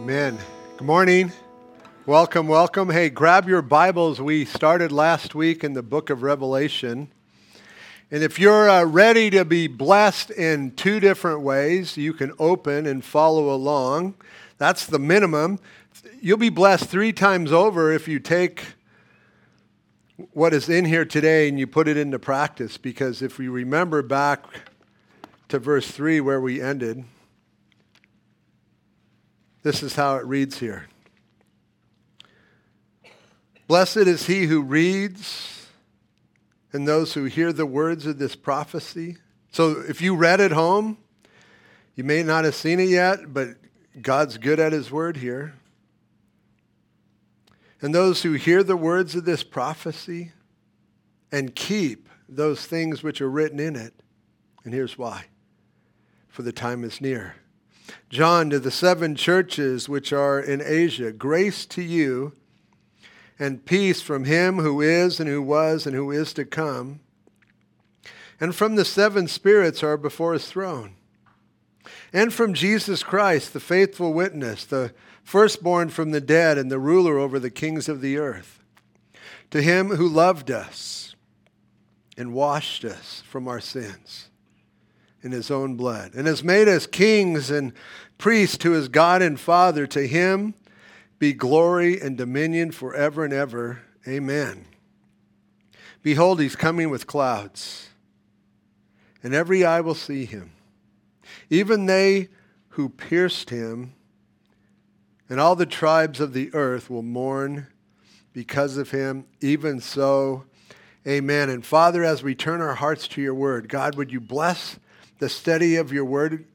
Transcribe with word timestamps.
Amen. 0.00 0.38
Good 0.76 0.86
morning. 0.86 1.32
Welcome, 2.06 2.46
welcome. 2.46 2.88
Hey, 2.88 3.10
grab 3.10 3.48
your 3.48 3.62
Bibles. 3.62 4.20
We 4.20 4.44
started 4.44 4.92
last 4.92 5.34
week 5.34 5.64
in 5.64 5.72
the 5.72 5.82
book 5.82 6.08
of 6.08 6.22
Revelation. 6.22 7.08
And 8.08 8.22
if 8.22 8.38
you're 8.38 8.70
uh, 8.70 8.84
ready 8.84 9.28
to 9.30 9.44
be 9.44 9.66
blessed 9.66 10.30
in 10.30 10.70
two 10.76 11.00
different 11.00 11.40
ways, 11.40 11.96
you 11.96 12.12
can 12.12 12.30
open 12.38 12.86
and 12.86 13.04
follow 13.04 13.52
along. 13.52 14.14
That's 14.56 14.86
the 14.86 15.00
minimum. 15.00 15.58
You'll 16.20 16.38
be 16.38 16.48
blessed 16.48 16.84
three 16.84 17.12
times 17.12 17.50
over 17.50 17.90
if 17.90 18.06
you 18.06 18.20
take 18.20 18.66
what 20.32 20.54
is 20.54 20.68
in 20.68 20.84
here 20.84 21.04
today 21.04 21.48
and 21.48 21.58
you 21.58 21.66
put 21.66 21.88
it 21.88 21.96
into 21.96 22.20
practice. 22.20 22.76
Because 22.76 23.20
if 23.20 23.36
we 23.36 23.48
remember 23.48 24.02
back 24.02 24.44
to 25.48 25.58
verse 25.58 25.90
3 25.90 26.20
where 26.20 26.40
we 26.40 26.62
ended, 26.62 27.04
this 29.62 29.82
is 29.82 29.94
how 29.94 30.16
it 30.16 30.24
reads 30.24 30.58
here 30.58 30.86
Blessed 33.66 33.98
is 33.98 34.26
he 34.26 34.46
who 34.46 34.62
reads 34.62 35.66
and 36.72 36.86
those 36.86 37.14
who 37.14 37.24
hear 37.24 37.52
the 37.52 37.66
words 37.66 38.06
of 38.06 38.18
this 38.18 38.36
prophecy. 38.36 39.18
So 39.50 39.82
if 39.88 40.00
you 40.00 40.14
read 40.14 40.40
at 40.40 40.52
home, 40.52 40.98
you 41.94 42.04
may 42.04 42.22
not 42.22 42.44
have 42.44 42.54
seen 42.54 42.80
it 42.80 42.88
yet, 42.88 43.32
but 43.32 43.48
God's 44.00 44.38
good 44.38 44.60
at 44.60 44.72
his 44.72 44.90
word 44.90 45.16
here. 45.16 45.54
And 47.80 47.94
those 47.94 48.22
who 48.22 48.32
hear 48.32 48.62
the 48.62 48.76
words 48.76 49.14
of 49.14 49.24
this 49.24 49.42
prophecy 49.42 50.32
and 51.30 51.54
keep 51.54 52.08
those 52.28 52.66
things 52.66 53.02
which 53.02 53.20
are 53.20 53.30
written 53.30 53.60
in 53.60 53.76
it. 53.76 53.94
And 54.64 54.74
here's 54.74 54.98
why 54.98 55.26
for 56.28 56.42
the 56.42 56.52
time 56.52 56.84
is 56.84 57.00
near. 57.00 57.34
John 58.10 58.50
to 58.50 58.58
the 58.58 58.70
seven 58.70 59.14
churches 59.14 59.88
which 59.88 60.12
are 60.12 60.40
in 60.40 60.62
Asia, 60.64 61.12
grace 61.12 61.66
to 61.66 61.82
you 61.82 62.32
and 63.38 63.64
peace 63.64 64.00
from 64.02 64.24
him 64.24 64.58
who 64.58 64.80
is 64.80 65.20
and 65.20 65.28
who 65.28 65.42
was 65.42 65.86
and 65.86 65.94
who 65.94 66.10
is 66.10 66.32
to 66.34 66.44
come, 66.44 67.00
and 68.40 68.54
from 68.54 68.76
the 68.76 68.84
seven 68.84 69.28
spirits 69.28 69.82
are 69.82 69.96
before 69.96 70.32
his 70.32 70.46
throne, 70.46 70.94
and 72.12 72.32
from 72.32 72.54
Jesus 72.54 73.02
Christ, 73.02 73.52
the 73.52 73.60
faithful 73.60 74.12
witness, 74.12 74.64
the 74.64 74.92
firstborn 75.22 75.88
from 75.90 76.10
the 76.10 76.20
dead 76.20 76.58
and 76.58 76.70
the 76.70 76.78
ruler 76.78 77.18
over 77.18 77.38
the 77.38 77.50
kings 77.50 77.88
of 77.88 78.00
the 78.00 78.16
earth, 78.16 78.62
to 79.50 79.62
him 79.62 79.90
who 79.90 80.08
loved 80.08 80.50
us 80.50 81.14
and 82.16 82.32
washed 82.32 82.84
us 82.84 83.22
from 83.26 83.46
our 83.46 83.60
sins 83.60 84.27
in 85.22 85.32
his 85.32 85.50
own 85.50 85.76
blood, 85.76 86.14
and 86.14 86.26
has 86.26 86.44
made 86.44 86.68
us 86.68 86.86
kings 86.86 87.50
and 87.50 87.72
priests 88.18 88.56
to 88.58 88.72
his 88.72 88.88
God 88.88 89.22
and 89.22 89.38
Father. 89.38 89.86
To 89.88 90.06
him 90.06 90.54
be 91.18 91.32
glory 91.32 92.00
and 92.00 92.16
dominion 92.16 92.70
forever 92.70 93.24
and 93.24 93.32
ever. 93.32 93.82
Amen. 94.06 94.64
Behold, 96.02 96.40
he's 96.40 96.56
coming 96.56 96.90
with 96.90 97.06
clouds, 97.06 97.88
and 99.22 99.34
every 99.34 99.64
eye 99.64 99.80
will 99.80 99.96
see 99.96 100.24
him, 100.24 100.52
even 101.50 101.86
they 101.86 102.28
who 102.70 102.88
pierced 102.88 103.50
him, 103.50 103.94
and 105.28 105.40
all 105.40 105.56
the 105.56 105.66
tribes 105.66 106.20
of 106.20 106.32
the 106.32 106.54
earth 106.54 106.88
will 106.88 107.02
mourn 107.02 107.66
because 108.32 108.76
of 108.76 108.92
him. 108.92 109.26
Even 109.40 109.80
so, 109.80 110.44
amen. 111.06 111.50
And 111.50 111.66
Father, 111.66 112.04
as 112.04 112.22
we 112.22 112.36
turn 112.36 112.60
our 112.60 112.76
hearts 112.76 113.08
to 113.08 113.20
your 113.20 113.34
word, 113.34 113.68
God, 113.68 113.96
would 113.96 114.12
you 114.12 114.20
bless 114.20 114.78
the 115.18 115.28
study 115.28 115.76
of 115.76 115.92
your 115.92 116.04
word. 116.04 116.46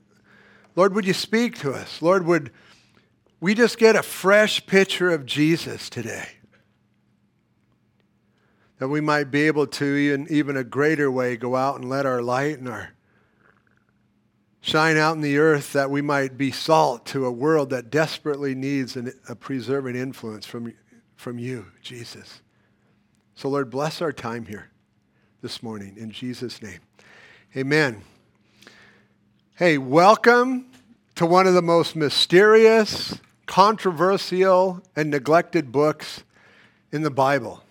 Lord, 0.76 0.96
would 0.96 1.06
you 1.06 1.14
speak 1.14 1.58
to 1.60 1.72
us? 1.72 2.02
Lord, 2.02 2.26
would 2.26 2.52
we 3.40 3.54
just 3.54 3.78
get 3.78 3.96
a 3.96 4.04
fresh 4.04 4.66
picture 4.66 5.12
of 5.12 5.26
Jesus 5.26 5.90
today? 5.90 6.30
That 8.80 8.88
we 8.88 9.02
might 9.02 9.32
be 9.32 9.44
able 9.44 9.68
to, 9.68 10.14
in 10.14 10.28
even 10.30 10.58
a 10.58 10.64
greater 10.64 11.12
way, 11.12 11.38
go 11.38 11.56
out 11.56 11.80
and 11.80 11.90
let 11.90 12.06
our 12.06 12.22
light 12.22 12.60
and 12.60 12.68
our 12.68 12.90
shine 14.62 14.96
out 14.96 15.16
in 15.16 15.22
the 15.22 15.38
earth 15.38 15.74
that 15.74 15.92
we 15.92 16.02
might 16.02 16.38
be 16.38 16.50
salt 16.50 17.06
to 17.06 17.26
a 17.26 17.32
world 17.32 17.70
that 17.70 17.90
desperately 17.90 18.56
needs 18.56 18.96
an, 18.96 19.14
a 19.28 19.36
preserving 19.36 19.96
influence 19.96 20.46
from, 20.46 20.74
from 21.16 21.38
you, 21.38 21.66
Jesus. 21.82 22.42
So, 23.36 23.50
Lord, 23.50 23.70
bless 23.70 24.02
our 24.02 24.14
time 24.14 24.46
here 24.46 24.72
this 25.42 25.62
morning 25.62 25.96
in 25.98 26.12
Jesus' 26.12 26.62
name. 26.62 26.80
Amen. 27.58 28.04
Hey, 29.56 29.78
welcome 29.78 30.66
to 31.14 31.28
one 31.28 31.46
of 31.46 31.54
the 31.54 31.62
most 31.62 31.96
mysterious, 31.96 33.20
controversial, 33.46 34.82
and 34.96 35.12
neglected 35.12 35.72
books 35.72 36.24
in 36.92 37.04
the 37.04 37.12
Bible. 37.12 37.64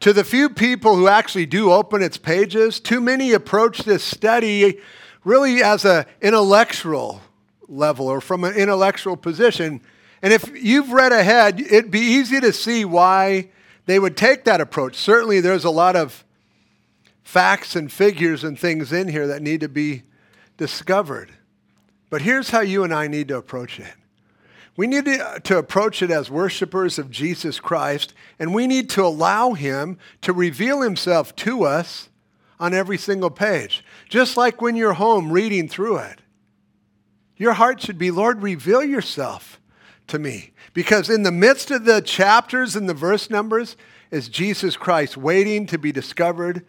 To 0.00 0.12
the 0.12 0.24
few 0.24 0.48
people 0.48 0.96
who 0.96 1.06
actually 1.06 1.46
do 1.46 1.70
open 1.70 2.02
its 2.02 2.18
pages, 2.18 2.80
too 2.80 3.00
many 3.00 3.30
approach 3.30 3.84
this 3.84 4.02
study 4.02 4.80
really 5.22 5.62
as 5.62 5.84
an 5.84 6.06
intellectual 6.20 7.20
level 7.68 8.08
or 8.08 8.20
from 8.20 8.42
an 8.42 8.54
intellectual 8.54 9.16
position. 9.16 9.82
And 10.20 10.32
if 10.32 10.50
you've 10.60 10.90
read 10.90 11.12
ahead, 11.12 11.60
it'd 11.60 11.92
be 11.92 12.00
easy 12.00 12.40
to 12.40 12.52
see 12.52 12.84
why 12.84 13.50
they 13.86 14.00
would 14.00 14.16
take 14.16 14.42
that 14.46 14.60
approach. 14.60 14.96
Certainly, 14.96 15.42
there's 15.42 15.64
a 15.64 15.70
lot 15.70 15.94
of 15.94 16.24
facts 17.22 17.76
and 17.76 17.92
figures 17.92 18.42
and 18.42 18.58
things 18.58 18.92
in 18.92 19.06
here 19.06 19.28
that 19.28 19.42
need 19.42 19.60
to 19.60 19.68
be 19.68 20.02
discovered. 20.56 21.30
But 22.10 22.22
here's 22.22 22.50
how 22.50 22.60
you 22.60 22.84
and 22.84 22.94
I 22.94 23.08
need 23.08 23.28
to 23.28 23.36
approach 23.36 23.80
it. 23.80 23.94
We 24.76 24.86
need 24.86 25.04
to, 25.04 25.24
uh, 25.24 25.38
to, 25.40 25.58
approach 25.58 26.02
it 26.02 26.10
as 26.10 26.30
worshipers 26.30 26.98
of 26.98 27.10
Jesus 27.10 27.60
Christ, 27.60 28.12
and 28.38 28.52
we 28.52 28.66
need 28.66 28.90
to 28.90 29.04
allow 29.04 29.52
Him 29.52 29.98
to 30.22 30.32
reveal 30.32 30.80
Himself 30.80 31.34
to 31.36 31.64
us 31.64 32.08
on 32.58 32.74
every 32.74 32.98
single 32.98 33.30
page. 33.30 33.84
Just 34.08 34.36
like 34.36 34.60
when 34.60 34.74
you're 34.74 34.94
home 34.94 35.30
reading 35.30 35.68
through 35.68 35.98
it. 35.98 36.20
Your 37.36 37.54
heart 37.54 37.80
should 37.80 37.98
be, 37.98 38.10
Lord, 38.10 38.42
reveal 38.42 38.82
yourself 38.82 39.60
to 40.08 40.18
me. 40.18 40.52
Because 40.72 41.08
in 41.08 41.22
the 41.22 41.32
midst 41.32 41.70
of 41.70 41.84
the 41.84 42.00
chapters 42.00 42.76
and 42.76 42.88
the 42.88 42.94
verse 42.94 43.30
numbers 43.30 43.76
is 44.10 44.28
Jesus 44.28 44.76
Christ 44.76 45.16
waiting 45.16 45.66
to 45.66 45.78
be 45.78 45.92
discovered 45.92 46.64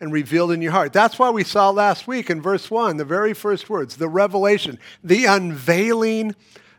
and 0.00 0.12
revealed 0.12 0.52
in 0.52 0.62
your 0.62 0.72
heart. 0.72 0.92
That's 0.92 1.18
why 1.18 1.30
we 1.30 1.44
saw 1.44 1.70
last 1.70 2.06
week 2.06 2.30
in 2.30 2.40
verse 2.40 2.70
1, 2.70 2.96
the 2.96 3.04
very 3.04 3.34
first 3.34 3.68
words, 3.68 3.96
the 3.96 4.08
revelation, 4.08 4.78
the 5.02 5.24
unveiling 5.24 6.34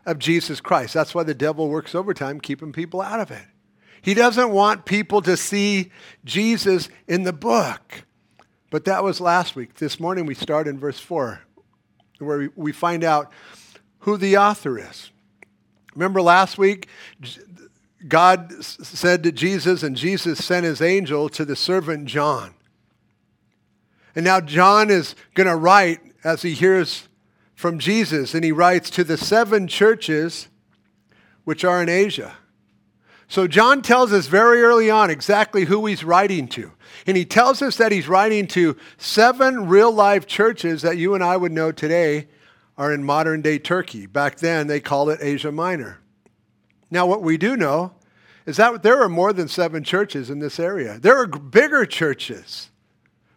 of 0.06 0.18
Jesus 0.18 0.60
Christ. 0.60 0.94
That's 0.94 1.14
why 1.14 1.22
the 1.22 1.34
devil 1.34 1.68
works 1.68 1.94
overtime, 1.94 2.40
keeping 2.40 2.72
people 2.72 3.00
out 3.00 3.20
of 3.20 3.30
it. 3.30 3.44
He 4.02 4.14
doesn't 4.14 4.50
want 4.50 4.86
people 4.86 5.20
to 5.22 5.36
see 5.36 5.92
Jesus 6.24 6.88
in 7.06 7.24
the 7.24 7.32
book. 7.32 8.04
But 8.70 8.84
that 8.86 9.04
was 9.04 9.20
last 9.20 9.56
week. 9.56 9.74
This 9.74 10.00
morning 10.00 10.24
we 10.26 10.34
start 10.34 10.66
in 10.66 10.78
verse 10.78 10.98
4, 10.98 11.40
where 12.18 12.50
we 12.56 12.72
find 12.72 13.04
out 13.04 13.30
who 14.00 14.16
the 14.16 14.38
author 14.38 14.78
is. 14.78 15.10
Remember 15.94 16.22
last 16.22 16.56
week, 16.56 16.88
God 18.08 18.64
said 18.64 19.24
to 19.24 19.32
Jesus, 19.32 19.82
and 19.82 19.96
Jesus 19.96 20.42
sent 20.42 20.64
his 20.64 20.80
angel 20.80 21.28
to 21.30 21.44
the 21.44 21.56
servant 21.56 22.06
John. 22.06 22.54
And 24.14 24.24
now 24.24 24.40
John 24.40 24.90
is 24.90 25.14
going 25.34 25.46
to 25.46 25.56
write 25.56 26.00
as 26.24 26.42
he 26.42 26.54
hears 26.54 27.08
from 27.54 27.78
Jesus, 27.78 28.34
and 28.34 28.44
he 28.44 28.52
writes 28.52 28.90
to 28.90 29.04
the 29.04 29.16
seven 29.16 29.68
churches 29.68 30.48
which 31.44 31.64
are 31.64 31.82
in 31.82 31.88
Asia. 31.88 32.34
So 33.28 33.46
John 33.46 33.80
tells 33.82 34.12
us 34.12 34.26
very 34.26 34.62
early 34.62 34.90
on 34.90 35.08
exactly 35.08 35.66
who 35.66 35.86
he's 35.86 36.02
writing 36.02 36.48
to. 36.48 36.72
And 37.06 37.16
he 37.16 37.24
tells 37.24 37.62
us 37.62 37.76
that 37.76 37.92
he's 37.92 38.08
writing 38.08 38.48
to 38.48 38.76
seven 38.98 39.68
real 39.68 39.92
life 39.92 40.26
churches 40.26 40.82
that 40.82 40.96
you 40.96 41.14
and 41.14 41.22
I 41.22 41.36
would 41.36 41.52
know 41.52 41.70
today 41.70 42.26
are 42.76 42.92
in 42.92 43.04
modern 43.04 43.42
day 43.42 43.58
Turkey. 43.58 44.06
Back 44.06 44.38
then, 44.38 44.66
they 44.66 44.80
called 44.80 45.10
it 45.10 45.20
Asia 45.22 45.52
Minor. 45.52 46.00
Now, 46.90 47.06
what 47.06 47.22
we 47.22 47.36
do 47.36 47.56
know 47.56 47.92
is 48.46 48.56
that 48.56 48.82
there 48.82 49.00
are 49.00 49.08
more 49.08 49.32
than 49.32 49.48
seven 49.48 49.84
churches 49.84 50.30
in 50.30 50.40
this 50.40 50.58
area. 50.58 50.98
There 50.98 51.16
are 51.16 51.26
bigger 51.26 51.84
churches 51.84 52.69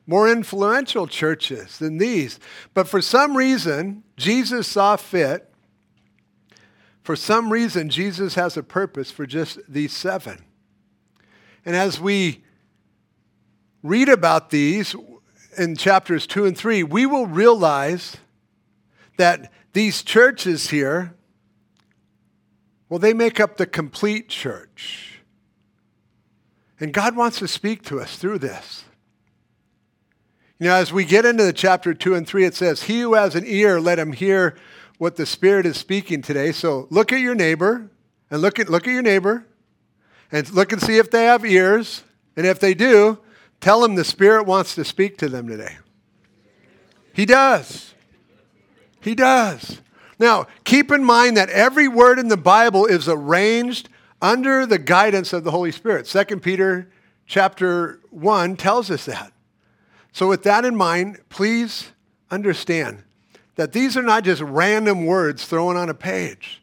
more 0.05 0.29
influential 0.29 1.07
churches 1.07 1.79
than 1.79 1.97
these. 1.97 2.39
But 2.73 2.87
for 2.87 3.01
some 3.01 3.37
reason, 3.37 4.03
Jesus 4.17 4.67
saw 4.67 4.95
fit. 4.95 5.49
For 7.03 7.15
some 7.15 7.51
reason, 7.51 7.89
Jesus 7.89 8.35
has 8.35 8.57
a 8.57 8.63
purpose 8.63 9.11
for 9.11 9.25
just 9.25 9.59
these 9.67 9.93
seven. 9.93 10.43
And 11.65 11.75
as 11.75 11.99
we 11.99 12.43
read 13.81 14.09
about 14.09 14.49
these 14.49 14.95
in 15.57 15.75
chapters 15.75 16.25
two 16.27 16.45
and 16.45 16.57
three, 16.57 16.83
we 16.83 17.05
will 17.05 17.27
realize 17.27 18.17
that 19.17 19.51
these 19.73 20.03
churches 20.03 20.69
here, 20.69 21.13
well, 22.89 22.99
they 22.99 23.13
make 23.13 23.39
up 23.39 23.57
the 23.57 23.65
complete 23.65 24.29
church. 24.29 25.19
And 26.79 26.93
God 26.93 27.15
wants 27.15 27.39
to 27.39 27.47
speak 27.47 27.83
to 27.83 27.99
us 27.99 28.17
through 28.17 28.39
this. 28.39 28.85
You 30.59 30.67
know, 30.67 30.75
as 30.75 30.93
we 30.93 31.03
get 31.03 31.25
into 31.25 31.43
the 31.43 31.53
chapter 31.53 31.93
two 31.93 32.15
and 32.15 32.27
three, 32.27 32.45
it 32.45 32.55
says, 32.55 32.83
He 32.83 33.01
who 33.01 33.15
has 33.15 33.35
an 33.35 33.43
ear, 33.45 33.79
let 33.79 33.99
him 33.99 34.13
hear 34.13 34.55
what 34.97 35.15
the 35.15 35.25
Spirit 35.25 35.65
is 35.65 35.77
speaking 35.77 36.21
today. 36.21 36.51
So 36.51 36.87
look 36.89 37.11
at 37.11 37.19
your 37.19 37.35
neighbor 37.35 37.89
and 38.29 38.41
look 38.41 38.59
at, 38.59 38.69
look 38.69 38.87
at 38.87 38.91
your 38.91 39.01
neighbor 39.01 39.45
and 40.31 40.49
look 40.51 40.71
and 40.71 40.81
see 40.81 40.97
if 40.97 41.11
they 41.11 41.25
have 41.25 41.43
ears. 41.43 42.03
And 42.35 42.45
if 42.45 42.59
they 42.59 42.73
do, 42.73 43.19
tell 43.59 43.81
them 43.81 43.95
the 43.95 44.05
Spirit 44.05 44.45
wants 44.45 44.75
to 44.75 44.85
speak 44.85 45.17
to 45.17 45.29
them 45.29 45.47
today. 45.47 45.77
He 47.13 47.25
does. 47.25 47.93
He 49.01 49.15
does. 49.15 49.81
Now, 50.19 50.47
keep 50.63 50.91
in 50.91 51.03
mind 51.03 51.35
that 51.35 51.49
every 51.49 51.87
word 51.87 52.17
in 52.19 52.29
the 52.29 52.37
Bible 52.37 52.85
is 52.85 53.09
arranged 53.09 53.89
under 54.21 54.65
the 54.65 54.79
guidance 54.79 55.33
of 55.33 55.43
the 55.43 55.51
Holy 55.51 55.71
Spirit. 55.71 56.05
2 56.05 56.39
Peter 56.39 56.89
chapter 57.27 57.99
1 58.11 58.55
tells 58.55 58.89
us 58.89 59.05
that. 59.05 59.32
So 60.13 60.29
with 60.29 60.43
that 60.43 60.63
in 60.63 60.75
mind, 60.75 61.19
please 61.29 61.91
understand 62.31 63.03
that 63.55 63.73
these 63.73 63.97
are 63.97 64.03
not 64.03 64.23
just 64.23 64.41
random 64.41 65.05
words 65.05 65.45
thrown 65.45 65.75
on 65.75 65.89
a 65.89 65.93
page. 65.93 66.61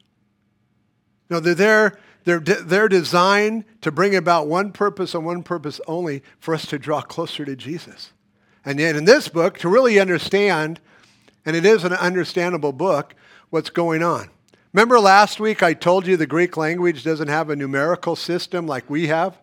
No, 1.29 1.41
they're 1.41 1.55
there, 1.55 1.99
they're, 2.25 2.41
they're 2.41 2.89
designed 2.89 3.65
to 3.81 3.91
bring 3.91 4.15
about 4.15 4.47
one 4.47 4.73
purpose 4.73 5.15
and 5.15 5.25
one 5.25 5.43
purpose 5.43 5.81
only 5.87 6.23
for 6.39 6.55
us 6.55 6.67
to 6.67 6.79
draw 6.79 7.01
closer 7.01 7.45
to 7.45 7.57
Jesus. 7.57 8.13
And 8.65 8.79
yet 8.79 8.97
in 8.97 9.05
this 9.05 9.29
book, 9.29 9.59
to 9.59 9.69
really 9.69 9.99
understand, 9.99 10.81
and 11.45 11.57
it 11.57 11.65
is 11.65 11.85
an 11.85 11.93
understandable 11.93 12.73
book, 12.73 13.15
what's 13.51 13.71
going 13.71 14.03
on. 14.03 14.31
Remember 14.73 15.01
last 15.01 15.41
week 15.41 15.63
I 15.63 15.75
told 15.75 16.07
you 16.07 16.17
the 16.17 16.27
Greek 16.27 16.57
language 16.57 17.03
doesn't 17.03 17.29
have 17.29 17.51
a 17.51 17.57
numerical 17.57 18.15
system 18.15 18.67
like 18.67 18.89
we 18.89 19.09
have? 19.09 19.37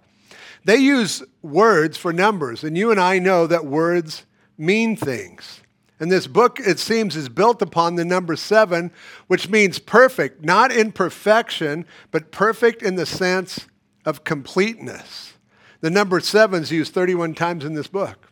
They 0.65 0.77
use 0.77 1.24
words 1.42 1.98
for 1.98 2.12
numbers, 2.12 2.63
and 2.63 2.77
you 2.77 2.92
and 2.92 3.00
I 3.00 3.19
know 3.19 3.48
that 3.48 3.65
words 3.65 4.25
mean 4.57 4.95
things. 4.95 5.62
And 6.00 6.12
this 6.12 6.27
book, 6.27 6.59
it 6.59 6.77
seems, 6.77 7.15
is 7.15 7.30
built 7.30 7.62
upon 7.62 7.95
the 7.95 8.06
number 8.06 8.36
seven, 8.36 8.92
which 9.27 9.50
means 9.50 9.80
perfect, 9.80 10.44
not 10.44 10.71
in 10.71 10.92
perfection, 10.92 11.86
but 12.12 12.31
perfect 12.31 12.83
in 12.83 12.95
the 12.95 13.06
sense 13.06 13.68
of 14.06 14.24
completeness. 14.24 15.33
The 15.81 15.89
number 15.89 16.19
seven 16.19 16.63
is 16.63 16.71
used 16.71 16.94
31 16.94 17.33
times 17.33 17.65
in 17.65 17.74
this 17.74 17.88
book. 17.88 18.31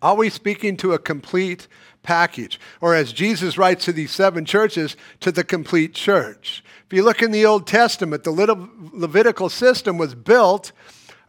Always 0.00 0.34
speaking 0.34 0.76
to 0.78 0.92
a 0.92 0.98
complete 0.98 1.68
package. 2.02 2.58
Or 2.80 2.94
as 2.94 3.12
Jesus 3.12 3.56
writes 3.56 3.84
to 3.84 3.92
these 3.92 4.10
seven 4.10 4.44
churches, 4.44 4.96
to 5.20 5.30
the 5.30 5.44
complete 5.44 5.94
church. 5.94 6.64
If 6.86 6.92
you 6.92 7.04
look 7.04 7.22
in 7.22 7.30
the 7.30 7.46
Old 7.46 7.66
Testament, 7.66 8.24
the 8.24 8.32
little 8.32 8.68
Levitical 8.92 9.48
system 9.48 9.98
was 9.98 10.14
built 10.14 10.72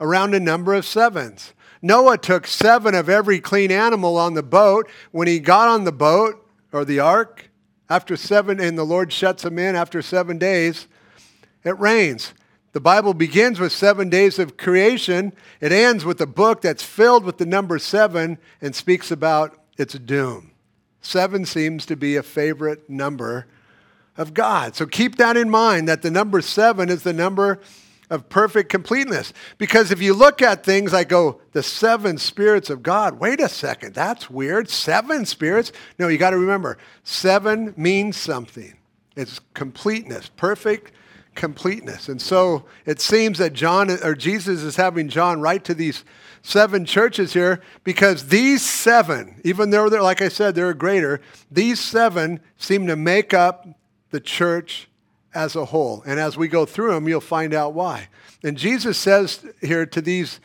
around 0.04 0.36
a 0.36 0.40
number 0.40 0.74
of 0.74 0.86
sevens. 0.86 1.54
Noah 1.82 2.18
took 2.18 2.46
seven 2.46 2.94
of 2.94 3.08
every 3.08 3.40
clean 3.40 3.72
animal 3.72 4.18
on 4.18 4.34
the 4.34 4.44
boat. 4.44 4.90
When 5.12 5.30
he 5.30 5.40
got 5.40 5.70
on 5.70 5.86
the 5.86 5.94
boat 5.94 6.46
or 6.74 6.84
the 6.84 7.00
ark, 7.00 7.50
after 7.90 8.18
seven, 8.18 8.60
and 8.60 8.78
the 8.78 8.84
Lord 8.84 9.14
shuts 9.14 9.46
him 9.46 9.58
in 9.58 9.76
after 9.76 10.02
seven 10.02 10.38
days, 10.38 10.88
it 11.64 11.80
rains. 11.80 12.34
The 12.74 12.82
Bible 12.82 13.14
begins 13.14 13.60
with 13.60 13.72
seven 13.72 14.10
days 14.10 14.40
of 14.40 14.58
creation. 14.58 15.32
It 15.62 15.72
ends 15.72 16.04
with 16.04 16.20
a 16.20 16.28
book 16.28 16.62
that's 16.62 16.84
filled 16.84 17.24
with 17.24 17.38
the 17.38 17.46
number 17.46 17.80
seven 17.80 18.40
and 18.62 18.76
speaks 18.76 19.10
about 19.10 19.58
its 19.78 19.94
doom. 19.94 20.52
Seven 21.02 21.46
seems 21.46 21.86
to 21.86 21.96
be 21.96 22.18
a 22.18 22.24
favorite 22.24 22.90
number 22.90 23.48
of 24.18 24.34
God. 24.34 24.76
So 24.76 24.86
keep 24.86 25.16
that 25.16 25.38
in 25.38 25.50
mind 25.50 25.88
that 25.88 26.02
the 26.02 26.12
number 26.12 26.42
seven 26.42 26.90
is 26.90 27.04
the 27.04 27.14
number 27.14 27.60
of 28.14 28.30
perfect 28.30 28.70
completeness. 28.70 29.34
Because 29.58 29.92
if 29.92 30.02
you 30.02 30.14
look 30.14 30.42
at 30.42 30.64
things 30.64 30.94
like, 30.94 31.12
oh, 31.12 31.42
the 31.52 31.64
seven 31.64 32.18
spirits 32.18 32.70
of 32.70 32.84
God, 32.84 33.20
wait 33.20 33.40
a 33.40 33.50
second, 33.50 33.94
that's 33.96 34.30
weird. 34.30 34.70
Seven 34.70 35.26
spirits? 35.26 35.72
No, 35.98 36.08
you 36.08 36.18
got 36.18 36.30
to 36.30 36.38
remember, 36.38 36.78
seven 37.04 37.74
means 37.76 38.16
something. 38.16 38.78
It's 39.16 39.40
completeness, 39.54 40.30
perfect 40.30 40.92
completeness. 41.36 42.10
And 42.10 42.22
so 42.22 42.66
it 42.86 43.02
seems 43.02 43.40
that 43.40 43.54
John 43.54 43.90
or 43.90 44.14
Jesus 44.14 44.62
is 44.62 44.76
having 44.76 45.10
John 45.10 45.42
write 45.42 45.64
to 45.66 45.74
these 45.74 46.04
seven 46.44 46.86
churches 46.86 47.34
here 47.34 47.62
because 47.84 48.28
these 48.28 48.62
seven, 48.62 49.42
even 49.44 49.72
though 49.72 49.90
they're, 49.90 50.04
like 50.04 50.22
I 50.22 50.28
said, 50.28 50.54
they're 50.54 50.76
greater, 50.76 51.22
these 51.50 51.80
seven 51.80 52.40
seem 52.58 52.86
to 52.86 52.96
make 52.96 53.34
up 53.34 53.68
the 54.12 54.20
church 54.20 54.88
as 55.34 55.56
a 55.56 55.66
whole. 55.66 56.04
And 56.06 56.20
as 56.20 56.38
we 56.38 56.48
go 56.48 56.66
through 56.66 56.92
them, 56.92 57.08
you'll 57.08 57.22
find 57.22 57.54
out 57.54 57.74
why. 57.74 58.10
And 58.44 58.58
Jesus 58.58 58.98
says 58.98 59.46
here 59.62 59.86
to 59.86 60.02
these 60.02 60.40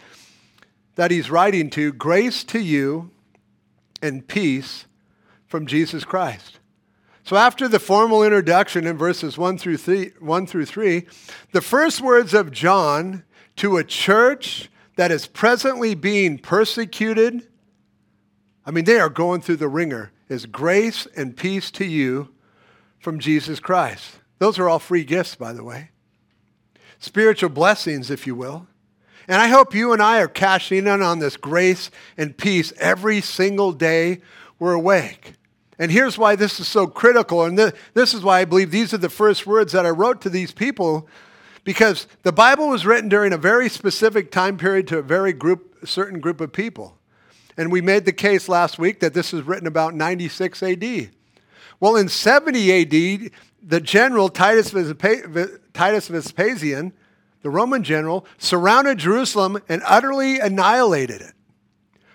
that 0.94 1.10
he's 1.10 1.30
writing 1.30 1.70
to, 1.70 1.92
grace 1.92 2.42
to 2.44 2.58
you 2.58 3.10
and 4.02 4.26
peace 4.26 4.86
from 5.46 5.66
Jesus 5.66 6.04
Christ. 6.04 6.58
So 7.22 7.36
after 7.36 7.68
the 7.68 7.78
formal 7.78 8.22
introduction 8.22 8.86
in 8.86 8.96
verses 8.96 9.36
1 9.36 9.58
through 9.58 9.76
3, 9.76 10.12
1 10.18 10.46
through 10.46 10.64
3 10.64 11.06
the 11.52 11.60
first 11.60 12.00
words 12.00 12.32
of 12.34 12.50
John 12.50 13.24
to 13.56 13.76
a 13.76 13.84
church 13.84 14.70
that 14.96 15.10
is 15.10 15.26
presently 15.26 15.94
being 15.94 16.38
persecuted, 16.38 17.46
I 18.64 18.70
mean, 18.70 18.84
they 18.84 18.98
are 18.98 19.08
going 19.08 19.40
through 19.40 19.56
the 19.56 19.68
ringer, 19.68 20.10
is 20.28 20.46
grace 20.46 21.06
and 21.16 21.36
peace 21.36 21.70
to 21.72 21.84
you 21.84 22.30
from 22.98 23.18
Jesus 23.18 23.60
Christ. 23.60 24.17
Those 24.38 24.58
are 24.58 24.68
all 24.68 24.78
free 24.78 25.04
gifts, 25.04 25.34
by 25.34 25.52
the 25.52 25.64
way. 25.64 25.90
Spiritual 26.98 27.50
blessings, 27.50 28.10
if 28.10 28.26
you 28.26 28.34
will. 28.34 28.66
And 29.26 29.40
I 29.40 29.48
hope 29.48 29.74
you 29.74 29.92
and 29.92 30.02
I 30.02 30.20
are 30.20 30.28
cashing 30.28 30.86
in 30.86 31.02
on 31.02 31.18
this 31.18 31.36
grace 31.36 31.90
and 32.16 32.36
peace 32.36 32.72
every 32.78 33.20
single 33.20 33.72
day 33.72 34.20
we're 34.58 34.72
awake. 34.72 35.34
And 35.78 35.92
here's 35.92 36.18
why 36.18 36.34
this 36.34 36.58
is 36.58 36.66
so 36.66 36.86
critical. 36.86 37.44
And 37.44 37.58
this 37.94 38.14
is 38.14 38.22
why 38.22 38.40
I 38.40 38.44
believe 38.44 38.70
these 38.70 38.92
are 38.92 38.98
the 38.98 39.08
first 39.08 39.46
words 39.46 39.72
that 39.72 39.86
I 39.86 39.90
wrote 39.90 40.20
to 40.22 40.30
these 40.30 40.50
people 40.50 41.08
because 41.62 42.06
the 42.22 42.32
Bible 42.32 42.68
was 42.68 42.86
written 42.86 43.08
during 43.08 43.32
a 43.32 43.36
very 43.36 43.68
specific 43.68 44.30
time 44.30 44.56
period 44.56 44.88
to 44.88 44.98
a 44.98 45.02
very 45.02 45.32
group, 45.32 45.86
certain 45.86 46.18
group 46.18 46.40
of 46.40 46.52
people. 46.52 46.96
And 47.58 47.70
we 47.70 47.80
made 47.80 48.06
the 48.06 48.12
case 48.12 48.48
last 48.48 48.78
week 48.78 49.00
that 49.00 49.14
this 49.14 49.32
was 49.32 49.42
written 49.42 49.66
about 49.66 49.94
96 49.94 50.62
AD. 50.62 51.10
Well, 51.80 51.96
in 51.96 52.08
70 52.08 52.72
AD, 52.72 53.30
the 53.62 53.80
general 53.80 54.28
Titus, 54.28 54.70
Titus 55.72 56.08
Vespasian, 56.08 56.92
the 57.42 57.50
Roman 57.50 57.82
general, 57.82 58.26
surrounded 58.38 58.98
Jerusalem 58.98 59.60
and 59.68 59.82
utterly 59.84 60.38
annihilated 60.38 61.20
it. 61.20 61.34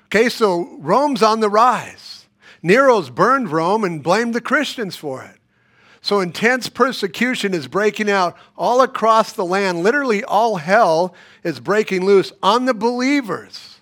Okay, 0.06 0.30
so 0.30 0.78
Rome's 0.80 1.24
on 1.24 1.40
the 1.40 1.50
rise. 1.50 2.28
Nero's 2.62 3.10
burned 3.10 3.50
Rome 3.50 3.84
and 3.84 4.04
blamed 4.04 4.34
the 4.34 4.42
Christians 4.42 4.96
for 4.96 5.24
it. 5.24 5.38
So 6.02 6.20
intense 6.20 6.70
persecution 6.70 7.54
is 7.54 7.68
breaking 7.68 8.10
out 8.10 8.38
all 8.58 8.82
across 8.82 9.34
the 9.34 9.46
land. 9.46 9.84
Literally, 9.84 10.24
all 10.24 10.58
hell 10.58 11.16
is 11.44 11.60
breaking 11.60 12.06
loose 12.06 12.34
on 12.44 12.66
the 12.66 12.74
believers. 12.74 13.73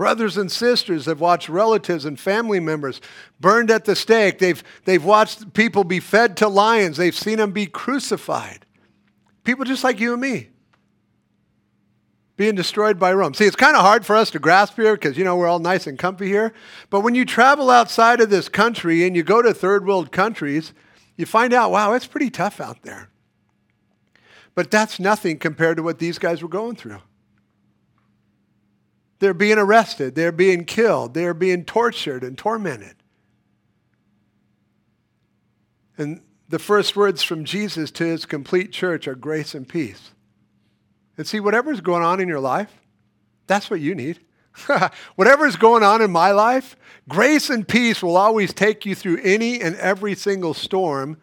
Brothers 0.00 0.38
and 0.38 0.50
sisters 0.50 1.04
have 1.04 1.20
watched 1.20 1.50
relatives 1.50 2.06
and 2.06 2.18
family 2.18 2.58
members 2.58 3.02
burned 3.38 3.70
at 3.70 3.84
the 3.84 3.94
stake. 3.94 4.38
They've, 4.38 4.64
they've 4.86 5.04
watched 5.04 5.52
people 5.52 5.84
be 5.84 6.00
fed 6.00 6.38
to 6.38 6.48
lions. 6.48 6.96
They've 6.96 7.14
seen 7.14 7.36
them 7.36 7.52
be 7.52 7.66
crucified. 7.66 8.64
People 9.44 9.66
just 9.66 9.84
like 9.84 10.00
you 10.00 10.14
and 10.14 10.22
me 10.22 10.48
being 12.38 12.54
destroyed 12.54 12.98
by 12.98 13.12
Rome. 13.12 13.34
See, 13.34 13.44
it's 13.44 13.56
kind 13.56 13.76
of 13.76 13.82
hard 13.82 14.06
for 14.06 14.16
us 14.16 14.30
to 14.30 14.38
grasp 14.38 14.76
here 14.76 14.94
because, 14.94 15.18
you 15.18 15.24
know, 15.24 15.36
we're 15.36 15.46
all 15.46 15.58
nice 15.58 15.86
and 15.86 15.98
comfy 15.98 16.28
here. 16.28 16.54
But 16.88 17.00
when 17.00 17.14
you 17.14 17.26
travel 17.26 17.68
outside 17.68 18.22
of 18.22 18.30
this 18.30 18.48
country 18.48 19.06
and 19.06 19.14
you 19.14 19.22
go 19.22 19.42
to 19.42 19.52
third 19.52 19.86
world 19.86 20.12
countries, 20.12 20.72
you 21.18 21.26
find 21.26 21.52
out, 21.52 21.72
wow, 21.72 21.92
it's 21.92 22.06
pretty 22.06 22.30
tough 22.30 22.58
out 22.58 22.84
there. 22.84 23.10
But 24.54 24.70
that's 24.70 24.98
nothing 24.98 25.38
compared 25.38 25.76
to 25.76 25.82
what 25.82 25.98
these 25.98 26.18
guys 26.18 26.42
were 26.42 26.48
going 26.48 26.76
through. 26.76 27.02
They're 29.20 29.34
being 29.34 29.58
arrested, 29.58 30.14
they're 30.14 30.32
being 30.32 30.64
killed, 30.64 31.14
they're 31.14 31.34
being 31.34 31.64
tortured 31.64 32.24
and 32.24 32.36
tormented. 32.36 32.96
And 35.96 36.22
the 36.48 36.58
first 36.58 36.96
words 36.96 37.22
from 37.22 37.44
Jesus 37.44 37.90
to 37.92 38.04
his 38.04 38.24
complete 38.24 38.72
church 38.72 39.06
are 39.06 39.14
grace 39.14 39.54
and 39.54 39.68
peace. 39.68 40.10
And 41.18 41.26
see, 41.26 41.38
whatever's 41.38 41.82
going 41.82 42.02
on 42.02 42.18
in 42.18 42.28
your 42.28 42.40
life, 42.40 42.72
that's 43.46 43.70
what 43.70 43.80
you 43.80 43.94
need. 43.94 44.20
Whatever's 45.14 45.54
going 45.56 45.82
on 45.84 46.02
in 46.02 46.10
my 46.10 46.32
life, 46.32 46.76
grace 47.08 47.50
and 47.50 47.66
peace 47.66 48.02
will 48.02 48.16
always 48.16 48.52
take 48.52 48.84
you 48.84 48.94
through 48.96 49.20
any 49.22 49.60
and 49.60 49.76
every 49.76 50.14
single 50.16 50.54
storm 50.54 51.18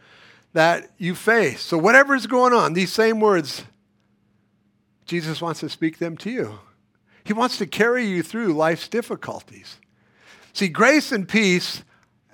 that 0.53 0.91
you 0.97 1.13
face. 1.13 1.61
So, 1.61 1.77
whatever's 1.77 2.25
going 2.25 2.53
on, 2.53 2.73
these 2.73 2.91
same 2.91 3.19
words, 3.19 3.65
Jesus 5.05 5.41
wants 5.41 5.59
to 5.59 5.69
speak 5.69 5.99
them 5.99 6.15
to 6.17 6.31
you. 6.31 6.59
He 7.27 7.33
wants 7.33 7.57
to 7.57 7.65
carry 7.65 8.05
you 8.05 8.23
through 8.23 8.53
life's 8.53 8.87
difficulties. 8.87 9.81
See, 10.53 10.69
grace 10.69 11.11
and 11.11 11.27
peace, 11.27 11.83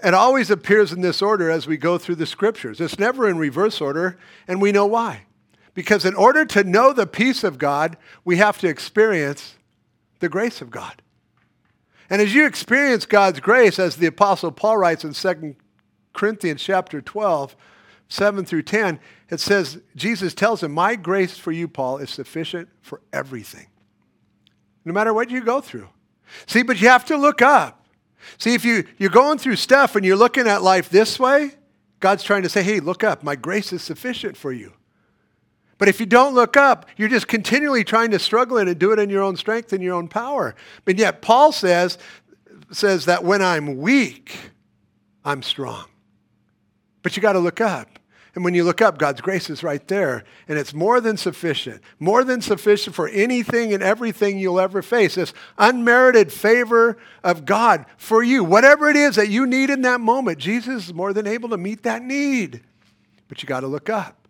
it 0.04 0.14
always 0.14 0.52
appears 0.52 0.94
in 0.94 1.02
this 1.02 1.20
order 1.20 1.50
as 1.50 1.66
we 1.66 1.78
go 1.78 1.98
through 1.98 2.18
the 2.18 2.28
scriptures. 2.28 2.80
It's 2.80 3.00
never 3.00 3.28
in 3.28 3.40
reverse 3.40 3.82
order, 3.82 4.20
and 4.48 4.62
we 4.62 4.72
know 4.72 4.86
why. 4.86 5.24
Because 5.74 6.06
in 6.06 6.14
order 6.14 6.46
to 6.46 6.64
know 6.64 6.94
the 6.94 7.08
peace 7.08 7.44
of 7.44 7.58
God, 7.58 7.98
we 8.24 8.38
have 8.38 8.60
to 8.60 8.68
experience 8.68 9.56
the 10.20 10.30
grace 10.30 10.62
of 10.62 10.70
God. 10.70 11.02
And 12.08 12.22
as 12.22 12.36
you 12.36 12.46
experience 12.46 13.08
God's 13.08 13.40
grace, 13.40 13.80
as 13.80 13.96
the 13.96 14.06
Apostle 14.06 14.52
Paul 14.52 14.78
writes 14.78 15.04
in 15.04 15.14
2 15.14 15.56
Corinthians 16.14 16.62
chapter 16.62 17.02
12, 17.02 17.56
7 18.10 18.46
through 18.46 18.62
10, 18.62 19.00
it 19.32 19.40
says, 19.40 19.82
Jesus 19.96 20.36
tells 20.36 20.62
him, 20.62 20.72
My 20.72 20.96
grace 20.96 21.36
for 21.36 21.52
you, 21.52 21.68
Paul, 21.68 21.98
is 21.98 22.12
sufficient 22.12 22.70
for 22.84 23.02
everything. 23.12 23.66
No 24.86 24.94
matter 24.94 25.14
what 25.14 25.30
you 25.30 25.44
go 25.44 25.62
through. 25.62 25.90
See, 26.46 26.64
but 26.64 26.82
you 26.82 26.90
have 26.90 27.06
to 27.06 27.18
look 27.18 27.42
up. 27.42 27.86
See, 28.38 28.54
if 28.54 28.66
you, 28.66 28.86
you're 28.98 29.10
going 29.10 29.38
through 29.38 29.58
stuff 29.58 29.96
and 29.96 30.06
you're 30.06 30.16
looking 30.16 30.48
at 30.48 30.62
life 30.62 30.90
this 30.90 31.20
way, 31.20 31.52
God's 32.00 32.24
trying 32.24 32.44
to 32.44 32.50
say, 32.50 32.64
hey, 32.64 32.80
look 32.80 33.04
up. 33.04 33.24
My 33.24 33.36
grace 33.36 33.72
is 33.72 33.82
sufficient 33.82 34.36
for 34.36 34.52
you. 34.52 34.74
But 35.78 35.88
if 35.88 36.00
you 36.00 36.06
don't 36.06 36.34
look 36.34 36.56
up, 36.56 36.86
you're 36.98 37.10
just 37.10 37.28
continually 37.28 37.84
trying 37.84 38.12
to 38.12 38.20
struggle 38.20 38.58
and 38.58 38.78
do 38.78 38.92
it 38.92 39.00
in 39.00 39.10
your 39.10 39.24
own 39.24 39.36
strength 39.36 39.74
and 39.74 39.84
your 39.84 39.96
own 39.96 40.08
power. 40.08 40.56
But 40.86 40.98
yet 40.98 41.22
Paul 41.22 41.52
says, 41.52 41.98
says 42.72 43.06
that 43.06 43.24
when 43.24 43.42
I'm 43.42 43.78
weak, 43.78 44.38
I'm 45.26 45.42
strong. 45.42 45.86
But 47.02 47.16
you 47.16 47.22
got 47.22 47.34
to 47.34 47.40
look 47.40 47.60
up. 47.60 48.00
And 48.36 48.44
when 48.44 48.56
you 48.56 48.64
look 48.64 48.82
up, 48.82 48.98
God's 48.98 49.22
grace 49.22 49.50
is 49.50 49.62
right 49.62 49.88
there. 49.88 50.24
And 50.48 50.58
it's 50.58 50.74
more 50.74 51.00
than 51.00 51.18
sufficient, 51.18 51.82
more 52.00 52.24
than 52.24 52.42
sufficient 52.42 52.96
for 52.96 53.08
anything 53.10 53.74
and 53.74 53.84
everything 53.84 54.40
you'll 54.40 54.60
ever 54.60 54.82
face. 54.82 55.16
This 55.16 55.34
unmerited 55.60 56.34
favor 56.34 56.98
of 57.24 57.46
God 57.46 57.86
for 57.96 58.24
you. 58.24 58.44
Whatever 58.44 58.90
it 58.90 58.96
is 58.96 59.18
that 59.18 59.30
you 59.30 59.46
need 59.46 59.70
in 59.70 59.84
that 59.84 60.02
moment, 60.02 60.40
Jesus 60.40 60.88
is 60.88 60.94
more 60.94 61.14
than 61.14 61.28
able 61.28 61.50
to 61.50 61.58
meet 61.58 61.84
that 61.84 62.02
need. 62.02 62.62
But 63.28 63.44
you 63.44 63.48
got 63.48 63.60
to 63.60 63.68
look 63.68 63.90
up 63.90 64.28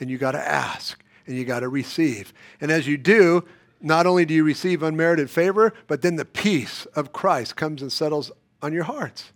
and 0.00 0.08
you 0.08 0.16
got 0.16 0.32
to 0.32 0.48
ask 0.48 1.02
and 1.26 1.36
you 1.36 1.44
got 1.44 1.60
to 1.60 1.68
receive. 1.68 2.32
And 2.62 2.70
as 2.70 2.88
you 2.88 2.96
do, 2.96 3.44
not 3.82 4.06
only 4.06 4.24
do 4.24 4.32
you 4.32 4.42
receive 4.42 4.82
unmerited 4.82 5.28
favor, 5.28 5.74
but 5.86 6.00
then 6.00 6.16
the 6.16 6.24
peace 6.24 6.86
of 6.96 7.12
Christ 7.12 7.56
comes 7.56 7.82
and 7.82 7.92
settles 7.92 8.32
on 8.62 8.72
your 8.72 8.84
hearts. 8.84 9.32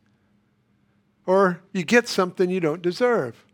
Or 1.27 1.61
you 1.73 1.85
get 1.85 2.09
something 2.09 2.49
you 2.49 2.59
don't 2.59 2.81
deserve 2.81 3.45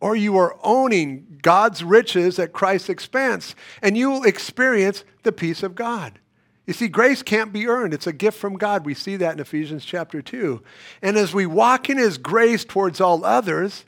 or 0.00 0.14
you 0.14 0.36
are 0.36 0.56
owning 0.62 1.38
God's 1.42 1.82
riches 1.82 2.38
at 2.38 2.52
Christ's 2.52 2.88
expense, 2.88 3.54
and 3.82 3.96
you 3.96 4.10
will 4.10 4.24
experience 4.24 5.04
the 5.22 5.32
peace 5.32 5.62
of 5.62 5.74
God. 5.74 6.18
You 6.66 6.74
see, 6.74 6.88
grace 6.88 7.22
can't 7.22 7.52
be 7.52 7.66
earned. 7.66 7.94
It's 7.94 8.06
a 8.06 8.12
gift 8.12 8.38
from 8.38 8.56
God. 8.56 8.84
We 8.84 8.92
see 8.92 9.16
that 9.16 9.32
in 9.32 9.40
Ephesians 9.40 9.84
chapter 9.84 10.20
2. 10.20 10.62
And 11.00 11.16
as 11.16 11.32
we 11.32 11.46
walk 11.46 11.88
in 11.88 11.96
his 11.96 12.18
grace 12.18 12.64
towards 12.64 13.00
all 13.00 13.24
others, 13.24 13.86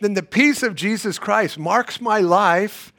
then 0.00 0.14
the 0.14 0.22
peace 0.22 0.62
of 0.62 0.76
Jesus 0.76 1.18
Christ 1.18 1.58
marks 1.58 2.00
my 2.00 2.20
life, 2.20 2.92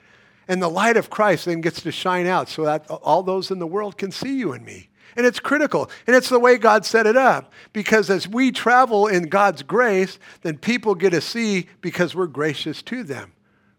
and 0.48 0.62
the 0.62 0.70
light 0.70 0.98
of 0.98 1.10
Christ 1.10 1.46
then 1.46 1.62
gets 1.62 1.82
to 1.82 1.92
shine 1.92 2.28
out 2.28 2.50
so 2.50 2.66
that 2.66 2.88
all 2.90 3.24
those 3.24 3.52
in 3.52 3.60
the 3.60 3.66
world 3.66 3.98
can 3.98 4.12
see 4.12 4.38
you 4.38 4.52
and 4.52 4.66
me. 4.66 4.90
And 5.16 5.26
it's 5.26 5.40
critical. 5.40 5.90
And 6.08 6.16
it's 6.16 6.30
the 6.30 6.40
way 6.40 6.58
God 6.58 6.86
set 6.86 7.08
it 7.08 7.16
up. 7.16 7.54
Because 7.72 8.10
as 8.10 8.28
we 8.28 8.52
travel 8.52 9.08
in 9.08 9.24
God's 9.30 9.64
grace, 9.64 10.20
then 10.42 10.58
people 10.58 10.96
get 10.96 11.12
to 11.12 11.22
see 11.22 11.68
because 11.82 12.14
we're 12.14 12.28
gracious 12.28 12.82
to 12.84 13.04
them, 13.04 13.34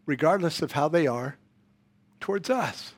regardless 0.06 0.62
of 0.62 0.72
how 0.72 0.88
they 0.88 1.06
are 1.06 1.36
towards 2.20 2.48
us. 2.48 2.94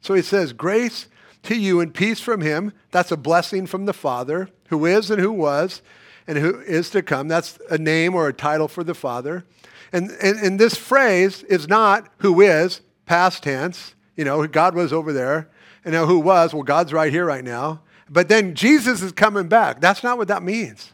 So 0.00 0.14
he 0.14 0.22
says, 0.22 0.52
Grace 0.52 1.08
to 1.44 1.56
you 1.56 1.80
and 1.80 1.92
peace 1.92 2.20
from 2.20 2.40
him. 2.40 2.72
That's 2.90 3.12
a 3.12 3.16
blessing 3.16 3.66
from 3.66 3.86
the 3.86 3.92
Father, 3.92 4.48
who 4.68 4.86
is 4.86 5.10
and 5.10 5.20
who 5.20 5.32
was 5.32 5.82
and 6.26 6.38
who 6.38 6.60
is 6.60 6.90
to 6.90 7.02
come. 7.02 7.28
That's 7.28 7.58
a 7.70 7.78
name 7.78 8.14
or 8.14 8.28
a 8.28 8.32
title 8.32 8.68
for 8.68 8.84
the 8.84 8.94
Father. 8.94 9.44
And, 9.92 10.10
and, 10.22 10.38
and 10.38 10.58
this 10.58 10.76
phrase 10.76 11.42
is 11.44 11.68
not 11.68 12.08
who 12.18 12.40
is, 12.40 12.80
past 13.06 13.42
tense. 13.42 13.94
You 14.16 14.24
know, 14.24 14.46
God 14.46 14.74
was 14.74 14.92
over 14.92 15.12
there. 15.12 15.50
And 15.84 15.94
now 15.94 16.06
who 16.06 16.18
was? 16.18 16.54
Well, 16.54 16.62
God's 16.62 16.92
right 16.92 17.12
here 17.12 17.24
right 17.24 17.44
now. 17.44 17.80
But 18.08 18.28
then 18.28 18.54
Jesus 18.54 19.02
is 19.02 19.12
coming 19.12 19.48
back. 19.48 19.80
That's 19.80 20.02
not 20.02 20.18
what 20.18 20.28
that 20.28 20.42
means. 20.42 20.92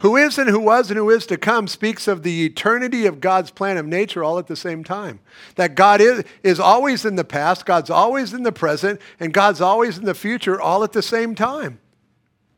Who 0.00 0.16
is 0.16 0.36
and 0.36 0.50
who 0.50 0.58
was 0.58 0.90
and 0.90 0.96
who 0.96 1.10
is 1.10 1.26
to 1.26 1.36
come 1.36 1.68
speaks 1.68 2.08
of 2.08 2.24
the 2.24 2.44
eternity 2.44 3.06
of 3.06 3.20
God's 3.20 3.52
plan 3.52 3.76
of 3.76 3.86
nature 3.86 4.24
all 4.24 4.38
at 4.38 4.48
the 4.48 4.56
same 4.56 4.82
time. 4.82 5.20
That 5.54 5.76
God 5.76 6.00
is, 6.00 6.24
is 6.42 6.58
always 6.58 7.04
in 7.04 7.14
the 7.14 7.24
past, 7.24 7.66
God's 7.66 7.90
always 7.90 8.32
in 8.32 8.42
the 8.42 8.50
present, 8.50 9.00
and 9.20 9.32
God's 9.32 9.60
always 9.60 9.98
in 9.98 10.04
the 10.04 10.14
future 10.14 10.60
all 10.60 10.82
at 10.82 10.92
the 10.92 11.02
same 11.02 11.36
time. 11.36 11.78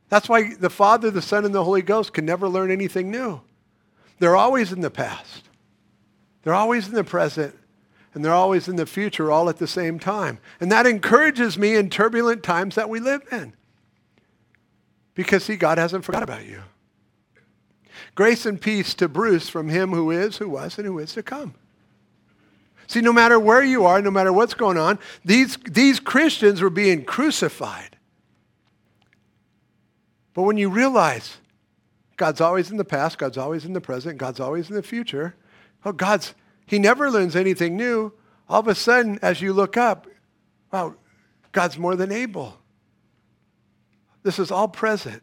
That's 0.09 0.29
why 0.29 0.55
the 0.55 0.71
Father, 0.71 1.11
the 1.11 1.21
Son, 1.21 1.45
and 1.45 1.55
the 1.55 1.65
Holy 1.65 1.83
Ghost 1.83 2.15
can 2.15 2.25
never 2.25 2.49
learn 2.49 2.71
anything 2.71 3.11
new. 3.11 3.43
They're 4.21 4.37
always 4.37 4.73
in 4.73 4.81
the 4.81 4.91
past. 4.91 5.49
They're 6.43 6.55
always 6.55 6.89
in 6.89 6.95
the 6.95 7.05
present, 7.05 7.55
and 8.15 8.25
they're 8.25 8.33
always 8.33 8.69
in 8.69 8.77
the 8.77 8.87
future 8.87 9.31
all 9.31 9.49
at 9.49 9.59
the 9.59 9.67
same 9.67 9.99
time. 9.99 10.39
And 10.61 10.71
that 10.71 10.87
encourages 10.87 11.59
me 11.59 11.75
in 11.75 11.91
turbulent 11.91 12.43
times 12.43 12.77
that 12.77 12.89
we 12.89 13.01
live 13.01 13.23
in. 13.33 13.55
Because, 15.15 15.45
see, 15.45 15.57
God 15.57 15.79
hasn't 15.79 16.05
forgot 16.05 16.23
about 16.23 16.47
you. 16.47 16.63
Grace 18.15 18.47
and 18.47 18.61
peace 18.61 18.95
to 18.95 19.09
Bruce 19.09 19.49
from 19.49 19.69
him 19.69 19.91
who 19.91 20.11
is, 20.11 20.37
who 20.39 20.49
was, 20.49 20.79
and 20.79 20.87
who 20.87 20.99
is 20.99 21.13
to 21.15 21.23
come. 21.23 21.55
See, 22.87 23.01
no 23.01 23.13
matter 23.13 23.41
where 23.41 23.63
you 23.63 23.85
are, 23.85 24.01
no 24.01 24.11
matter 24.11 24.33
what's 24.33 24.55
going 24.55 24.79
on, 24.79 24.99
these, 25.25 25.57
these 25.69 25.99
Christians 25.99 26.61
were 26.61 26.71
being 26.71 27.05
crucified. 27.05 27.97
But 30.35 30.43
when 30.43 30.57
you 30.57 30.69
realize 30.69 31.39
God's 32.17 32.41
always 32.41 32.71
in 32.71 32.77
the 32.77 32.85
past, 32.85 33.19
God's 33.19 33.39
always 33.39 33.65
in 33.65 33.73
the 33.73 33.81
present, 33.81 34.19
God's 34.19 34.41
always 34.41 34.69
in 34.69 34.77
the 34.77 34.83
future, 34.83 35.35
oh, 35.85 35.93
God's 35.93 36.35
he 36.67 36.79
never 36.79 37.11
learns 37.11 37.37
anything 37.37 37.77
new. 37.77 38.13
All 38.49 38.61
of 38.61 38.69
a 38.69 38.75
sudden, 38.75 39.19
as 39.23 39.41
you 39.41 39.53
look 39.53 39.77
up, 39.77 40.07
wow, 40.73 40.95
God's 41.53 41.79
more 41.79 41.97
than 41.97 42.13
able. 42.13 42.59
This 44.23 44.39
is 44.39 44.51
all 44.51 44.69
present. 44.69 45.23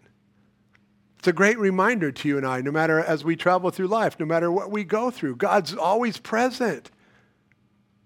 It's 1.19 1.27
a 1.27 1.33
great 1.33 1.60
reminder 1.60 2.12
to 2.12 2.27
you 2.27 2.38
and 2.38 2.48
I, 2.48 2.62
no 2.62 2.71
matter 2.71 3.00
as 3.00 3.24
we 3.24 3.36
travel 3.36 3.69
through 3.69 3.88
life, 3.88 4.19
no 4.19 4.25
matter 4.25 4.51
what 4.51 4.71
we 4.71 4.83
go 4.83 5.12
through, 5.12 5.36
God's 5.36 5.75
always 5.75 6.17
present. 6.17 6.89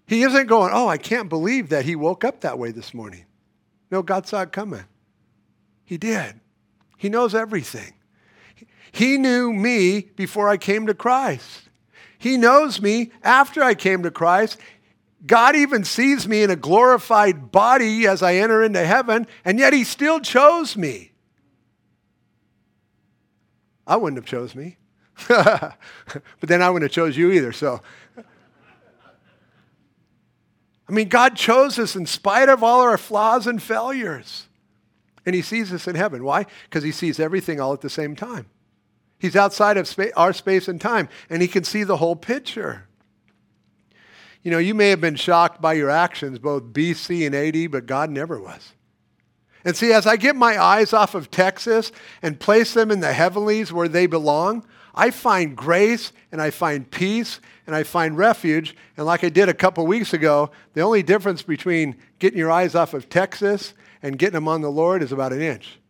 He 0.06 0.22
isn't 0.22 0.46
going, 0.46 0.70
oh, 0.74 0.88
I 0.88 0.98
can't 0.98 1.28
believe 1.28 1.70
that 1.70 1.84
he 1.84 1.96
woke 1.96 2.24
up 2.24 2.42
that 2.42 2.58
way 2.58 2.72
this 2.72 2.92
morning. 2.92 3.24
No, 3.90 4.02
God 4.02 4.26
saw 4.26 4.42
it 4.42 4.52
coming. 4.52 4.84
He 5.84 5.96
did. 5.96 6.40
He 6.96 7.08
knows 7.08 7.34
everything. 7.34 7.94
He 8.92 9.18
knew 9.18 9.52
me 9.52 10.08
before 10.16 10.48
I 10.48 10.56
came 10.56 10.86
to 10.86 10.94
Christ. 10.94 11.65
He 12.18 12.36
knows 12.36 12.80
me 12.80 13.12
after 13.22 13.62
I 13.62 13.74
came 13.74 14.02
to 14.02 14.10
Christ. 14.10 14.58
God 15.26 15.56
even 15.56 15.84
sees 15.84 16.28
me 16.28 16.42
in 16.42 16.50
a 16.50 16.56
glorified 16.56 17.50
body 17.50 18.06
as 18.06 18.22
I 18.22 18.36
enter 18.36 18.62
into 18.62 18.84
heaven, 18.84 19.26
and 19.44 19.58
yet 19.58 19.72
he 19.72 19.84
still 19.84 20.20
chose 20.20 20.76
me. 20.76 21.12
I 23.86 23.96
wouldn't 23.96 24.18
have 24.18 24.26
chose 24.26 24.54
me. 24.54 24.76
but 25.28 25.76
then 26.42 26.62
I 26.62 26.70
wouldn't 26.70 26.90
have 26.90 26.94
chose 26.94 27.16
you 27.16 27.32
either, 27.32 27.52
so. 27.52 27.80
I 30.88 30.92
mean, 30.92 31.08
God 31.08 31.36
chose 31.36 31.78
us 31.78 31.96
in 31.96 32.06
spite 32.06 32.48
of 32.48 32.62
all 32.62 32.80
our 32.80 32.98
flaws 32.98 33.46
and 33.46 33.60
failures. 33.60 34.46
And 35.24 35.34
he 35.34 35.42
sees 35.42 35.72
us 35.72 35.88
in 35.88 35.96
heaven. 35.96 36.22
Why? 36.22 36.46
Because 36.64 36.84
he 36.84 36.92
sees 36.92 37.18
everything 37.18 37.60
all 37.60 37.72
at 37.72 37.80
the 37.80 37.90
same 37.90 38.14
time. 38.14 38.46
He's 39.26 39.34
outside 39.34 39.76
of 39.76 39.88
spa- 39.88 40.14
our 40.16 40.32
space 40.32 40.68
and 40.68 40.80
time, 40.80 41.08
and 41.28 41.42
he 41.42 41.48
can 41.48 41.64
see 41.64 41.82
the 41.82 41.96
whole 41.96 42.14
picture. 42.14 42.86
You 44.44 44.52
know, 44.52 44.58
you 44.58 44.72
may 44.72 44.90
have 44.90 45.00
been 45.00 45.16
shocked 45.16 45.60
by 45.60 45.72
your 45.72 45.90
actions, 45.90 46.38
both 46.38 46.62
BC 46.72 47.26
and 47.26 47.34
AD, 47.34 47.72
but 47.72 47.86
God 47.86 48.08
never 48.08 48.40
was. 48.40 48.72
And 49.64 49.76
see, 49.76 49.92
as 49.92 50.06
I 50.06 50.14
get 50.14 50.36
my 50.36 50.62
eyes 50.62 50.92
off 50.92 51.16
of 51.16 51.28
Texas 51.32 51.90
and 52.22 52.38
place 52.38 52.72
them 52.72 52.92
in 52.92 53.00
the 53.00 53.12
heavenlies 53.12 53.72
where 53.72 53.88
they 53.88 54.06
belong, 54.06 54.64
I 54.94 55.10
find 55.10 55.56
grace 55.56 56.12
and 56.30 56.40
I 56.40 56.50
find 56.50 56.88
peace 56.88 57.40
and 57.66 57.74
I 57.74 57.82
find 57.82 58.16
refuge. 58.16 58.76
And 58.96 59.06
like 59.06 59.24
I 59.24 59.28
did 59.28 59.48
a 59.48 59.54
couple 59.54 59.84
weeks 59.88 60.12
ago, 60.12 60.52
the 60.74 60.82
only 60.82 61.02
difference 61.02 61.42
between 61.42 61.96
getting 62.20 62.38
your 62.38 62.52
eyes 62.52 62.76
off 62.76 62.94
of 62.94 63.08
Texas 63.08 63.74
and 64.04 64.20
getting 64.20 64.34
them 64.34 64.46
on 64.46 64.60
the 64.60 64.70
Lord 64.70 65.02
is 65.02 65.10
about 65.10 65.32
an 65.32 65.42
inch. 65.42 65.80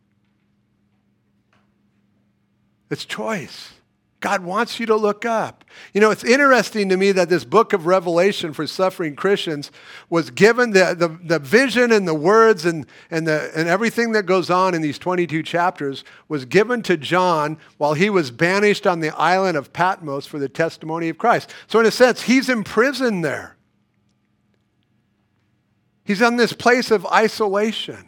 It's 2.89 3.05
choice. 3.05 3.73
God 4.19 4.43
wants 4.43 4.79
you 4.79 4.87
to 4.87 4.95
look 4.95 5.25
up. 5.25 5.63
You 5.93 6.01
know, 6.01 6.09
it's 6.09 6.23
interesting 6.23 6.89
to 6.89 6.97
me 6.97 7.11
that 7.11 7.29
this 7.29 7.45
book 7.45 7.71
of 7.71 7.85
Revelation 7.85 8.51
for 8.51 8.65
suffering 8.65 9.15
Christians 9.15 9.71
was 10.09 10.31
given 10.31 10.71
the, 10.71 10.95
the, 10.97 11.19
the, 11.23 11.37
vision 11.37 11.91
and 11.91 12.07
the 12.07 12.15
words 12.15 12.65
and, 12.65 12.87
and, 13.11 13.27
the, 13.27 13.51
and 13.55 13.67
everything 13.67 14.13
that 14.13 14.23
goes 14.23 14.49
on 14.49 14.73
in 14.73 14.81
these 14.81 14.97
22 14.97 15.43
chapters 15.43 16.03
was 16.27 16.45
given 16.45 16.81
to 16.83 16.97
John 16.97 17.59
while 17.77 17.93
he 17.93 18.09
was 18.09 18.31
banished 18.31 18.87
on 18.87 19.01
the 19.01 19.15
island 19.15 19.55
of 19.55 19.71
Patmos 19.71 20.25
for 20.25 20.39
the 20.39 20.49
testimony 20.49 21.09
of 21.09 21.19
Christ. 21.19 21.51
So, 21.67 21.79
in 21.79 21.85
a 21.85 21.91
sense, 21.91 22.23
he's 22.23 22.49
imprisoned 22.49 23.23
there. 23.23 23.55
He's 26.03 26.23
on 26.23 26.37
this 26.37 26.53
place 26.53 26.89
of 26.89 27.05
isolation. 27.05 28.03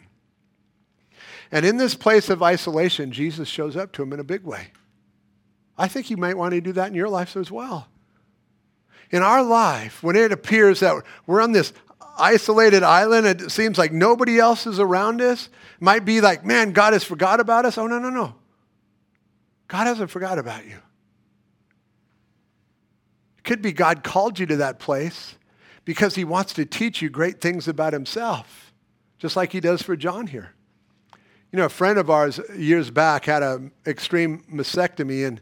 And 1.52 1.66
in 1.66 1.76
this 1.76 1.94
place 1.94 2.30
of 2.30 2.42
isolation, 2.42 3.12
Jesus 3.12 3.48
shows 3.48 3.76
up 3.76 3.92
to 3.92 4.02
him 4.02 4.12
in 4.12 4.20
a 4.20 4.24
big 4.24 4.44
way. 4.44 4.68
I 5.76 5.88
think 5.88 6.10
you 6.10 6.16
might 6.16 6.36
want 6.36 6.52
to 6.52 6.60
do 6.60 6.72
that 6.72 6.88
in 6.88 6.94
your 6.94 7.08
life 7.08 7.36
as 7.36 7.50
well. 7.50 7.88
In 9.10 9.22
our 9.22 9.42
life, 9.42 10.02
when 10.02 10.14
it 10.14 10.30
appears 10.30 10.80
that 10.80 11.02
we're 11.26 11.40
on 11.40 11.52
this 11.52 11.72
isolated 12.18 12.82
island, 12.82 13.26
it 13.26 13.50
seems 13.50 13.78
like 13.78 13.92
nobody 13.92 14.38
else 14.38 14.66
is 14.66 14.78
around 14.78 15.20
us, 15.20 15.46
it 15.46 15.82
might 15.82 16.04
be 16.04 16.20
like, 16.20 16.44
man, 16.44 16.72
God 16.72 16.92
has 16.92 17.02
forgot 17.02 17.40
about 17.40 17.64
us. 17.64 17.78
Oh, 17.78 17.86
no, 17.86 17.98
no, 17.98 18.10
no. 18.10 18.34
God 19.66 19.86
hasn't 19.86 20.10
forgot 20.10 20.38
about 20.38 20.66
you. 20.66 20.76
It 23.38 23.44
could 23.44 23.62
be 23.62 23.72
God 23.72 24.04
called 24.04 24.38
you 24.38 24.46
to 24.46 24.56
that 24.56 24.78
place 24.78 25.34
because 25.84 26.14
he 26.14 26.24
wants 26.24 26.52
to 26.52 26.66
teach 26.66 27.00
you 27.00 27.08
great 27.08 27.40
things 27.40 27.66
about 27.66 27.92
himself, 27.92 28.72
just 29.18 29.34
like 29.34 29.50
he 29.50 29.60
does 29.60 29.82
for 29.82 29.96
John 29.96 30.26
here. 30.26 30.54
You 31.52 31.58
know, 31.58 31.64
a 31.64 31.70
friend 31.70 31.98
of 31.98 32.10
ours 32.10 32.40
years 32.56 32.90
back 32.90 33.24
had 33.24 33.42
an 33.42 33.72
extreme 33.86 34.44
mastectomy, 34.52 35.26
and 35.26 35.40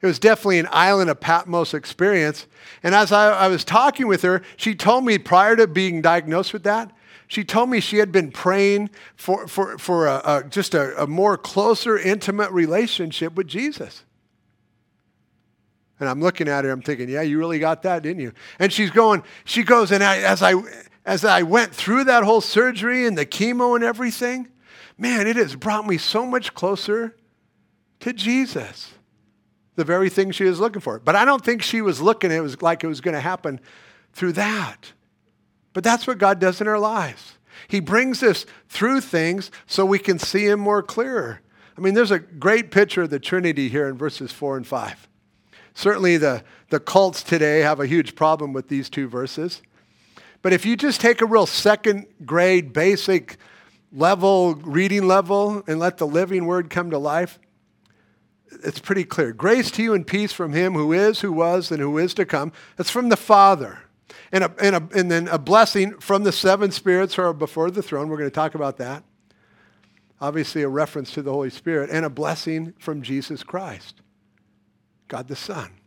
it 0.00 0.06
was 0.06 0.18
definitely 0.18 0.60
an 0.60 0.68
island 0.70 1.10
of 1.10 1.18
Patmos 1.18 1.74
experience. 1.74 2.46
And 2.82 2.94
as 2.94 3.10
I, 3.10 3.30
I, 3.30 3.48
was 3.48 3.64
talking 3.64 4.06
with 4.06 4.22
her, 4.22 4.42
she 4.56 4.76
told 4.76 5.04
me 5.04 5.18
prior 5.18 5.56
to 5.56 5.66
being 5.66 6.00
diagnosed 6.02 6.52
with 6.52 6.62
that, 6.62 6.92
she 7.26 7.44
told 7.44 7.68
me 7.68 7.80
she 7.80 7.98
had 7.98 8.10
been 8.10 8.30
praying 8.30 8.90
for, 9.16 9.46
for, 9.46 9.76
for 9.76 10.06
a, 10.06 10.22
a, 10.24 10.44
just 10.48 10.74
a, 10.74 11.02
a 11.02 11.06
more 11.06 11.36
closer, 11.36 11.98
intimate 11.98 12.50
relationship 12.52 13.34
with 13.34 13.46
Jesus. 13.46 14.04
And 16.00 16.08
I'm 16.08 16.20
looking 16.20 16.48
at 16.48 16.64
her, 16.64 16.70
I'm 16.70 16.80
thinking, 16.80 17.08
yeah, 17.08 17.22
you 17.22 17.38
really 17.38 17.58
got 17.58 17.82
that, 17.82 18.02
didn't 18.02 18.22
you? 18.22 18.32
And 18.58 18.72
she's 18.72 18.90
going, 18.90 19.24
she 19.44 19.62
goes, 19.62 19.90
and 19.92 20.02
I, 20.02 20.18
as, 20.18 20.42
I, 20.42 20.54
as 21.04 21.24
I 21.24 21.42
went 21.42 21.74
through 21.74 22.04
that 22.04 22.22
whole 22.22 22.40
surgery 22.40 23.04
and 23.04 23.18
the 23.18 23.26
chemo 23.26 23.74
and 23.74 23.84
everything, 23.84 24.48
man, 24.98 25.26
it 25.26 25.36
has 25.36 25.56
brought 25.56 25.86
me 25.86 25.96
so 25.96 26.26
much 26.26 26.54
closer 26.54 27.16
to 28.00 28.12
Jesus. 28.12 28.92
The 29.76 29.84
very 29.84 30.10
thing 30.10 30.32
she 30.32 30.44
was 30.44 30.58
looking 30.58 30.82
for. 30.82 30.98
But 30.98 31.14
I 31.14 31.24
don't 31.24 31.44
think 31.44 31.62
she 31.62 31.80
was 31.80 32.00
looking, 32.00 32.32
it 32.32 32.40
was 32.40 32.60
like 32.60 32.82
it 32.82 32.88
was 32.88 33.00
going 33.00 33.14
to 33.14 33.20
happen 33.20 33.60
through 34.12 34.32
that. 34.32 34.92
But 35.72 35.84
that's 35.84 36.06
what 36.06 36.18
God 36.18 36.40
does 36.40 36.60
in 36.60 36.66
our 36.66 36.78
lives. 36.78 37.38
He 37.68 37.80
brings 37.80 38.22
us 38.22 38.46
through 38.68 39.00
things 39.00 39.50
so 39.66 39.84
we 39.84 39.98
can 39.98 40.18
see 40.18 40.46
Him 40.46 40.60
more 40.60 40.82
clearer. 40.82 41.40
I 41.76 41.80
mean, 41.80 41.94
there's 41.94 42.10
a 42.10 42.18
great 42.18 42.70
picture 42.72 43.02
of 43.02 43.10
the 43.10 43.20
Trinity 43.20 43.68
here 43.68 43.88
in 43.88 43.96
verses 43.96 44.32
4 44.32 44.56
and 44.56 44.66
5. 44.66 45.08
Certainly, 45.74 46.16
the, 46.16 46.42
the 46.70 46.80
cults 46.80 47.22
today 47.22 47.60
have 47.60 47.78
a 47.78 47.86
huge 47.86 48.16
problem 48.16 48.52
with 48.52 48.68
these 48.68 48.90
two 48.90 49.08
verses. 49.08 49.62
But 50.42 50.52
if 50.52 50.66
you 50.66 50.76
just 50.76 51.00
take 51.00 51.20
a 51.20 51.26
real 51.26 51.46
second 51.46 52.06
grade, 52.24 52.72
basic 52.72 53.36
level, 53.92 54.54
reading 54.54 55.06
level, 55.06 55.62
and 55.66 55.78
let 55.78 55.98
the 55.98 56.06
living 56.06 56.46
word 56.46 56.70
come 56.70 56.90
to 56.90 56.98
life, 56.98 57.38
it's 58.64 58.78
pretty 58.78 59.04
clear. 59.04 59.32
Grace 59.32 59.70
to 59.72 59.82
you 59.82 59.94
and 59.94 60.06
peace 60.06 60.32
from 60.32 60.52
him 60.52 60.74
who 60.74 60.92
is, 60.92 61.20
who 61.20 61.32
was, 61.32 61.70
and 61.70 61.80
who 61.80 61.98
is 61.98 62.14
to 62.14 62.24
come. 62.24 62.52
That's 62.76 62.90
from 62.90 63.08
the 63.08 63.16
Father 63.16 63.80
and, 64.32 64.44
a, 64.44 64.54
and, 64.60 64.76
a, 64.76 64.88
and 64.94 65.10
then 65.10 65.28
a 65.28 65.38
blessing 65.38 65.98
from 65.98 66.24
the 66.24 66.32
seven 66.32 66.70
spirits 66.70 67.14
who 67.14 67.22
are 67.22 67.32
before 67.32 67.70
the 67.70 67.82
throne. 67.82 68.08
We're 68.08 68.18
going 68.18 68.30
to 68.30 68.34
talk 68.34 68.54
about 68.54 68.78
that. 68.78 69.04
Obviously, 70.20 70.62
a 70.62 70.68
reference 70.68 71.12
to 71.12 71.22
the 71.22 71.32
Holy 71.32 71.50
Spirit, 71.50 71.90
and 71.90 72.04
a 72.04 72.10
blessing 72.10 72.74
from 72.78 73.02
Jesus 73.02 73.42
Christ, 73.42 74.00
God 75.06 75.28
the 75.28 75.36
Son. 75.36 75.77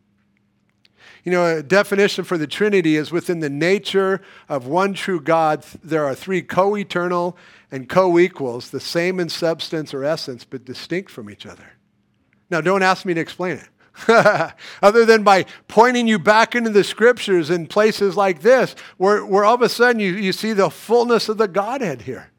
You 1.24 1.32
know, 1.32 1.58
a 1.58 1.64
definition 1.64 2.24
for 2.24 2.38
the 2.38 2.48
Trinity 2.48 2.96
is 2.96 3.12
within 3.12 3.42
the 3.42 3.50
nature 3.50 4.22
of 4.50 4.66
one 4.66 4.94
true 4.94 5.22
God, 5.22 5.64
there 5.84 6.06
are 6.06 6.16
three 6.16 6.42
co 6.42 6.76
eternal 6.76 7.38
and 7.72 7.88
co 7.88 8.18
equals, 8.18 8.72
the 8.72 8.80
same 8.80 9.20
in 9.20 9.30
substance 9.30 9.94
or 9.94 10.04
essence, 10.04 10.44
but 10.44 10.66
distinct 10.66 11.12
from 11.12 11.30
each 11.30 11.46
other. 11.46 11.74
Now, 12.50 12.60
don't 12.60 12.84
ask 12.84 13.06
me 13.06 13.14
to 13.14 13.22
explain 13.22 13.58
it. 13.58 13.68
other 14.82 15.06
than 15.06 15.24
by 15.24 15.46
pointing 15.68 16.08
you 16.08 16.18
back 16.18 16.56
into 16.56 16.70
the 16.70 16.84
scriptures 16.84 17.50
in 17.50 17.68
places 17.68 18.16
like 18.18 18.42
this, 18.42 18.76
where, 18.98 19.26
where 19.26 19.46
all 19.46 19.56
of 19.56 19.62
a 19.62 19.70
sudden 19.70 20.00
you, 20.00 20.14
you 20.14 20.32
see 20.32 20.54
the 20.54 20.70
fullness 20.70 21.30
of 21.30 21.38
the 21.38 21.48
Godhead 21.48 22.04
here. 22.04 22.32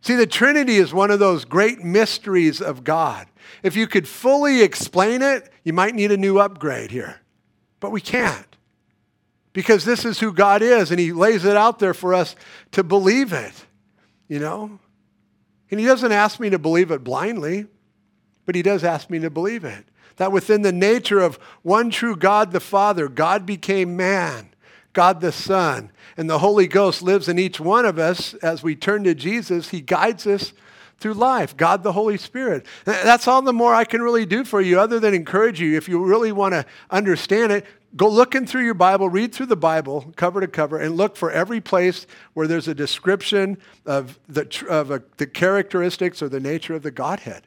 See, 0.00 0.16
the 0.16 0.26
Trinity 0.26 0.76
is 0.76 0.92
one 0.92 1.10
of 1.10 1.18
those 1.18 1.44
great 1.44 1.82
mysteries 1.82 2.60
of 2.60 2.84
God. 2.84 3.26
If 3.62 3.76
you 3.76 3.86
could 3.86 4.08
fully 4.08 4.62
explain 4.62 5.22
it, 5.22 5.50
you 5.62 5.72
might 5.72 5.94
need 5.94 6.12
a 6.12 6.16
new 6.16 6.38
upgrade 6.38 6.90
here. 6.90 7.20
But 7.84 7.92
we 7.92 8.00
can't. 8.00 8.46
Because 9.52 9.84
this 9.84 10.06
is 10.06 10.18
who 10.18 10.32
God 10.32 10.62
is, 10.62 10.90
and 10.90 10.98
He 10.98 11.12
lays 11.12 11.44
it 11.44 11.54
out 11.54 11.80
there 11.80 11.92
for 11.92 12.14
us 12.14 12.34
to 12.72 12.82
believe 12.82 13.34
it, 13.34 13.52
you 14.26 14.38
know? 14.38 14.78
And 15.70 15.78
He 15.78 15.84
doesn't 15.84 16.10
ask 16.10 16.40
me 16.40 16.48
to 16.48 16.58
believe 16.58 16.90
it 16.90 17.04
blindly, 17.04 17.66
but 18.46 18.54
He 18.54 18.62
does 18.62 18.84
ask 18.84 19.10
me 19.10 19.18
to 19.18 19.28
believe 19.28 19.66
it 19.66 19.84
that 20.16 20.32
within 20.32 20.62
the 20.62 20.72
nature 20.72 21.20
of 21.20 21.38
one 21.60 21.90
true 21.90 22.16
God 22.16 22.52
the 22.52 22.58
Father, 22.60 23.06
God 23.06 23.44
became 23.44 23.98
man, 23.98 24.54
God 24.94 25.20
the 25.20 25.30
Son, 25.30 25.90
and 26.16 26.30
the 26.30 26.38
Holy 26.38 26.66
Ghost 26.66 27.02
lives 27.02 27.28
in 27.28 27.38
each 27.38 27.60
one 27.60 27.84
of 27.84 27.98
us 27.98 28.32
as 28.34 28.62
we 28.62 28.74
turn 28.74 29.04
to 29.04 29.14
Jesus. 29.14 29.68
He 29.68 29.82
guides 29.82 30.26
us 30.26 30.54
through 31.04 31.12
life, 31.12 31.54
God 31.54 31.82
the 31.82 31.92
Holy 31.92 32.16
Spirit. 32.16 32.64
That's 32.86 33.28
all 33.28 33.42
the 33.42 33.52
more 33.52 33.74
I 33.74 33.84
can 33.84 34.00
really 34.00 34.24
do 34.24 34.42
for 34.42 34.62
you, 34.62 34.80
other 34.80 34.98
than 34.98 35.12
encourage 35.12 35.60
you. 35.60 35.76
If 35.76 35.86
you 35.86 36.02
really 36.02 36.32
want 36.32 36.54
to 36.54 36.64
understand 36.90 37.52
it, 37.52 37.66
go 37.94 38.08
looking 38.08 38.46
through 38.46 38.64
your 38.64 38.72
Bible, 38.72 39.10
read 39.10 39.34
through 39.34 39.46
the 39.46 39.54
Bible 39.54 40.14
cover 40.16 40.40
to 40.40 40.48
cover, 40.48 40.78
and 40.78 40.96
look 40.96 41.14
for 41.14 41.30
every 41.30 41.60
place 41.60 42.06
where 42.32 42.46
there's 42.46 42.68
a 42.68 42.74
description 42.74 43.58
of 43.84 44.18
the, 44.30 44.48
of 44.70 44.90
a, 44.90 45.02
the 45.18 45.26
characteristics 45.26 46.22
or 46.22 46.30
the 46.30 46.40
nature 46.40 46.74
of 46.74 46.82
the 46.82 46.90
Godhead. 46.90 47.42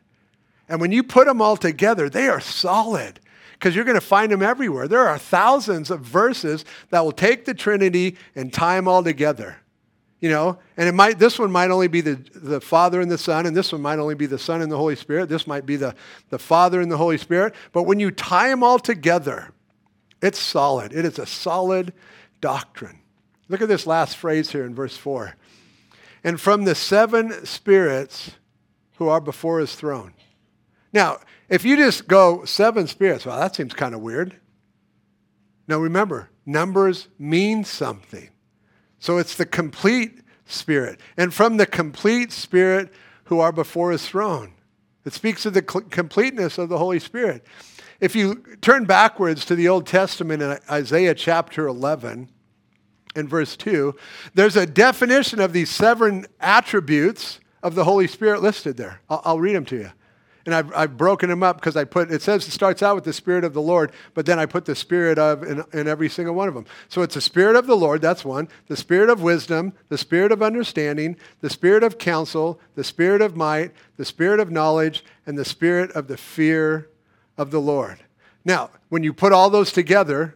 And 0.70 0.80
when 0.80 0.91
you 0.91 1.02
put 1.02 1.26
them 1.26 1.41
all 1.41 1.58
together, 1.58 2.12
they 2.12 2.28
are 2.28 2.39
solid 2.39 3.20
because 3.54 3.76
you're 3.76 3.86
going 3.86 3.96
to 3.96 4.02
find 4.02 4.32
them 4.32 4.43
everywhere. 4.43 4.88
There 4.88 5.08
are 5.08 5.17
thousands 5.17 5.89
of 5.89 6.02
verses 6.02 6.63
that 6.91 7.04
will 7.04 7.12
take 7.12 7.46
the 7.46 7.56
Trinity 7.56 8.17
and 8.36 8.54
tie 8.54 8.76
them 8.76 8.88
all 8.88 9.04
together. 9.04 9.58
You 10.19 10.30
know, 10.30 10.58
and 10.77 10.89
it 10.89 10.93
might 10.93 11.19
this 11.19 11.38
one 11.38 11.51
might 11.51 11.69
only 11.69 11.88
be 11.88 12.01
the, 12.01 12.15
the 12.34 12.60
Father 12.60 13.01
and 13.01 13.12
the 13.12 13.19
Son, 13.19 13.45
and 13.45 13.56
this 13.56 13.71
one 13.71 13.82
might 13.82 13.99
only 13.99 14.15
be 14.15 14.25
the 14.25 14.39
Son 14.39 14.63
and 14.63 14.71
the 14.71 14.77
Holy 14.77 14.95
Spirit. 14.95 15.30
This 15.30 15.45
might 15.45 15.65
be 15.65 15.75
the, 15.75 15.93
the 16.30 16.39
Father 16.39 16.82
and 16.82 16.91
the 16.91 16.97
Holy 16.97 17.19
Spirit. 17.19 17.53
But 17.71 17.84
when 17.84 17.99
you 17.99 18.10
tie 18.10 18.49
them 18.49 18.63
all 18.63 18.80
together, 18.80 19.51
it's 20.21 20.39
solid. 20.39 20.91
It 20.91 21.06
is 21.06 21.19
a 21.19 21.27
solid 21.27 21.93
doctrine. 22.41 22.99
Look 23.47 23.62
at 23.62 23.67
this 23.67 23.86
last 23.86 24.17
phrase 24.17 24.51
here 24.51 24.65
in 24.65 24.73
verse 24.73 24.97
4. 24.97 25.36
And 26.23 26.41
from 26.41 26.65
the 26.65 26.75
seven 26.75 27.45
spirits 27.45 28.32
who 28.97 29.08
are 29.08 29.21
before 29.21 29.60
his 29.60 29.75
throne. 29.75 30.13
Now, 30.91 31.19
if 31.49 31.63
you 31.63 31.77
just 31.77 32.08
go 32.08 32.43
seven 32.45 32.88
spirits, 32.88 33.25
well, 33.25 33.39
that 33.39 33.56
seems 33.56 33.73
kind 33.73 33.93
of 33.93 34.01
weird. 34.01 34.36
Now 35.67 35.77
remember, 35.77 36.30
numbers 36.45 37.08
mean 37.19 37.63
something. 37.63 38.30
So 39.08 39.20
it's 39.20 39.36
the 39.38 39.46
complete 39.46 40.20
spirit. 40.48 41.00
And 41.15 41.34
from 41.34 41.56
the 41.56 41.65
complete 41.65 42.34
spirit 42.34 42.91
who 43.24 43.39
are 43.39 43.54
before 43.54 43.93
his 43.93 44.06
throne. 44.06 44.52
It 45.06 45.13
speaks 45.13 45.46
of 45.46 45.54
the 45.54 45.62
completeness 45.62 46.58
of 46.58 46.67
the 46.67 46.78
Holy 46.78 47.00
Spirit. 47.00 47.46
If 48.02 48.17
you 48.17 48.43
turn 48.60 48.84
backwards 48.84 49.46
to 49.46 49.56
the 49.56 49.70
Old 49.70 49.88
Testament 49.88 50.41
in 50.43 50.58
Isaiah 50.70 51.15
chapter 51.15 51.67
11 51.67 52.28
and 53.15 53.30
verse 53.30 53.56
2, 53.56 53.96
there's 54.34 54.58
a 54.58 54.65
definition 54.65 55.39
of 55.39 55.54
these 55.54 55.70
seven 55.70 56.26
attributes 56.41 57.39
of 57.63 57.76
the 57.76 57.86
Holy 57.86 58.08
Spirit 58.08 58.41
listed 58.41 58.76
there. 58.76 59.00
I'll, 59.10 59.22
I'll 59.24 59.39
read 59.39 59.56
them 59.56 59.63
to 59.67 59.78
you 59.78 59.91
and 60.47 60.55
I've, 60.55 60.73
I've 60.73 60.97
broken 60.97 61.29
them 61.29 61.43
up 61.43 61.57
because 61.57 61.75
I 61.75 61.83
put, 61.83 62.10
it 62.10 62.21
says 62.21 62.47
it 62.47 62.51
starts 62.51 62.81
out 62.81 62.95
with 62.95 63.03
the 63.03 63.12
Spirit 63.12 63.43
of 63.43 63.53
the 63.53 63.62
Lord, 63.62 63.91
but 64.13 64.25
then 64.25 64.39
I 64.39 64.45
put 64.45 64.63
the 64.63 64.75
Spirit 64.75 65.19
of 65.19 65.43
in, 65.43 65.62
in 65.73 65.89
every 65.89 66.07
single 66.07 66.33
one 66.33 66.47
of 66.47 66.53
them. 66.53 66.65
So 66.88 67.01
it's 67.01 67.15
the 67.15 67.21
Spirit 67.21 67.57
of 67.57 67.67
the 67.67 67.75
Lord, 67.75 68.01
that's 68.01 68.23
one, 68.23 68.47
the 68.67 68.77
Spirit 68.77 69.10
of 69.10 69.21
wisdom, 69.21 69.73
the 69.89 69.97
Spirit 69.97 70.31
of 70.31 70.41
understanding, 70.41 71.17
the 71.41 71.49
Spirit 71.49 71.83
of 71.83 71.97
counsel, 71.97 72.62
the 72.75 72.83
Spirit 72.86 73.21
of 73.21 73.36
might, 73.36 73.73
the 73.97 74.05
Spirit 74.05 74.39
of 74.39 74.49
knowledge, 74.49 75.03
and 75.25 75.38
the 75.38 75.43
Spirit 75.43 75.91
of 75.91 76.07
the 76.07 76.15
fear 76.15 76.88
of 77.38 77.51
the 77.51 77.60
Lord. 77.60 77.97
Now, 78.45 78.69
when 78.88 79.03
you 79.03 79.12
put 79.12 79.33
all 79.33 79.49
those 79.49 79.73
together, 79.73 80.36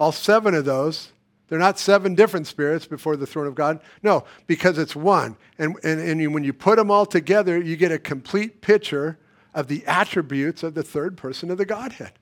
all 0.00 0.10
seven 0.10 0.56
of 0.56 0.64
those, 0.64 1.12
they're 1.48 1.60
not 1.60 1.78
seven 1.78 2.16
different 2.16 2.48
spirits 2.48 2.86
before 2.86 3.16
the 3.16 3.28
throne 3.28 3.46
of 3.46 3.54
God. 3.54 3.78
No, 4.02 4.24
because 4.48 4.76
it's 4.76 4.96
one. 4.96 5.36
And, 5.56 5.76
and, 5.84 6.00
and 6.00 6.34
when 6.34 6.42
you 6.42 6.52
put 6.52 6.78
them 6.78 6.90
all 6.90 7.06
together, 7.06 7.60
you 7.60 7.76
get 7.76 7.92
a 7.92 7.98
complete 8.00 8.60
picture 8.60 9.18
of 9.54 9.68
the 9.68 9.84
attributes 9.86 10.62
of 10.62 10.74
the 10.74 10.82
third 10.82 11.16
person 11.16 11.50
of 11.50 11.58
the 11.58 11.64
Godhead. 11.64 12.12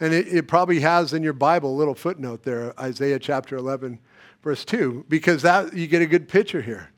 And 0.00 0.14
it, 0.14 0.28
it, 0.28 0.48
probably 0.48 0.80
has 0.80 1.12
in 1.12 1.22
your 1.22 1.32
Bible 1.32 1.74
a 1.74 1.76
little 1.76 1.94
footnote 1.94 2.44
there, 2.44 2.78
Isaiah 2.80 3.18
chapter 3.18 3.56
11, 3.56 3.98
verse 4.42 4.64
2, 4.64 5.06
because 5.08 5.42
that 5.42 5.74
you 5.74 5.86
get 5.86 6.02
a 6.02 6.06
good 6.06 6.28
picture 6.28 6.62
here. 6.62 6.90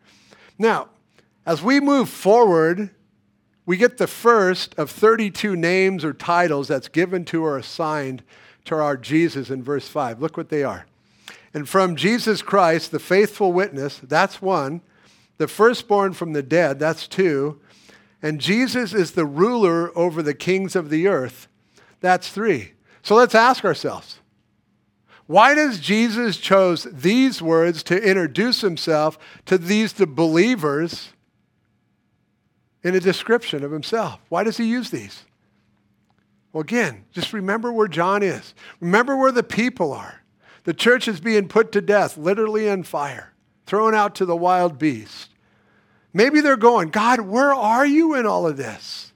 Now, 0.59 0.91
as 1.47 1.63
we 1.63 1.81
move 1.81 2.11
forward, 2.11 2.91
we 3.65 3.77
get 3.79 3.97
the 3.97 4.07
first 4.07 4.75
of 4.77 4.91
32 4.91 5.57
names 5.57 6.05
or 6.05 6.13
titles 6.13 6.69
that's 6.69 6.89
given 6.89 7.25
to 7.27 7.45
or 7.45 7.57
assigned 7.57 8.23
to 8.67 8.77
our 8.77 8.97
Jesus 8.97 9.49
in 9.49 9.63
verse 9.63 9.89
5. 9.89 10.21
Look 10.21 10.37
what 10.37 10.51
they 10.51 10.63
are. 10.63 10.87
And 11.55 11.69
from 11.69 11.97
Jesus 11.97 12.43
Christ, 12.43 12.91
the 12.91 12.99
faithful 12.99 13.53
witness, 13.53 13.99
that's 14.03 14.41
one. 14.43 14.83
The 15.39 15.49
firstborn 15.49 16.13
from 16.13 16.35
the 16.35 16.43
dead, 16.43 16.79
that's 16.79 17.09
two. 17.09 17.61
And 18.23 18.41
Jesus 18.41 18.93
is 18.93 19.13
the 19.13 19.25
ruler 19.25 19.97
over 19.97 20.23
the 20.23 20.35
kings 20.35 20.77
of 20.77 20.91
the 20.91 21.07
earth. 21.07 21.49
That's 22.01 22.29
three. 22.29 22.73
So 23.03 23.15
let's 23.15 23.35
ask 23.35 23.65
ourselves 23.65 24.21
why 25.27 25.55
does 25.55 25.79
Jesus 25.79 26.39
chose 26.39 26.89
these 26.91 27.41
words 27.41 27.85
to 27.85 27.97
introduce 27.97 28.63
himself 28.63 29.17
to 29.47 29.57
these 29.57 29.93
the 29.93 30.07
believers 30.09 31.11
in 32.83 32.97
a 32.97 33.01
description 33.01 33.63
of 33.63 33.71
himself? 33.71 34.19
Why 34.29 34.43
does 34.43 34.57
he 34.57 34.65
use 34.65 34.91
these? 34.91 35.23
Well, 36.53 36.63
again, 36.63 37.05
just 37.13 37.33
remember 37.33 37.73
where 37.73 37.87
John 37.87 38.25
is. 38.25 38.55
Remember 38.81 39.17
where 39.17 39.31
the 39.31 39.45
people 39.45 39.93
are. 39.93 40.23
The 40.65 40.75
church 40.75 41.07
is 41.07 41.21
being 41.21 41.47
put 41.47 41.71
to 41.73 41.81
death, 41.81 42.17
literally 42.17 42.67
in 42.67 42.83
fire, 42.83 43.33
thrown 43.67 43.95
out 43.95 44.17
to 44.17 44.25
the 44.25 44.37
wild 44.37 44.81
beast. 44.81 45.30
Maybe 46.13 46.41
they're 46.41 46.57
going, 46.57 46.91
God, 46.91 47.21
where 47.21 47.55
are 47.55 47.87
you 47.87 48.15
in 48.15 48.27
all 48.27 48.47
of 48.47 48.57
this? 48.57 49.13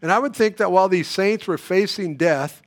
And 0.00 0.10
I 0.10 0.18
would 0.18 0.34
think 0.34 0.56
that 0.56 0.72
while 0.72 0.88
these 0.88 1.08
saints 1.08 1.46
were 1.46 1.58
facing 1.58 2.16
death, 2.16 2.62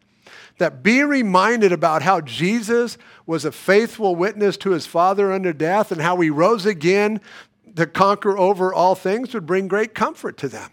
that 0.58 0.84
being 0.84 1.08
reminded 1.08 1.71
about 1.71 2.01
how 2.01 2.21
Jesus 2.21 2.97
was 3.25 3.43
a 3.43 3.51
faithful 3.51 4.15
witness 4.15 4.56
to 4.58 4.71
his 4.71 4.86
Father 4.86 5.32
under 5.32 5.51
death 5.51 5.91
and 5.91 6.01
how 6.01 6.19
he 6.21 6.30
rose 6.30 6.65
again 6.65 7.19
to 7.75 7.86
conquer 7.86 8.38
over 8.38 8.73
all 8.73 8.95
things 8.95 9.34
would 9.34 9.45
bring 9.45 9.67
great 9.67 9.93
comfort 9.93 10.38
to 10.38 10.47
them. 10.47 10.71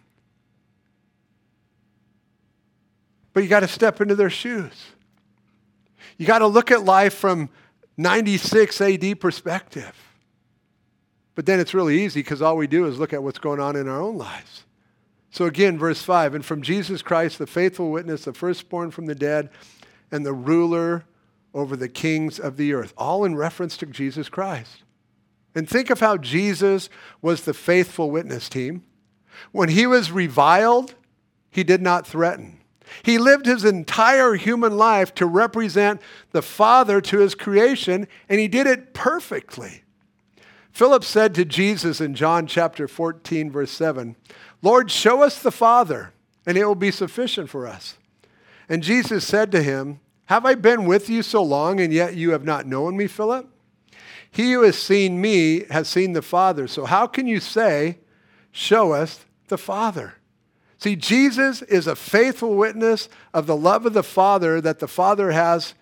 But 3.33 3.43
you 3.43 3.49
got 3.49 3.61
to 3.61 3.69
step 3.69 4.01
into 4.01 4.15
their 4.15 4.31
shoes. 4.31 4.87
You 6.17 6.27
got 6.27 6.41
to 6.41 6.47
look 6.47 6.71
at 6.71 6.85
life 6.85 7.15
from 7.15 7.49
96 7.97 8.81
AD 8.81 9.21
perspective. 9.21 10.12
But 11.35 11.47
then 11.47 11.61
it's 11.61 11.75
really 11.75 12.03
easy 12.03 12.21
because 12.21 12.43
all 12.43 12.57
we 12.57 12.67
do 12.67 12.87
is 12.87 12.99
look 12.99 13.13
at 13.13 13.23
what's 13.23 13.39
going 13.39 13.61
on 13.61 13.77
in 13.77 13.89
our 13.89 14.01
own 14.01 14.19
lives. 14.19 14.65
So 15.31 15.47
again, 15.47 15.79
verse 15.79 16.03
5 16.03 16.35
And 16.35 16.45
from 16.45 16.63
Jesus 16.63 17.03
Christ, 17.03 17.39
the 17.39 17.47
faithful 17.47 17.91
witness, 17.91 18.25
the 18.25 18.35
firstborn 18.35 18.91
from 18.91 19.07
the 19.07 19.15
dead, 19.15 19.51
and 20.11 20.27
the 20.27 20.35
ruler 20.35 21.05
over 21.55 21.77
the 21.77 21.89
kings 21.89 22.39
of 22.39 22.57
the 22.57 22.73
earth, 22.75 22.93
all 22.97 23.25
in 23.25 23.35
reference 23.35 23.77
to 23.79 23.87
Jesus 23.87 24.29
Christ. 24.29 24.85
And 25.55 25.69
think 25.69 25.91
of 25.91 26.01
how 26.01 26.17
Jesus 26.17 26.89
was 27.21 27.43
the 27.43 27.55
faithful 27.55 28.11
witness 28.11 28.49
team. 28.49 28.85
When 29.51 29.69
he 29.69 29.87
was 29.87 30.11
reviled, 30.11 30.95
he 31.51 31.63
did 31.63 31.83
not 31.83 32.07
threaten. 32.07 32.61
He 33.03 33.19
lived 33.19 33.47
his 33.47 33.65
entire 33.65 34.35
human 34.35 34.77
life 34.77 35.15
to 35.15 35.27
represent 35.27 36.01
the 36.33 36.43
Father 36.43 37.01
to 37.03 37.19
his 37.19 37.35
creation, 37.35 38.07
and 38.29 38.41
he 38.41 38.49
did 38.49 38.67
it 38.67 38.93
perfectly. 38.93 39.83
Philip 40.73 41.05
said 41.05 41.35
to 41.35 41.45
Jesus 41.45 42.01
in 42.01 42.15
John 42.15 42.47
chapter 42.47 42.89
14, 42.89 43.51
verse 43.51 43.71
7, 43.71 44.17
Lord, 44.63 44.91
show 44.91 45.23
us 45.23 45.41
the 45.41 45.51
Father, 45.51 46.13
and 46.47 46.57
it 46.57 46.65
will 46.65 46.75
be 46.75 46.91
sufficient 46.91 47.51
for 47.51 47.67
us. 47.67 47.99
And 48.69 48.83
Jesus 48.83 49.27
said 49.27 49.53
to 49.53 49.63
him, 49.63 50.01
Have 50.27 50.47
I 50.47 50.55
been 50.55 50.87
with 50.87 51.11
you 51.11 51.23
so 51.23 51.43
long, 51.43 51.79
and 51.79 51.93
yet 51.93 52.15
you 52.15 52.31
have 52.31 52.45
not 52.45 52.67
known 52.67 52.97
me, 52.97 53.07
Philip? 53.07 53.49
He 54.31 54.53
who 54.53 54.63
has 54.63 54.79
seen 54.79 55.21
me 55.21 55.65
has 55.71 55.89
seen 55.89 56.15
the 56.15 56.23
Father. 56.23 56.67
So 56.67 56.87
how 56.87 57.07
can 57.07 57.27
you 57.27 57.39
say, 57.39 57.99
Show 58.51 58.93
us 58.93 59.25
the 59.49 59.59
Father? 59.59 60.15
See, 60.79 60.97
Jesus 60.97 61.63
is 61.63 61.87
a 61.87 61.95
faithful 61.95 62.55
witness 62.55 63.09
of 63.33 63.47
the 63.47 63.57
love 63.57 63.85
of 63.87 63.93
the 63.93 64.03
Father 64.03 64.61
that 64.61 64.79
the 64.79 64.89
Father 64.89 65.33
has 65.33 65.75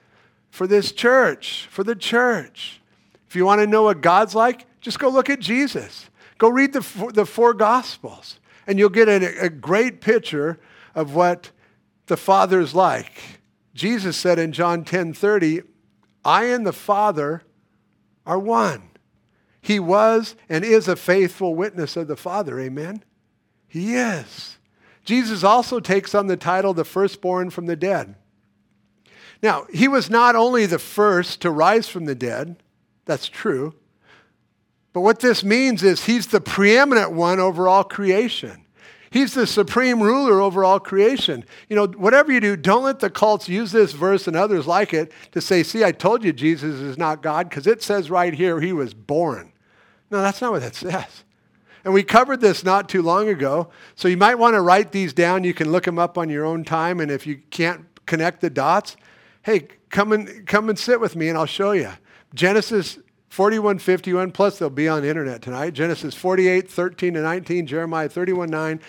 for 0.51 0.67
this 0.67 0.93
church, 0.93 1.69
for 1.71 1.85
the 1.85 1.95
church. 1.95 2.81
If 3.29 3.37
you 3.37 3.45
want 3.45 3.61
to 3.61 3.67
know 3.67 3.85
what 3.85 4.01
God's 4.01 4.35
like, 4.35 4.67
just 4.81 4.99
go 4.99 5.09
look 5.09 5.31
at 5.31 5.41
Jesus. 5.41 6.09
Go 6.39 6.49
read 6.49 6.73
the, 6.73 7.11
the 7.13 7.27
four 7.27 7.53
Gospels, 7.53 8.41
and 8.67 8.79
you'll 8.79 8.89
get 8.89 9.09
a, 9.09 9.45
a 9.45 9.49
great 9.51 10.01
picture 10.01 10.59
of 10.95 11.15
what 11.15 11.51
the 12.07 12.17
Father 12.17 12.61
is 12.61 12.75
like. 12.75 13.41
Jesus 13.75 14.17
said 14.17 14.39
in 14.39 14.53
John 14.53 14.85
10 14.85 15.13
30, 15.13 15.63
I 16.25 16.45
and 16.45 16.67
the 16.67 16.73
Father 16.73 17.43
are 18.27 18.39
one. 18.39 18.91
He 19.63 19.79
was 19.79 20.35
and 20.49 20.65
is 20.65 20.89
a 20.89 20.97
faithful 20.97 21.55
witness 21.55 21.97
of 21.97 22.09
the 22.09 22.17
Father. 22.17 22.59
Amen? 22.59 23.05
He 23.69 23.95
is. 23.95 24.59
Jesus 25.05 25.45
also 25.45 25.81
takes 25.81 26.15
on 26.15 26.27
the 26.27 26.37
title 26.37 26.75
the 26.75 26.85
firstborn 26.85 27.51
from 27.51 27.67
the 27.67 27.77
dead. 27.77 28.17
Now, 29.43 29.67
he 29.73 29.89
was 29.89 30.11
not 30.11 30.37
only 30.37 30.67
the 30.67 30.79
first 30.79 31.41
to 31.43 31.51
rise 31.51 31.89
from 31.89 32.05
the 32.05 32.15
dead, 32.15 32.63
that's 33.07 33.29
true, 33.29 33.75
but 34.93 35.03
what 35.03 35.21
this 35.21 35.45
means 35.45 35.83
is 35.83 36.05
he's 36.05 36.29
the 36.29 36.41
preeminent 36.41 37.13
one 37.13 37.39
over 37.39 37.69
all 37.69 37.85
creation. 37.85 38.65
He's 39.11 39.35
the 39.35 39.47
supreme 39.47 40.01
ruler 40.01 40.41
over 40.41 40.65
all 40.65 40.79
creation. 40.79 41.45
You 41.69 41.77
know, 41.77 41.87
whatever 41.87 42.31
you 42.31 42.41
do, 42.41 42.57
don't 42.57 42.85
let 42.85 43.01
the 43.01 43.11
cults 43.11 43.49
use 43.49 43.73
this 43.73 43.93
verse 43.93 44.29
and 44.29 44.37
others 44.37 44.69
like 44.69 44.95
it 44.95 45.13
to 45.33 45.41
say, 45.41 45.65
see, 45.65 45.85
I 45.85 45.91
told 45.91 46.23
you 46.23 46.33
Jesus 46.33 46.77
is 46.77 46.97
not 46.97 47.23
God, 47.23 47.49
because 47.49 47.67
it 47.67 47.83
says 47.83 48.09
right 48.09 48.33
here 48.33 48.61
he 48.61 48.73
was 48.73 48.95
born. 48.95 49.53
No, 50.11 50.21
that's 50.21 50.41
not 50.41 50.53
what 50.53 50.63
it 50.63 50.77
says. 50.77 51.25
And 51.85 51.95
we 51.95 52.03
covered 52.03 52.41
this 52.41 52.63
not 52.63 52.89
too 52.89 53.03
long 53.03 53.29
ago. 53.29 53.71
So 53.95 54.07
you 54.07 54.17
might 54.17 54.37
want 54.37 54.55
to 54.55 54.61
write 54.61 54.93
these 54.93 55.13
down. 55.13 55.45
You 55.45 55.55
can 55.55 55.73
look 55.73 55.85
them 55.85 55.99
up 55.99 56.19
on 56.19 56.29
your 56.29 56.45
own 56.45 56.63
time. 56.63 57.01
And 57.01 57.11
if 57.11 57.27
you 57.27 57.41
can't 57.51 57.87
connect 58.07 58.41
the 58.41 58.51
dots, 58.51 58.97
hey, 59.43 59.69
come 59.89 60.13
and, 60.13 60.47
come 60.47 60.69
and 60.69 60.79
sit 60.79 61.01
with 61.01 61.17
me 61.17 61.29
and 61.29 61.39
I'll 61.39 61.47
show 61.47 61.73
you. 61.73 61.91
Genesis 62.35 62.99
41, 63.31 63.79
51, 63.79 64.33
plus 64.33 64.59
they'll 64.59 64.69
be 64.69 64.89
on 64.89 65.03
the 65.03 65.09
internet 65.09 65.41
tonight. 65.41 65.73
Genesis 65.73 66.17
48, 66.17 66.69
13 66.69 67.15
to 67.15 67.23
19, 67.23 67.65
Jeremiah 67.65 68.09
31, 68.09 68.51
9, 68.51 68.81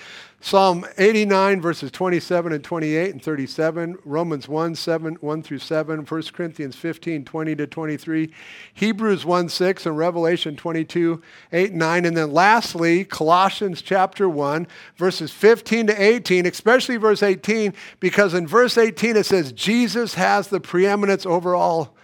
Psalm 0.44 0.84
89, 0.98 1.62
verses 1.62 1.92
27 1.92 2.52
and 2.52 2.64
28 2.64 3.12
and 3.12 3.24
37, 3.24 4.00
Romans 4.04 4.50
1, 4.50 4.74
7, 4.74 5.14
1 5.14 5.44
through 5.44 5.60
7, 5.60 6.00
1 6.00 6.24
Corinthians 6.34 6.76
15, 6.76 7.24
20 7.24 7.56
to 7.56 7.68
23, 7.68 8.34
Hebrews 8.74 9.24
1, 9.24 9.50
6, 9.50 9.86
and 9.86 9.96
Revelation 9.96 10.56
22, 10.56 11.22
8, 11.54 11.74
9. 11.74 12.06
And 12.06 12.18
then 12.18 12.34
lastly, 12.34 13.06
Colossians 13.06 13.84
chapter 13.84 14.28
1, 14.28 14.66
verses 14.98 15.32
15 15.32 15.86
to 15.86 16.02
18, 16.02 16.48
especially 16.48 16.98
verse 16.98 17.22
18, 17.22 17.76
because 18.00 18.34
in 18.34 18.48
verse 18.48 18.76
18 18.76 19.18
it 19.18 19.28
says, 19.28 19.52
Jesus 19.52 20.16
has 20.16 20.48
the 20.48 20.60
preeminence 20.60 21.28
over 21.28 21.54
all 21.54 21.96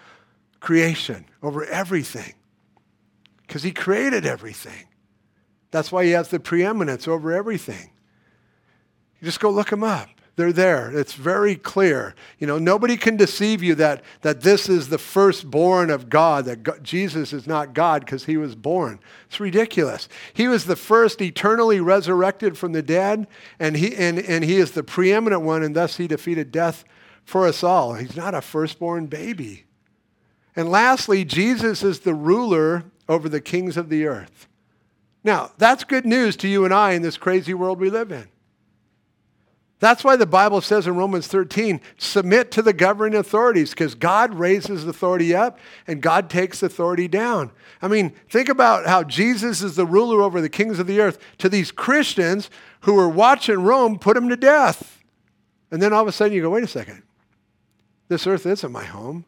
creation, 0.59 1.25
over 1.41 1.65
everything, 1.65 2.33
because 3.45 3.63
he 3.63 3.71
created 3.71 4.25
everything. 4.25 4.87
That's 5.71 5.91
why 5.91 6.05
he 6.05 6.11
has 6.11 6.29
the 6.29 6.39
preeminence 6.39 7.07
over 7.07 7.31
everything. 7.33 7.91
You 9.19 9.25
just 9.25 9.39
go 9.39 9.49
look 9.49 9.71
him 9.71 9.83
up. 9.83 10.09
They're 10.37 10.53
there. 10.53 10.91
It's 10.91 11.13
very 11.13 11.55
clear. 11.55 12.13
You 12.37 12.45
know, 12.45 12.59
nobody 12.59 12.95
can 12.95 13.17
deceive 13.17 13.63
you 13.63 13.73
that, 13.75 14.03
that 14.21 14.41
this 14.41 14.69
is 14.69 14.89
the 14.89 14.99
firstborn 14.99 15.89
of 15.89 16.09
God, 16.09 16.45
that 16.45 16.61
God, 16.61 16.83
Jesus 16.83 17.33
is 17.33 17.47
not 17.47 17.73
God 17.73 18.05
because 18.05 18.25
he 18.25 18.37
was 18.37 18.53
born. 18.53 18.99
It's 19.25 19.39
ridiculous. 19.39 20.07
He 20.35 20.47
was 20.47 20.65
the 20.65 20.75
first 20.75 21.23
eternally 21.23 21.79
resurrected 21.79 22.55
from 22.55 22.73
the 22.73 22.83
dead, 22.83 23.25
and 23.59 23.75
he, 23.75 23.95
and, 23.95 24.19
and 24.19 24.43
he 24.43 24.57
is 24.57 24.71
the 24.71 24.83
preeminent 24.83 25.41
one, 25.41 25.63
and 25.63 25.75
thus 25.75 25.97
he 25.97 26.07
defeated 26.07 26.51
death 26.51 26.83
for 27.25 27.47
us 27.47 27.63
all. 27.63 27.95
He's 27.95 28.15
not 28.15 28.35
a 28.35 28.41
firstborn 28.41 29.07
baby. 29.07 29.65
And 30.57 30.69
lastly, 30.71 31.23
Jesus 31.23 31.83
is 31.83 31.99
the 31.99 32.15
ruler 32.15 32.83
over 33.07 33.29
the 33.29 33.39
kings 33.39 33.77
of 33.77 33.89
the 33.89 34.07
earth. 34.07 34.47
Now, 35.23 35.51
that's 35.59 35.83
good 35.83 36.05
news 36.05 36.35
to 36.37 36.47
you 36.47 36.65
and 36.65 36.73
I 36.73 36.93
in 36.93 37.03
this 37.03 37.15
crazy 37.15 37.53
world 37.53 37.79
we 37.79 37.91
live 37.91 38.11
in. 38.11 38.27
That's 39.79 40.03
why 40.03 40.15
the 40.15 40.25
Bible 40.25 40.61
says 40.61 40.87
in 40.87 40.95
Romans 40.95 41.27
13, 41.27 41.79
submit 41.97 42.49
to 42.51 42.63
the 42.63 42.73
governing 42.73 43.19
authorities 43.19 43.69
because 43.69 43.93
God 43.93 44.33
raises 44.33 44.87
authority 44.87 45.35
up 45.35 45.59
and 45.85 46.01
God 46.01 46.31
takes 46.31 46.63
authority 46.63 47.07
down. 47.07 47.51
I 47.79 47.87
mean, 47.87 48.15
think 48.27 48.49
about 48.49 48.87
how 48.87 49.03
Jesus 49.03 49.61
is 49.61 49.75
the 49.75 49.85
ruler 49.85 50.23
over 50.23 50.41
the 50.41 50.49
kings 50.49 50.79
of 50.79 50.87
the 50.87 50.99
earth 50.99 51.19
to 51.37 51.49
these 51.49 51.71
Christians 51.71 52.49
who 52.81 52.95
were 52.95 53.09
watching 53.09 53.61
Rome 53.61 53.99
put 53.99 54.17
him 54.17 54.29
to 54.29 54.35
death. 54.35 55.03
And 55.69 55.79
then 55.79 55.93
all 55.93 56.01
of 56.01 56.07
a 56.07 56.11
sudden 56.11 56.33
you 56.33 56.41
go, 56.41 56.49
wait 56.49 56.63
a 56.63 56.67
second. 56.67 57.03
This 58.07 58.25
earth 58.25 58.47
isn't 58.47 58.71
my 58.71 58.85
home. 58.85 59.25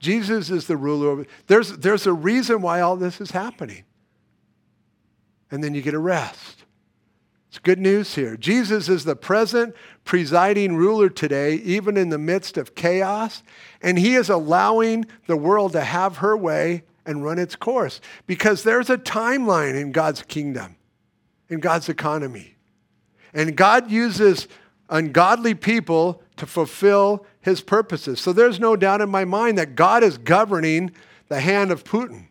Jesus 0.00 0.50
is 0.50 0.66
the 0.66 0.76
ruler 0.76 1.08
over. 1.08 1.26
There's, 1.46 1.76
there's 1.78 2.06
a 2.06 2.12
reason 2.12 2.62
why 2.62 2.80
all 2.80 2.96
this 2.96 3.20
is 3.20 3.30
happening. 3.30 3.84
And 5.50 5.62
then 5.62 5.74
you 5.74 5.82
get 5.82 5.94
a 5.94 5.98
rest. 5.98 6.64
It's 7.48 7.58
good 7.58 7.80
news 7.80 8.14
here. 8.14 8.36
Jesus 8.36 8.88
is 8.88 9.04
the 9.04 9.16
present 9.16 9.74
presiding 10.04 10.76
ruler 10.76 11.08
today, 11.08 11.56
even 11.56 11.96
in 11.96 12.08
the 12.08 12.18
midst 12.18 12.56
of 12.56 12.74
chaos, 12.74 13.42
and 13.82 13.98
he 13.98 14.14
is 14.14 14.30
allowing 14.30 15.04
the 15.26 15.36
world 15.36 15.72
to 15.72 15.82
have 15.82 16.18
her 16.18 16.36
way 16.36 16.84
and 17.04 17.24
run 17.24 17.38
its 17.38 17.56
course 17.56 18.00
because 18.26 18.62
there's 18.62 18.88
a 18.88 18.96
timeline 18.96 19.78
in 19.78 19.90
God's 19.90 20.22
kingdom, 20.22 20.76
in 21.48 21.58
God's 21.58 21.88
economy. 21.88 22.54
And 23.34 23.56
God 23.56 23.90
uses 23.90 24.46
ungodly 24.88 25.54
people 25.54 26.22
to 26.40 26.46
fulfill 26.46 27.26
his 27.42 27.60
purposes. 27.60 28.18
So 28.18 28.32
there's 28.32 28.58
no 28.58 28.74
doubt 28.74 29.02
in 29.02 29.10
my 29.10 29.26
mind 29.26 29.58
that 29.58 29.74
God 29.74 30.02
is 30.02 30.16
governing 30.16 30.90
the 31.28 31.40
hand 31.40 31.70
of 31.70 31.84
Putin. 31.84 32.28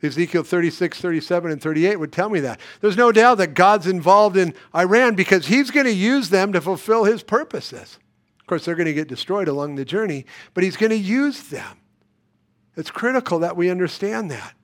Ezekiel 0.00 0.44
36, 0.44 1.00
37, 1.00 1.50
and 1.50 1.60
38 1.60 1.96
would 1.96 2.12
tell 2.12 2.28
me 2.28 2.38
that. 2.40 2.60
There's 2.80 2.96
no 2.96 3.10
doubt 3.10 3.38
that 3.38 3.54
God's 3.54 3.88
involved 3.88 4.36
in 4.36 4.54
Iran 4.72 5.16
because 5.16 5.46
he's 5.46 5.72
going 5.72 5.86
to 5.86 5.92
use 5.92 6.28
them 6.28 6.52
to 6.52 6.60
fulfill 6.60 7.02
his 7.02 7.24
purposes. 7.24 7.98
Of 8.38 8.46
course, 8.46 8.64
they're 8.64 8.76
going 8.76 8.86
to 8.86 8.94
get 8.94 9.08
destroyed 9.08 9.48
along 9.48 9.74
the 9.74 9.84
journey, 9.84 10.24
but 10.54 10.62
he's 10.62 10.76
going 10.76 10.90
to 10.90 10.96
use 10.96 11.48
them. 11.48 11.78
It's 12.76 12.92
critical 12.92 13.40
that 13.40 13.56
we 13.56 13.70
understand 13.70 14.30
that. 14.30 14.54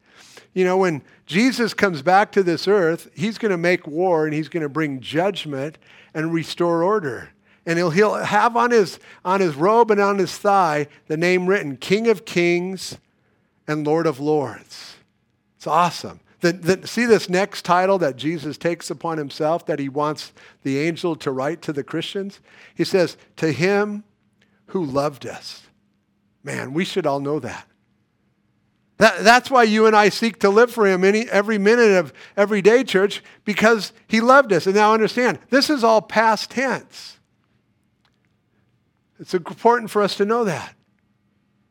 You 0.54 0.64
know, 0.64 0.76
when 0.76 1.02
Jesus 1.26 1.74
comes 1.74 2.00
back 2.00 2.30
to 2.32 2.44
this 2.44 2.68
earth, 2.68 3.10
he's 3.12 3.38
going 3.38 3.50
to 3.50 3.56
make 3.56 3.88
war 3.88 4.26
and 4.26 4.34
he's 4.34 4.48
going 4.48 4.62
to 4.62 4.68
bring 4.68 5.00
judgment 5.00 5.78
and 6.14 6.32
restore 6.32 6.84
order. 6.84 7.30
And 7.64 7.78
he'll, 7.78 7.90
he'll 7.90 8.14
have 8.14 8.56
on 8.56 8.70
his, 8.70 8.98
on 9.24 9.40
his 9.40 9.54
robe 9.54 9.90
and 9.90 10.00
on 10.00 10.18
his 10.18 10.36
thigh 10.36 10.88
the 11.06 11.16
name 11.16 11.46
written 11.46 11.76
King 11.76 12.08
of 12.08 12.24
Kings 12.24 12.98
and 13.68 13.86
Lord 13.86 14.06
of 14.06 14.18
Lords. 14.18 14.96
It's 15.56 15.66
awesome. 15.66 16.20
The, 16.40 16.52
the, 16.52 16.86
see 16.88 17.06
this 17.06 17.28
next 17.28 17.64
title 17.64 17.98
that 17.98 18.16
Jesus 18.16 18.58
takes 18.58 18.90
upon 18.90 19.16
himself 19.16 19.64
that 19.66 19.78
he 19.78 19.88
wants 19.88 20.32
the 20.64 20.78
angel 20.80 21.14
to 21.16 21.30
write 21.30 21.62
to 21.62 21.72
the 21.72 21.84
Christians? 21.84 22.40
He 22.74 22.82
says, 22.82 23.16
To 23.36 23.52
him 23.52 24.02
who 24.66 24.84
loved 24.84 25.24
us. 25.24 25.62
Man, 26.42 26.74
we 26.74 26.84
should 26.84 27.06
all 27.06 27.20
know 27.20 27.38
that. 27.38 27.68
that. 28.96 29.22
That's 29.22 29.52
why 29.52 29.62
you 29.62 29.86
and 29.86 29.94
I 29.94 30.08
seek 30.08 30.40
to 30.40 30.50
live 30.50 30.72
for 30.72 30.84
him 30.84 31.04
any, 31.04 31.28
every 31.30 31.58
minute 31.58 31.92
of 31.92 32.12
every 32.36 32.60
day, 32.60 32.82
church, 32.82 33.22
because 33.44 33.92
he 34.08 34.20
loved 34.20 34.52
us. 34.52 34.66
And 34.66 34.74
now 34.74 34.92
understand, 34.92 35.38
this 35.50 35.70
is 35.70 35.84
all 35.84 36.02
past 36.02 36.50
tense. 36.50 37.20
It's 39.22 39.34
important 39.34 39.88
for 39.88 40.02
us 40.02 40.16
to 40.16 40.24
know 40.24 40.42
that. 40.42 40.74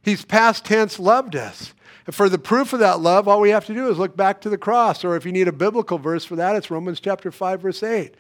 He's 0.04 0.24
past 0.24 0.64
tense 0.64 0.98
loved 0.98 1.36
us. 1.36 1.74
And 2.06 2.16
for 2.16 2.30
the 2.30 2.40
proof 2.40 2.72
of 2.72 2.80
that 2.80 3.02
love, 3.02 3.28
all 3.28 3.42
we 3.42 3.50
have 3.50 3.66
to 3.66 3.74
do 3.74 3.90
is 3.90 3.98
look 3.98 4.16
back 4.16 4.40
to 4.42 4.50
the 4.50 4.58
cross. 4.58 5.04
Or 5.04 5.18
if 5.18 5.26
you 5.26 5.34
need 5.34 5.50
a 5.50 5.52
biblical 5.52 5.98
verse 5.98 6.24
for 6.24 6.38
that, 6.38 6.56
it's 6.56 6.72
Romans 6.72 7.02
chapter 7.02 7.30
5, 7.30 7.62
verse 7.62 7.84
8. 7.84 8.16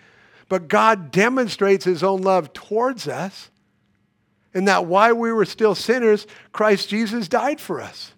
But 0.49 0.67
God 0.67 1.11
demonstrates 1.11 1.85
his 1.85 2.03
own 2.03 2.21
love 2.23 2.51
towards 2.51 3.07
us 3.07 3.49
in 4.53 4.65
that 4.65 4.85
while 4.85 5.15
we 5.15 5.31
were 5.31 5.45
still 5.45 5.75
sinners, 5.75 6.27
Christ 6.51 6.89
Jesus 6.89 7.29
died 7.29 7.61
for 7.61 7.79
us. 7.79 8.11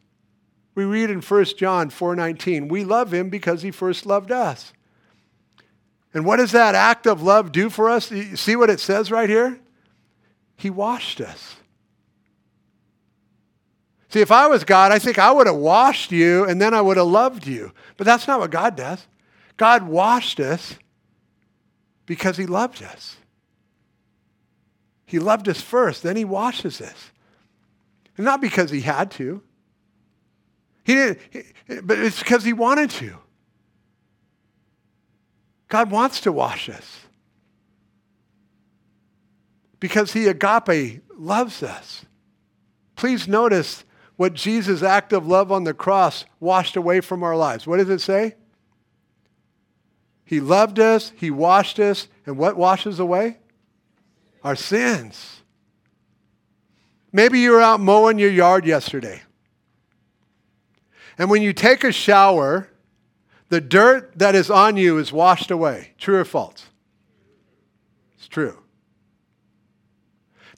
We 0.73 0.83
read 0.83 1.11
in 1.11 1.21
1 1.21 1.45
John 1.57 1.91
4:19, 1.91 2.69
we 2.69 2.83
love 2.83 3.13
him 3.13 3.29
because 3.29 3.61
he 3.61 3.69
first 3.69 4.07
loved 4.07 4.31
us. 4.31 4.73
And 6.11 6.25
what 6.25 6.37
does 6.37 6.53
that 6.53 6.73
act 6.73 7.05
of 7.05 7.21
love 7.21 7.51
do 7.51 7.69
for 7.69 7.87
us? 7.87 8.11
See 8.33 8.55
what 8.55 8.71
it 8.71 8.79
says 8.79 9.11
right 9.11 9.29
here? 9.29 9.59
He 10.55 10.69
washed 10.69 11.21
us. 11.21 11.55
See, 14.09 14.21
if 14.21 14.31
I 14.31 14.47
was 14.47 14.63
God, 14.63 14.91
I 14.91 14.99
think 14.99 15.17
I 15.17 15.31
would 15.31 15.47
have 15.47 15.55
washed 15.55 16.11
you 16.11 16.45
and 16.45 16.61
then 16.61 16.73
I 16.73 16.81
would 16.81 16.97
have 16.97 17.07
loved 17.07 17.47
you. 17.47 17.71
But 17.97 18.05
that's 18.05 18.27
not 18.27 18.39
what 18.39 18.51
God 18.51 18.75
does. 18.75 19.07
God 19.57 19.87
washed 19.87 20.39
us 20.39 20.75
because 22.05 22.37
he 22.37 22.45
loved 22.45 22.83
us. 22.83 23.17
He 25.05 25.19
loved 25.19 25.49
us 25.49 25.61
first, 25.61 26.03
then 26.03 26.15
he 26.15 26.25
washes 26.25 26.81
us. 26.81 27.11
And 28.17 28.25
not 28.25 28.41
because 28.41 28.69
he 28.69 28.81
had 28.81 29.11
to. 29.11 29.41
He 30.83 30.95
didn't, 30.95 31.19
but 31.83 31.97
it's 31.97 32.19
because 32.19 32.43
he 32.43 32.53
wanted 32.53 32.89
to. 32.91 33.15
God 35.69 35.89
wants 35.89 36.19
to 36.21 36.31
wash 36.31 36.69
us. 36.69 36.99
Because 39.83 40.13
he 40.13 40.27
agape 40.27 41.01
loves 41.17 41.61
us. 41.61 42.05
Please 42.95 43.27
notice 43.27 43.83
what 44.15 44.33
Jesus' 44.33 44.81
act 44.81 45.11
of 45.11 45.27
love 45.27 45.51
on 45.51 45.65
the 45.65 45.73
cross 45.73 46.23
washed 46.39 46.77
away 46.77 47.01
from 47.01 47.21
our 47.21 47.35
lives. 47.35 47.67
What 47.67 47.79
does 47.79 47.89
it 47.89 47.99
say? 47.99 48.35
He 50.23 50.39
loved 50.39 50.79
us, 50.79 51.11
He 51.17 51.29
washed 51.29 51.79
us, 51.81 52.07
and 52.25 52.37
what 52.37 52.55
washes 52.55 52.97
away? 52.97 53.39
Our 54.41 54.55
sins. 54.55 55.41
Maybe 57.11 57.41
you 57.41 57.51
were 57.51 57.59
out 57.59 57.81
mowing 57.81 58.17
your 58.17 58.31
yard 58.31 58.65
yesterday. 58.65 59.21
And 61.17 61.29
when 61.29 61.41
you 61.41 61.51
take 61.51 61.83
a 61.83 61.91
shower, 61.91 62.69
the 63.49 63.59
dirt 63.59 64.13
that 64.15 64.33
is 64.33 64.49
on 64.49 64.77
you 64.77 64.97
is 64.97 65.11
washed 65.11 65.51
away. 65.51 65.91
True 65.97 66.19
or 66.19 66.25
false? 66.25 66.67
It's 68.15 68.29
true. 68.29 68.62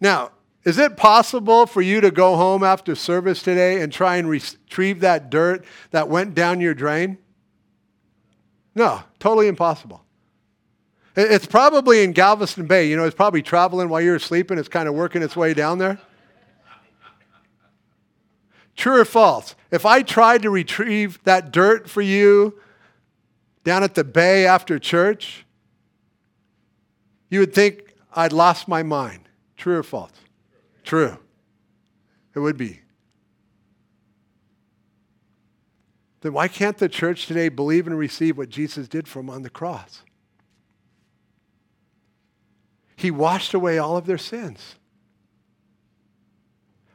Now, 0.01 0.31
is 0.63 0.77
it 0.79 0.97
possible 0.97 1.67
for 1.67 1.81
you 1.81 2.01
to 2.01 2.09
go 2.09 2.35
home 2.35 2.63
after 2.63 2.95
service 2.95 3.43
today 3.43 3.81
and 3.81 3.93
try 3.93 4.17
and 4.17 4.27
retrieve 4.27 5.01
that 5.01 5.29
dirt 5.29 5.63
that 5.91 6.09
went 6.09 6.33
down 6.33 6.59
your 6.59 6.73
drain? 6.73 7.19
No, 8.73 9.03
totally 9.19 9.47
impossible. 9.47 10.03
It's 11.15 11.45
probably 11.45 12.03
in 12.03 12.11
Galveston 12.11 12.65
Bay. 12.65 12.89
You 12.89 12.97
know, 12.97 13.05
it's 13.05 13.15
probably 13.15 13.41
traveling 13.41 13.87
while 13.87 14.01
you're 14.01 14.19
sleeping. 14.19 14.57
It's 14.57 14.67
kind 14.67 14.89
of 14.89 14.95
working 14.95 15.21
its 15.21 15.35
way 15.35 15.53
down 15.53 15.77
there. 15.77 15.99
True 18.75 18.99
or 18.99 19.05
false? 19.05 19.55
If 19.71 19.85
I 19.85 20.01
tried 20.01 20.41
to 20.41 20.49
retrieve 20.49 21.23
that 21.23 21.51
dirt 21.51 21.89
for 21.89 22.01
you 22.01 22.59
down 23.63 23.83
at 23.83 23.95
the 23.95 24.03
bay 24.03 24.45
after 24.45 24.77
church, 24.77 25.45
you 27.29 27.39
would 27.39 27.53
think 27.53 27.93
I'd 28.13 28.33
lost 28.33 28.67
my 28.67 28.83
mind. 28.83 29.24
True 29.57 29.77
or 29.77 29.83
false? 29.83 30.11
True. 30.83 31.17
It 32.33 32.39
would 32.39 32.57
be. 32.57 32.81
Then 36.21 36.33
why 36.33 36.47
can't 36.47 36.77
the 36.77 36.89
church 36.89 37.27
today 37.27 37.49
believe 37.49 37.87
and 37.87 37.97
receive 37.97 38.37
what 38.37 38.49
Jesus 38.49 38.87
did 38.87 39.07
for 39.07 39.19
them 39.19 39.29
on 39.29 39.43
the 39.43 39.49
cross? 39.49 40.01
He 42.95 43.11
washed 43.11 43.53
away 43.53 43.77
all 43.77 43.97
of 43.97 44.05
their 44.05 44.17
sins. 44.17 44.75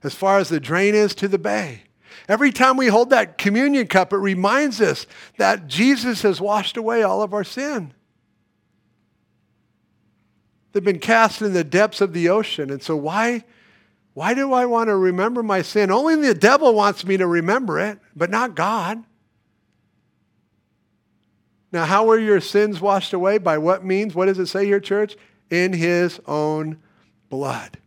As 0.03 0.15
far 0.15 0.39
as 0.39 0.49
the 0.49 0.61
drain 0.61 0.95
is 0.95 1.15
to 1.17 1.29
the 1.29 1.39
bay. 1.39 1.83
Every 2.29 2.51
time 2.51 2.77
we 2.77 2.89
hold 2.89 3.11
that 3.11 3.39
communion 3.39 3.87
cup, 3.87 4.13
it 4.13 4.19
reminds 4.19 4.81
us 4.81 5.07
that 5.37 5.67
Jesus 5.67 6.23
has 6.23 6.41
washed 6.41 6.77
away 6.77 7.03
all 7.03 7.23
of 7.23 7.33
our 7.33 7.45
sin. 7.45 7.95
They've 10.73 10.85
been 10.85 10.99
cast 10.99 11.43
in 11.43 11.53
the 11.53 11.65
depths 11.65 12.01
of 12.01 12.13
the 12.13 12.29
ocean. 12.29 12.71
And 12.71 12.83
so, 12.83 12.97
why 12.97 13.45
why 14.15 14.35
do 14.35 14.53
I 14.53 14.67
want 14.67 14.89
to 14.89 14.97
remember 14.97 15.43
my 15.43 15.63
sin? 15.63 15.91
Only 15.91 16.17
the 16.17 16.35
devil 16.35 16.75
wants 16.75 17.05
me 17.05 17.17
to 17.17 17.27
remember 17.27 17.79
it, 17.79 17.99
but 18.15 18.31
not 18.31 18.55
God. 18.55 19.05
Now, 21.73 21.85
how 21.85 22.05
were 22.05 22.19
your 22.19 22.41
sins 22.41 22.81
washed 22.81 23.13
away? 23.13 23.39
By 23.39 23.59
what 23.59 23.85
means? 23.85 24.15
What 24.15 24.27
does 24.27 24.39
it 24.39 24.47
say 24.47 24.67
here, 24.67 24.81
church? 24.81 25.17
In 25.51 25.73
his 25.73 26.21
own 26.27 26.79
blood. 27.29 27.79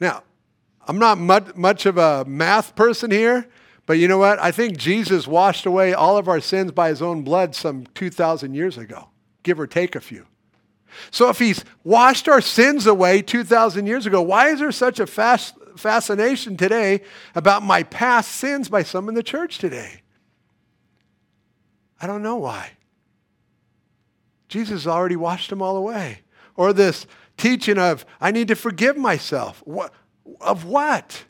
Now, 0.00 0.24
I'm 0.88 0.98
not 0.98 1.18
much, 1.18 1.54
much 1.54 1.86
of 1.86 1.96
a 1.96 2.24
math 2.24 2.74
person 2.74 3.12
here, 3.12 3.46
but 3.86 3.94
you 3.94 4.08
know 4.08 4.18
what? 4.18 4.40
I 4.40 4.50
think 4.50 4.76
Jesus 4.76 5.28
washed 5.28 5.64
away 5.64 5.94
all 5.94 6.18
of 6.18 6.28
our 6.28 6.40
sins 6.40 6.72
by 6.72 6.88
his 6.88 7.00
own 7.00 7.22
blood 7.22 7.54
some 7.54 7.86
2,000 7.94 8.54
years 8.54 8.76
ago, 8.76 9.10
give 9.44 9.60
or 9.60 9.68
take 9.68 9.94
a 9.94 10.00
few. 10.00 10.26
So 11.10 11.28
if 11.28 11.38
he's 11.38 11.64
washed 11.84 12.28
our 12.28 12.40
sins 12.40 12.86
away 12.86 13.22
2,000 13.22 13.86
years 13.86 14.06
ago, 14.06 14.22
why 14.22 14.48
is 14.48 14.60
there 14.60 14.72
such 14.72 15.00
a 15.00 15.06
fascination 15.06 16.56
today 16.56 17.02
about 17.34 17.62
my 17.62 17.82
past 17.82 18.32
sins 18.32 18.68
by 18.68 18.82
some 18.82 19.08
in 19.08 19.14
the 19.14 19.22
church 19.22 19.58
today? 19.58 20.02
I 22.00 22.06
don't 22.06 22.22
know 22.22 22.36
why. 22.36 22.72
Jesus 24.48 24.86
already 24.86 25.16
washed 25.16 25.50
them 25.50 25.62
all 25.62 25.76
away. 25.76 26.20
Or 26.56 26.72
this 26.72 27.06
teaching 27.36 27.78
of, 27.78 28.04
I 28.20 28.30
need 28.30 28.48
to 28.48 28.54
forgive 28.54 28.96
myself. 28.96 29.62
What, 29.64 29.92
of 30.40 30.64
what? 30.64 31.24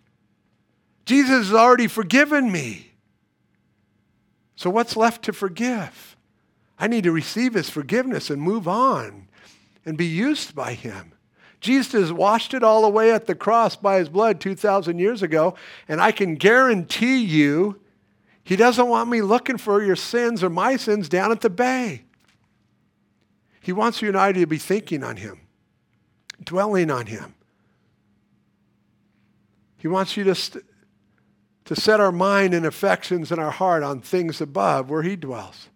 Jesus 1.05 1.49
has 1.49 1.55
already 1.55 1.87
forgiven 1.87 2.51
me. 2.51 2.93
So 4.57 4.71
what's 4.71 4.97
left 4.97 5.25
to 5.25 5.33
forgive? 5.33 6.17
I 6.79 6.87
need 6.89 7.05
to 7.05 7.13
receive 7.13 7.55
his 7.55 7.71
forgiveness 7.71 8.31
and 8.31 8.41
move 8.41 8.67
on 8.67 9.29
and 9.85 9.97
be 9.97 10.07
used 10.07 10.55
by 10.55 10.75
him. 10.75 11.13
Jesus 11.61 12.11
washed 12.11 12.55
it 12.55 12.65
all 12.65 12.85
away 12.85 13.13
at 13.13 13.27
the 13.27 13.35
cross 13.35 13.77
by 13.77 13.99
his 13.99 14.09
blood 14.09 14.41
2,000 14.41 14.99
years 14.99 15.23
ago, 15.23 15.55
and 15.87 16.01
I 16.01 16.11
can 16.11 16.35
guarantee 16.35 17.19
you 17.19 17.81
he 18.45 18.57
doesn't 18.57 18.89
want 18.89 19.09
me 19.09 19.23
looking 19.23 19.59
for 19.59 19.83
your 19.83 19.97
sins 19.97 20.43
or 20.43 20.51
my 20.51 20.77
sins 20.77 21.09
down 21.09 21.31
at 21.31 21.41
the 21.41 21.51
bay. 21.51 22.03
He 23.61 23.73
wants 23.73 24.03
you 24.03 24.09
and 24.09 24.19
I 24.19 24.33
to 24.33 24.47
be 24.47 24.59
thinking 24.59 25.05
on 25.05 25.19
him, 25.19 25.41
dwelling 26.43 26.91
on 26.91 27.07
him. 27.07 27.37
He 29.79 29.87
wants 29.87 30.17
you 30.17 30.25
to, 30.25 30.35
st- 30.35 30.65
to 31.67 31.77
set 31.77 32.01
our 32.01 32.13
mind 32.13 32.55
and 32.55 32.67
affections 32.67 33.31
and 33.31 33.41
our 33.41 33.51
heart 33.53 33.85
on 33.85 34.01
things 34.01 34.41
above 34.41 34.91
where 34.91 35.03
he 35.03 35.15
dwells. 35.15 35.69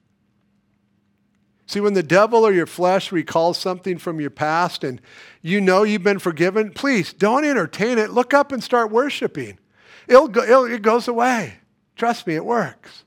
See, 1.66 1.81
when 1.81 1.94
the 1.94 2.02
devil 2.02 2.46
or 2.46 2.52
your 2.52 2.66
flesh 2.66 3.11
recalls 3.11 3.59
something 3.59 3.98
from 3.98 4.20
your 4.20 4.31
past 4.31 4.85
and 4.85 5.00
you 5.42 5.61
know 5.61 5.83
you've 5.83 6.05
been 6.05 6.20
forgiven, 6.20 6.70
please 6.70 7.12
don't 7.12 7.44
entertain 7.44 7.98
it. 7.98 8.11
Look 8.11 8.33
up 8.33 8.52
and 8.52 8.62
start 8.62 8.92
worshiping. 8.92 9.59
It'll 10.07 10.29
go, 10.29 10.42
it'll, 10.44 10.64
it 10.64 10.83
goes 10.83 11.09
away. 11.09 11.55
Trust 11.96 12.26
me, 12.29 12.37
it 12.37 12.44
works. 12.44 13.05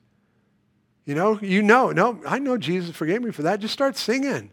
You 1.06 1.16
know, 1.16 1.40
you 1.42 1.64
know, 1.64 1.92
no, 1.92 2.22
I 2.28 2.40
know 2.40 2.58
Jesus 2.58 2.96
forgave 2.96 3.24
me 3.24 3.32
for 3.32 3.44
that. 3.44 3.62
Just 3.62 3.74
start 3.74 3.96
singing. 3.96 4.52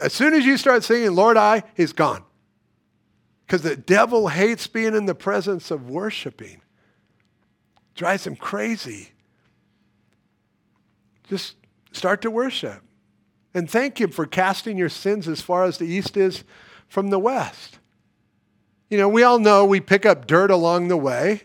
As 0.00 0.12
soon 0.12 0.32
as 0.32 0.46
you 0.46 0.56
start 0.56 0.84
singing, 0.84 1.14
Lord, 1.14 1.36
I, 1.36 1.64
he's 1.76 1.92
gone. 1.92 2.22
Because 3.44 3.62
the 3.62 3.76
devil 3.76 4.28
hates 4.28 4.68
being 4.68 4.94
in 4.94 5.06
the 5.06 5.14
presence 5.14 5.70
of 5.70 5.90
worshiping. 5.90 6.62
Drives 7.94 8.26
him 8.26 8.36
crazy. 8.36 9.10
Just 11.28 11.56
Start 11.92 12.22
to 12.22 12.30
worship. 12.30 12.82
and 13.54 13.70
thank 13.70 14.00
Him 14.00 14.10
for 14.10 14.26
casting 14.26 14.78
your 14.78 14.88
sins 14.88 15.28
as 15.28 15.42
far 15.42 15.64
as 15.64 15.76
the 15.78 15.86
east 15.86 16.16
is 16.16 16.42
from 16.88 17.10
the 17.10 17.18
west. 17.18 17.78
You 18.88 18.98
know, 18.98 19.08
we 19.08 19.22
all 19.22 19.38
know 19.38 19.64
we 19.64 19.80
pick 19.80 20.04
up 20.04 20.26
dirt 20.26 20.50
along 20.50 20.88
the 20.88 20.96
way. 20.96 21.42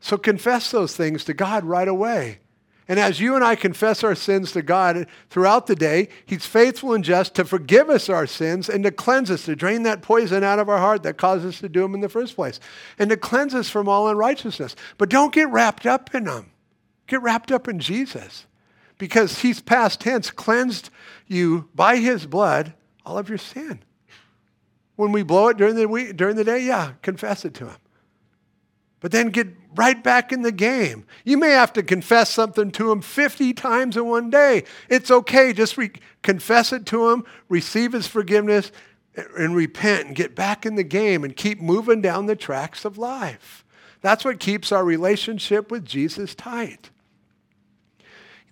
So 0.00 0.16
confess 0.18 0.70
those 0.70 0.96
things 0.96 1.24
to 1.24 1.34
God 1.34 1.64
right 1.64 1.88
away. 1.88 2.40
And 2.86 3.00
as 3.00 3.18
you 3.18 3.34
and 3.34 3.42
I 3.42 3.54
confess 3.54 4.04
our 4.04 4.14
sins 4.14 4.52
to 4.52 4.60
God 4.60 5.06
throughout 5.30 5.66
the 5.66 5.74
day, 5.74 6.08
He's 6.26 6.44
faithful 6.44 6.92
and 6.92 7.02
just 7.02 7.34
to 7.36 7.44
forgive 7.44 7.88
us 7.88 8.08
our 8.08 8.26
sins 8.26 8.68
and 8.68 8.84
to 8.84 8.90
cleanse 8.90 9.30
us, 9.30 9.46
to 9.46 9.56
drain 9.56 9.84
that 9.84 10.02
poison 10.02 10.44
out 10.44 10.58
of 10.58 10.68
our 10.68 10.78
heart 10.78 11.02
that 11.04 11.16
caused 11.16 11.46
us 11.46 11.60
to 11.60 11.68
do 11.68 11.80
them 11.80 11.94
in 11.94 12.02
the 12.02 12.08
first 12.08 12.34
place, 12.36 12.60
and 12.98 13.08
to 13.08 13.16
cleanse 13.16 13.54
us 13.54 13.70
from 13.70 13.88
all 13.88 14.08
unrighteousness. 14.08 14.76
But 14.98 15.08
don't 15.08 15.32
get 15.32 15.48
wrapped 15.48 15.86
up 15.86 16.14
in 16.14 16.24
them. 16.24 16.50
Get 17.06 17.22
wrapped 17.22 17.50
up 17.50 17.68
in 17.68 17.78
Jesus 17.78 18.44
because 19.04 19.40
He's 19.40 19.60
past 19.60 20.00
tense 20.00 20.30
cleansed 20.30 20.90
you 21.26 21.68
by 21.74 21.96
His 21.96 22.26
blood 22.26 22.74
all 23.04 23.18
of 23.18 23.28
your 23.28 23.38
sin. 23.38 23.80
When 24.96 25.12
we 25.12 25.22
blow 25.22 25.48
it 25.48 25.56
during 25.56 25.74
the, 25.74 25.86
week, 25.86 26.16
during 26.16 26.36
the 26.36 26.44
day, 26.44 26.62
yeah, 26.64 26.92
confess 27.02 27.44
it 27.44 27.54
to 27.54 27.66
Him 27.66 27.76
but 29.04 29.12
then 29.12 29.28
get 29.28 29.48
right 29.74 30.02
back 30.02 30.32
in 30.32 30.40
the 30.40 30.50
game. 30.50 31.04
You 31.26 31.36
may 31.36 31.50
have 31.50 31.74
to 31.74 31.82
confess 31.82 32.30
something 32.30 32.70
to 32.70 32.90
him 32.90 33.02
50 33.02 33.52
times 33.52 33.98
in 33.98 34.06
one 34.06 34.30
day. 34.30 34.64
It's 34.88 35.10
okay. 35.10 35.52
Just 35.52 35.76
re- 35.76 35.92
confess 36.22 36.72
it 36.72 36.86
to 36.86 37.10
him, 37.10 37.22
receive 37.50 37.92
his 37.92 38.06
forgiveness, 38.06 38.72
and 39.36 39.54
repent 39.54 40.06
and 40.06 40.16
get 40.16 40.34
back 40.34 40.64
in 40.64 40.76
the 40.76 40.84
game 40.84 41.22
and 41.22 41.36
keep 41.36 41.60
moving 41.60 42.00
down 42.00 42.24
the 42.24 42.34
tracks 42.34 42.86
of 42.86 42.96
life. 42.96 43.62
That's 44.00 44.24
what 44.24 44.40
keeps 44.40 44.72
our 44.72 44.86
relationship 44.86 45.70
with 45.70 45.84
Jesus 45.84 46.34
tight. 46.34 46.88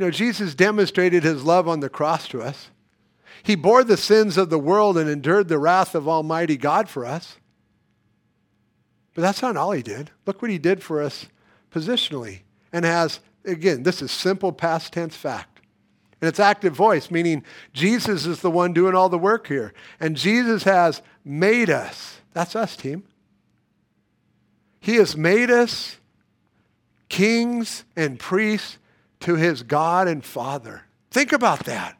You 0.02 0.08
know, 0.08 0.10
Jesus 0.10 0.56
demonstrated 0.56 1.22
his 1.22 1.44
love 1.44 1.68
on 1.68 1.78
the 1.78 1.88
cross 1.88 2.26
to 2.26 2.42
us. 2.42 2.70
He 3.44 3.54
bore 3.54 3.84
the 3.84 3.96
sins 3.96 4.36
of 4.36 4.50
the 4.50 4.58
world 4.58 4.98
and 4.98 5.08
endured 5.08 5.46
the 5.46 5.60
wrath 5.60 5.94
of 5.94 6.08
Almighty 6.08 6.56
God 6.56 6.88
for 6.88 7.06
us. 7.06 7.36
But 9.14 9.22
that's 9.22 9.42
not 9.42 9.56
all 9.56 9.70
he 9.70 9.80
did. 9.80 10.10
Look 10.26 10.42
what 10.42 10.50
he 10.50 10.58
did 10.58 10.82
for 10.82 11.00
us 11.00 11.26
positionally 11.72 12.40
and 12.72 12.84
has, 12.84 13.20
again, 13.44 13.84
this 13.84 14.02
is 14.02 14.10
simple 14.10 14.50
past 14.50 14.92
tense 14.92 15.14
fact. 15.14 15.60
And 16.20 16.28
it's 16.28 16.40
active 16.40 16.74
voice, 16.74 17.08
meaning 17.08 17.44
Jesus 17.72 18.26
is 18.26 18.40
the 18.40 18.50
one 18.50 18.72
doing 18.72 18.96
all 18.96 19.08
the 19.08 19.16
work 19.16 19.46
here. 19.46 19.72
And 20.00 20.16
Jesus 20.16 20.64
has 20.64 21.00
made 21.24 21.70
us, 21.70 22.18
that's 22.32 22.56
us, 22.56 22.74
team. 22.74 23.04
He 24.80 24.96
has 24.96 25.16
made 25.16 25.48
us 25.48 25.98
kings 27.08 27.84
and 27.94 28.18
priests 28.18 28.78
to 29.22 29.36
his 29.36 29.62
God 29.62 30.08
and 30.08 30.24
Father. 30.24 30.82
Think 31.10 31.32
about 31.32 31.64
that. 31.66 31.96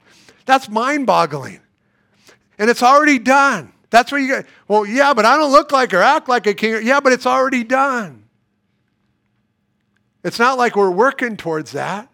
That's 0.47 0.69
mind 0.69 1.07
boggling. 1.07 1.61
And 2.59 2.71
it's 2.71 2.83
already 2.83 3.19
done. 3.19 3.73
That's 3.91 4.11
where 4.11 4.21
you 4.21 4.29
go, 4.29 4.43
well, 4.69 4.87
yeah, 4.87 5.13
but 5.13 5.25
I 5.25 5.37
don't 5.37 5.53
look 5.53 5.71
like 5.73 5.93
or 5.93 6.01
act 6.01 6.29
like 6.29 6.47
a 6.47 6.55
king. 6.55 6.81
Yeah, 6.83 7.01
but 7.01 7.13
it's 7.13 7.27
already 7.27 7.63
done. 7.65 8.25
It's 10.25 10.39
not 10.39 10.57
like 10.57 10.77
we're 10.77 10.91
working 10.91 11.37
towards 11.37 11.73
that. 11.73 12.09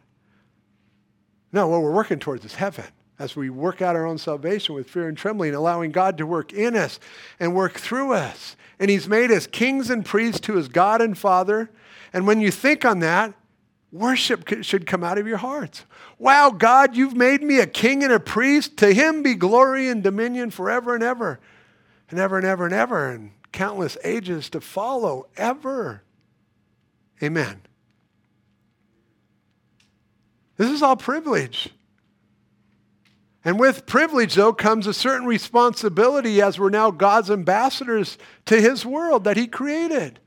No, 1.53 1.69
what 1.69 1.83
we're 1.83 1.93
working 1.93 2.19
towards 2.19 2.45
is 2.45 2.55
heaven 2.55 2.87
as 3.19 3.37
we 3.37 3.51
work 3.51 3.83
out 3.83 3.97
our 3.97 4.07
own 4.07 4.19
salvation 4.19 4.75
with 4.75 4.89
fear 4.89 5.09
and 5.09 5.17
trembling, 5.17 5.55
allowing 5.55 5.91
God 5.91 6.19
to 6.19 6.27
work 6.27 6.53
in 6.53 6.77
us 6.77 7.01
and 7.41 7.55
work 7.55 7.75
through 7.75 8.13
us. 8.13 8.57
And 8.79 8.91
He's 8.91 9.09
made 9.09 9.31
us 9.31 9.47
kings 9.47 9.91
and 9.91 10.05
priests 10.05 10.41
to 10.43 10.57
His 10.57 10.69
God 10.69 11.01
and 11.01 11.17
Father. 11.17 11.71
And 12.13 12.27
when 12.27 12.41
you 12.41 12.51
think 12.51 12.85
on 12.85 13.01
that, 13.01 13.35
worship 13.91 14.63
should 14.63 14.87
come 14.87 15.03
out 15.03 15.19
of 15.19 15.27
your 15.27 15.39
hearts. 15.39 15.85
Wow, 16.19 16.51
God, 16.51 16.97
you've 16.97 17.17
made 17.17 17.43
me 17.43 17.59
a 17.61 17.67
king 17.67 18.03
and 18.03 18.13
a 18.13 18.21
priest. 18.21 18.77
To 18.79 18.93
Him 18.93 19.23
be 19.23 19.35
glory 19.35 19.89
and 19.89 20.03
dominion 20.03 20.51
forever 20.51 20.95
and 20.95 21.03
ever 21.03 21.41
and 22.11 22.19
ever 22.19 22.37
and 22.37 22.47
ever 22.47 22.65
and 22.65 22.75
ever 22.75 23.11
and 23.11 23.31
countless 23.53 23.97
ages 24.05 24.51
to 24.51 24.61
follow 24.61 25.27
ever. 25.37 26.03
Amen. 27.23 27.63
This 30.57 30.71
is 30.71 30.83
all 30.83 30.97
privilege. 30.97 31.71
And 33.45 33.59
with 33.59 33.87
privilege, 33.87 34.35
though, 34.35 34.53
comes 34.53 34.87
a 34.87 34.93
certain 34.93 35.27
responsibility 35.27 36.43
as 36.43 36.59
we're 36.59 36.71
now 36.71 36.91
God's 36.91 37.31
ambassadors 37.31 38.19
to 38.47 38.61
his 38.61 38.85
world 38.85 39.25
that 39.25 39.37
he 39.37 39.47
created. 39.47 40.19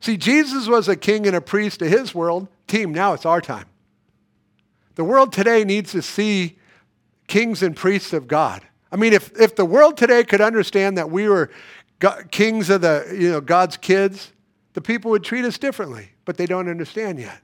See, 0.00 0.16
Jesus 0.16 0.68
was 0.68 0.88
a 0.88 0.96
king 0.96 1.26
and 1.26 1.34
a 1.34 1.40
priest 1.40 1.80
to 1.80 1.88
his 1.88 2.14
world. 2.14 2.48
Team, 2.66 2.92
now 2.92 3.12
it's 3.12 3.26
our 3.26 3.40
time. 3.40 3.66
The 4.94 5.04
world 5.04 5.32
today 5.32 5.64
needs 5.64 5.92
to 5.92 6.02
see 6.02 6.58
kings 7.26 7.62
and 7.62 7.76
priests 7.76 8.12
of 8.12 8.28
God. 8.28 8.62
I 8.90 8.96
mean, 8.96 9.12
if, 9.12 9.38
if 9.38 9.56
the 9.56 9.64
world 9.64 9.96
today 9.96 10.24
could 10.24 10.40
understand 10.40 10.96
that 10.96 11.10
we 11.10 11.28
were 11.28 11.50
kings 12.30 12.70
of 12.70 12.82
the, 12.82 13.14
you 13.18 13.30
know, 13.30 13.40
God's 13.40 13.76
kids, 13.76 14.32
the 14.74 14.80
people 14.80 15.10
would 15.10 15.24
treat 15.24 15.44
us 15.44 15.58
differently, 15.58 16.10
but 16.24 16.36
they 16.36 16.46
don't 16.46 16.68
understand 16.68 17.18
yet. 17.18 17.40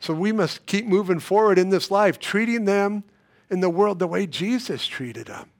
So 0.00 0.12
we 0.12 0.32
must 0.32 0.66
keep 0.66 0.86
moving 0.86 1.20
forward 1.20 1.58
in 1.58 1.70
this 1.70 1.90
life, 1.90 2.18
treating 2.18 2.64
them 2.64 3.04
in 3.50 3.60
the 3.60 3.70
world 3.70 3.98
the 3.98 4.06
way 4.06 4.26
Jesus 4.26 4.86
treated 4.86 5.26
them. 5.26 5.50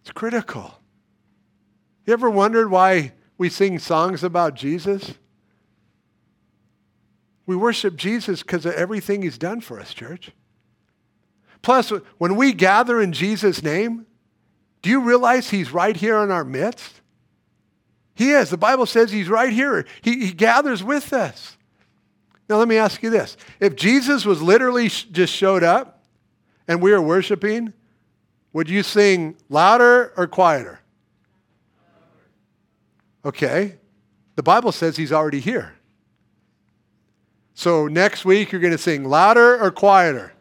It's 0.00 0.12
critical. 0.12 0.78
You 2.06 2.12
ever 2.12 2.30
wondered 2.30 2.70
why 2.70 3.12
we 3.36 3.50
sing 3.50 3.78
songs 3.78 4.22
about 4.22 4.54
Jesus? 4.54 5.14
We 7.44 7.56
worship 7.56 7.96
Jesus 7.96 8.42
because 8.42 8.64
of 8.64 8.74
everything 8.74 9.22
he's 9.22 9.38
done 9.38 9.60
for 9.60 9.78
us, 9.80 9.92
church. 9.92 10.30
Plus, 11.62 11.90
when 12.18 12.36
we 12.36 12.52
gather 12.52 13.00
in 13.00 13.12
Jesus' 13.12 13.62
name, 13.62 14.06
do 14.82 14.90
you 14.90 15.00
realize 15.00 15.50
he's 15.50 15.72
right 15.72 15.96
here 15.96 16.22
in 16.22 16.30
our 16.30 16.44
midst? 16.44 17.00
He 18.14 18.30
is. 18.30 18.50
The 18.50 18.56
Bible 18.56 18.86
says 18.86 19.10
he's 19.10 19.28
right 19.28 19.52
here. 19.52 19.84
He, 20.00 20.26
he 20.26 20.32
gathers 20.32 20.82
with 20.82 21.12
us. 21.12 21.56
Now, 22.48 22.58
let 22.58 22.68
me 22.68 22.76
ask 22.76 23.02
you 23.02 23.10
this. 23.10 23.36
If 23.58 23.74
Jesus 23.74 24.24
was 24.24 24.40
literally 24.40 24.88
sh- 24.88 25.04
just 25.10 25.32
showed 25.32 25.64
up 25.64 26.04
and 26.68 26.80
we 26.80 26.92
were 26.92 27.02
worshiping, 27.02 27.72
would 28.52 28.70
you 28.70 28.84
sing 28.84 29.36
louder 29.48 30.12
or 30.16 30.28
quieter? 30.28 30.80
Okay. 33.26 33.74
The 34.36 34.42
Bible 34.42 34.70
says 34.70 34.96
he's 34.96 35.12
already 35.12 35.40
here. 35.40 35.74
So 37.54 37.88
next 37.88 38.24
week 38.24 38.52
you're 38.52 38.60
going 38.60 38.72
to 38.72 38.78
sing 38.78 39.04
louder 39.04 39.60
or 39.60 39.72
quieter? 39.72 40.32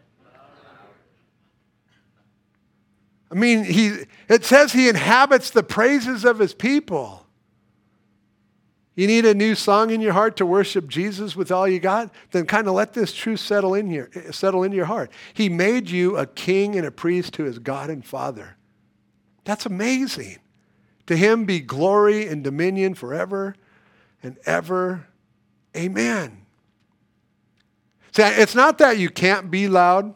I 3.31 3.35
mean, 3.35 3.63
he, 3.63 4.03
it 4.29 4.45
says 4.45 4.71
he 4.71 4.87
inhabits 4.87 5.49
the 5.49 5.63
praises 5.63 6.23
of 6.23 6.37
his 6.37 6.53
people. 6.53 7.25
You 8.93 9.07
need 9.07 9.25
a 9.25 9.33
new 9.33 9.55
song 9.55 9.89
in 9.89 9.99
your 9.99 10.13
heart 10.13 10.37
to 10.37 10.45
worship 10.45 10.87
Jesus 10.87 11.35
with 11.35 11.51
all 11.51 11.67
you 11.67 11.79
got? 11.79 12.13
Then 12.31 12.45
kind 12.45 12.67
of 12.67 12.75
let 12.75 12.93
this 12.93 13.13
truth 13.13 13.39
settle 13.39 13.73
in 13.73 13.89
here, 13.89 14.11
settle 14.31 14.63
into 14.63 14.77
your 14.77 14.85
heart. 14.85 15.11
He 15.33 15.49
made 15.49 15.89
you 15.89 16.17
a 16.17 16.27
king 16.27 16.75
and 16.75 16.85
a 16.85 16.91
priest 16.91 17.33
to 17.33 17.43
his 17.43 17.59
God 17.59 17.89
and 17.89 18.05
Father. 18.05 18.55
That's 19.43 19.65
amazing. 19.65 20.37
To 21.07 21.15
him 21.15 21.45
be 21.45 21.59
glory 21.59 22.27
and 22.27 22.43
dominion 22.43 22.95
forever 22.95 23.55
and 24.23 24.37
ever. 24.45 25.07
Amen. 25.75 26.45
See, 28.11 28.23
it's 28.23 28.55
not 28.55 28.77
that 28.79 28.97
you 28.97 29.09
can't 29.09 29.51
be 29.51 29.67
loud. 29.67 30.15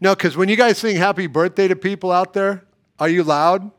No, 0.00 0.14
because 0.14 0.36
when 0.36 0.48
you 0.48 0.56
guys 0.56 0.78
sing 0.78 0.96
happy 0.96 1.26
birthday 1.26 1.68
to 1.68 1.76
people 1.76 2.10
out 2.10 2.32
there, 2.32 2.64
are 2.98 3.08
you 3.08 3.22
loud? 3.22 3.70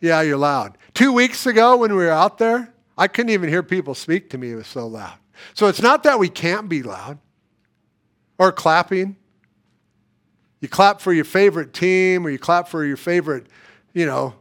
Yeah, 0.00 0.20
you're 0.20 0.36
loud. 0.36 0.78
Two 0.94 1.12
weeks 1.12 1.46
ago 1.46 1.76
when 1.76 1.90
we 1.90 2.04
were 2.04 2.10
out 2.10 2.38
there, 2.38 2.72
I 2.98 3.08
couldn't 3.08 3.30
even 3.30 3.48
hear 3.48 3.62
people 3.62 3.94
speak 3.94 4.30
to 4.30 4.38
me. 4.38 4.52
It 4.52 4.56
was 4.56 4.66
so 4.66 4.86
loud. 4.86 5.14
So 5.54 5.66
it's 5.66 5.82
not 5.82 6.02
that 6.02 6.18
we 6.18 6.28
can't 6.28 6.68
be 6.68 6.82
loud 6.82 7.18
or 8.38 8.52
clapping. 8.52 9.16
You 10.60 10.68
clap 10.68 11.00
for 11.00 11.12
your 11.12 11.24
favorite 11.24 11.72
team 11.72 12.26
or 12.26 12.30
you 12.30 12.38
clap 12.38 12.68
for 12.68 12.84
your 12.84 12.96
favorite, 12.96 13.46
you 13.92 14.06
know, 14.06 14.34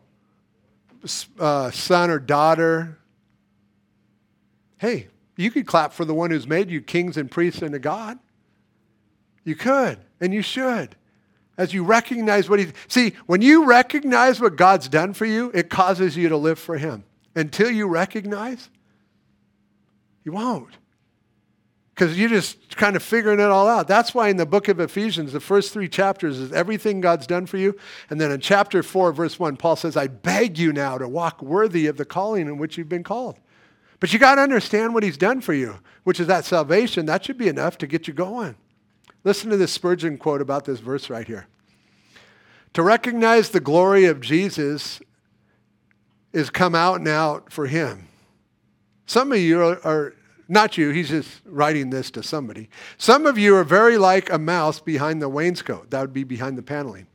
uh, 1.39 1.71
son 1.71 2.09
or 2.09 2.19
daughter. 2.19 2.97
Hey, 4.77 5.07
you 5.35 5.51
could 5.51 5.65
clap 5.67 5.93
for 5.93 6.05
the 6.05 6.13
one 6.13 6.31
who's 6.31 6.47
made 6.47 6.69
you 6.69 6.81
kings 6.81 7.17
and 7.17 7.29
priests 7.29 7.61
unto 7.61 7.79
God. 7.79 8.19
You 9.43 9.55
could, 9.55 9.99
and 10.19 10.33
you 10.33 10.41
should. 10.41 10.95
As 11.57 11.73
you 11.73 11.83
recognize 11.83 12.49
what 12.49 12.59
he 12.59 12.67
see, 12.87 13.13
when 13.25 13.41
you 13.41 13.65
recognize 13.65 14.39
what 14.39 14.55
God's 14.55 14.87
done 14.87 15.13
for 15.13 15.25
you, 15.25 15.51
it 15.53 15.69
causes 15.69 16.15
you 16.17 16.29
to 16.29 16.37
live 16.37 16.59
for 16.59 16.77
him. 16.77 17.03
Until 17.35 17.69
you 17.69 17.87
recognize, 17.87 18.69
you 20.23 20.31
won't. 20.31 20.77
Because 21.93 22.17
you're 22.17 22.29
just 22.29 22.75
kind 22.77 22.95
of 22.95 23.03
figuring 23.03 23.39
it 23.39 23.49
all 23.49 23.67
out. 23.67 23.87
That's 23.87 24.15
why 24.15 24.29
in 24.29 24.37
the 24.37 24.45
book 24.45 24.67
of 24.69 24.79
Ephesians, 24.79 25.33
the 25.33 25.39
first 25.39 25.73
three 25.73 25.89
chapters 25.89 26.39
is 26.39 26.51
everything 26.53 27.01
God's 27.01 27.27
done 27.27 27.45
for 27.45 27.57
you. 27.57 27.75
And 28.09 28.19
then 28.19 28.31
in 28.31 28.39
chapter 28.39 28.81
4, 28.81 29.11
verse 29.11 29.37
1, 29.37 29.57
Paul 29.57 29.75
says, 29.75 29.97
I 29.97 30.07
beg 30.07 30.57
you 30.57 30.71
now 30.71 30.97
to 30.97 31.07
walk 31.07 31.41
worthy 31.41 31.87
of 31.87 31.97
the 31.97 32.05
calling 32.05 32.47
in 32.47 32.57
which 32.57 32.77
you've 32.77 32.89
been 32.89 33.03
called. 33.03 33.37
But 33.99 34.13
you 34.13 34.19
got 34.19 34.35
to 34.35 34.41
understand 34.41 34.93
what 34.93 35.03
he's 35.03 35.17
done 35.17 35.41
for 35.41 35.53
you, 35.53 35.79
which 36.03 36.19
is 36.19 36.27
that 36.27 36.45
salvation. 36.45 37.05
That 37.05 37.23
should 37.23 37.37
be 37.37 37.47
enough 37.47 37.77
to 37.79 37.87
get 37.87 38.07
you 38.07 38.13
going. 38.13 38.55
Listen 39.23 39.51
to 39.51 39.57
this 39.57 39.71
Spurgeon 39.71 40.17
quote 40.17 40.41
about 40.41 40.65
this 40.65 40.79
verse 40.79 41.09
right 41.09 41.27
here. 41.27 41.47
To 42.73 42.81
recognize 42.81 43.49
the 43.49 43.59
glory 43.59 44.05
of 44.05 44.21
Jesus 44.21 45.01
is 46.33 46.49
come 46.49 46.73
out 46.73 46.99
and 46.99 47.07
out 47.07 47.51
for 47.51 47.67
him. 47.67 48.07
Some 49.05 49.31
of 49.31 49.39
you 49.39 49.61
are, 49.61 49.85
are, 49.85 50.13
not 50.51 50.77
you, 50.77 50.89
he's 50.89 51.09
just 51.09 51.41
writing 51.45 51.89
this 51.89 52.11
to 52.11 52.21
somebody. 52.21 52.69
Some 52.97 53.25
of 53.25 53.37
you 53.37 53.55
are 53.55 53.63
very 53.63 53.97
like 53.97 54.29
a 54.29 54.37
mouse 54.37 54.81
behind 54.81 55.21
the 55.21 55.29
wainscot. 55.29 55.89
That 55.89 56.01
would 56.01 56.13
be 56.13 56.25
behind 56.25 56.57
the 56.57 56.61
paneling. 56.61 57.07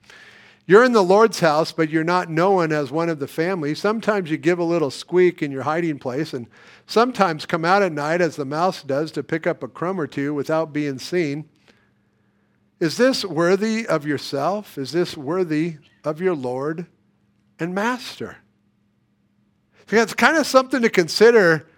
You're 0.64 0.84
in 0.84 0.92
the 0.92 1.02
Lord's 1.02 1.38
house, 1.40 1.70
but 1.70 1.90
you're 1.90 2.02
not 2.02 2.30
known 2.30 2.72
as 2.72 2.90
one 2.90 3.10
of 3.10 3.18
the 3.18 3.28
family. 3.28 3.74
Sometimes 3.74 4.30
you 4.30 4.38
give 4.38 4.58
a 4.58 4.64
little 4.64 4.90
squeak 4.90 5.42
in 5.42 5.52
your 5.52 5.62
hiding 5.62 5.98
place, 5.98 6.32
and 6.32 6.46
sometimes 6.86 7.44
come 7.44 7.64
out 7.64 7.82
at 7.82 7.92
night 7.92 8.22
as 8.22 8.36
the 8.36 8.46
mouse 8.46 8.82
does 8.82 9.12
to 9.12 9.22
pick 9.22 9.46
up 9.46 9.62
a 9.62 9.68
crumb 9.68 10.00
or 10.00 10.06
two 10.06 10.32
without 10.32 10.72
being 10.72 10.98
seen. 10.98 11.48
Is 12.80 12.96
this 12.96 13.24
worthy 13.24 13.86
of 13.86 14.06
yourself? 14.06 14.78
Is 14.78 14.92
this 14.92 15.14
worthy 15.14 15.76
of 16.04 16.22
your 16.22 16.34
Lord 16.34 16.86
and 17.60 17.74
Master? 17.74 18.38
It's 19.88 20.14
kind 20.14 20.36
of 20.38 20.46
something 20.46 20.80
to 20.82 20.90
consider 20.90 21.68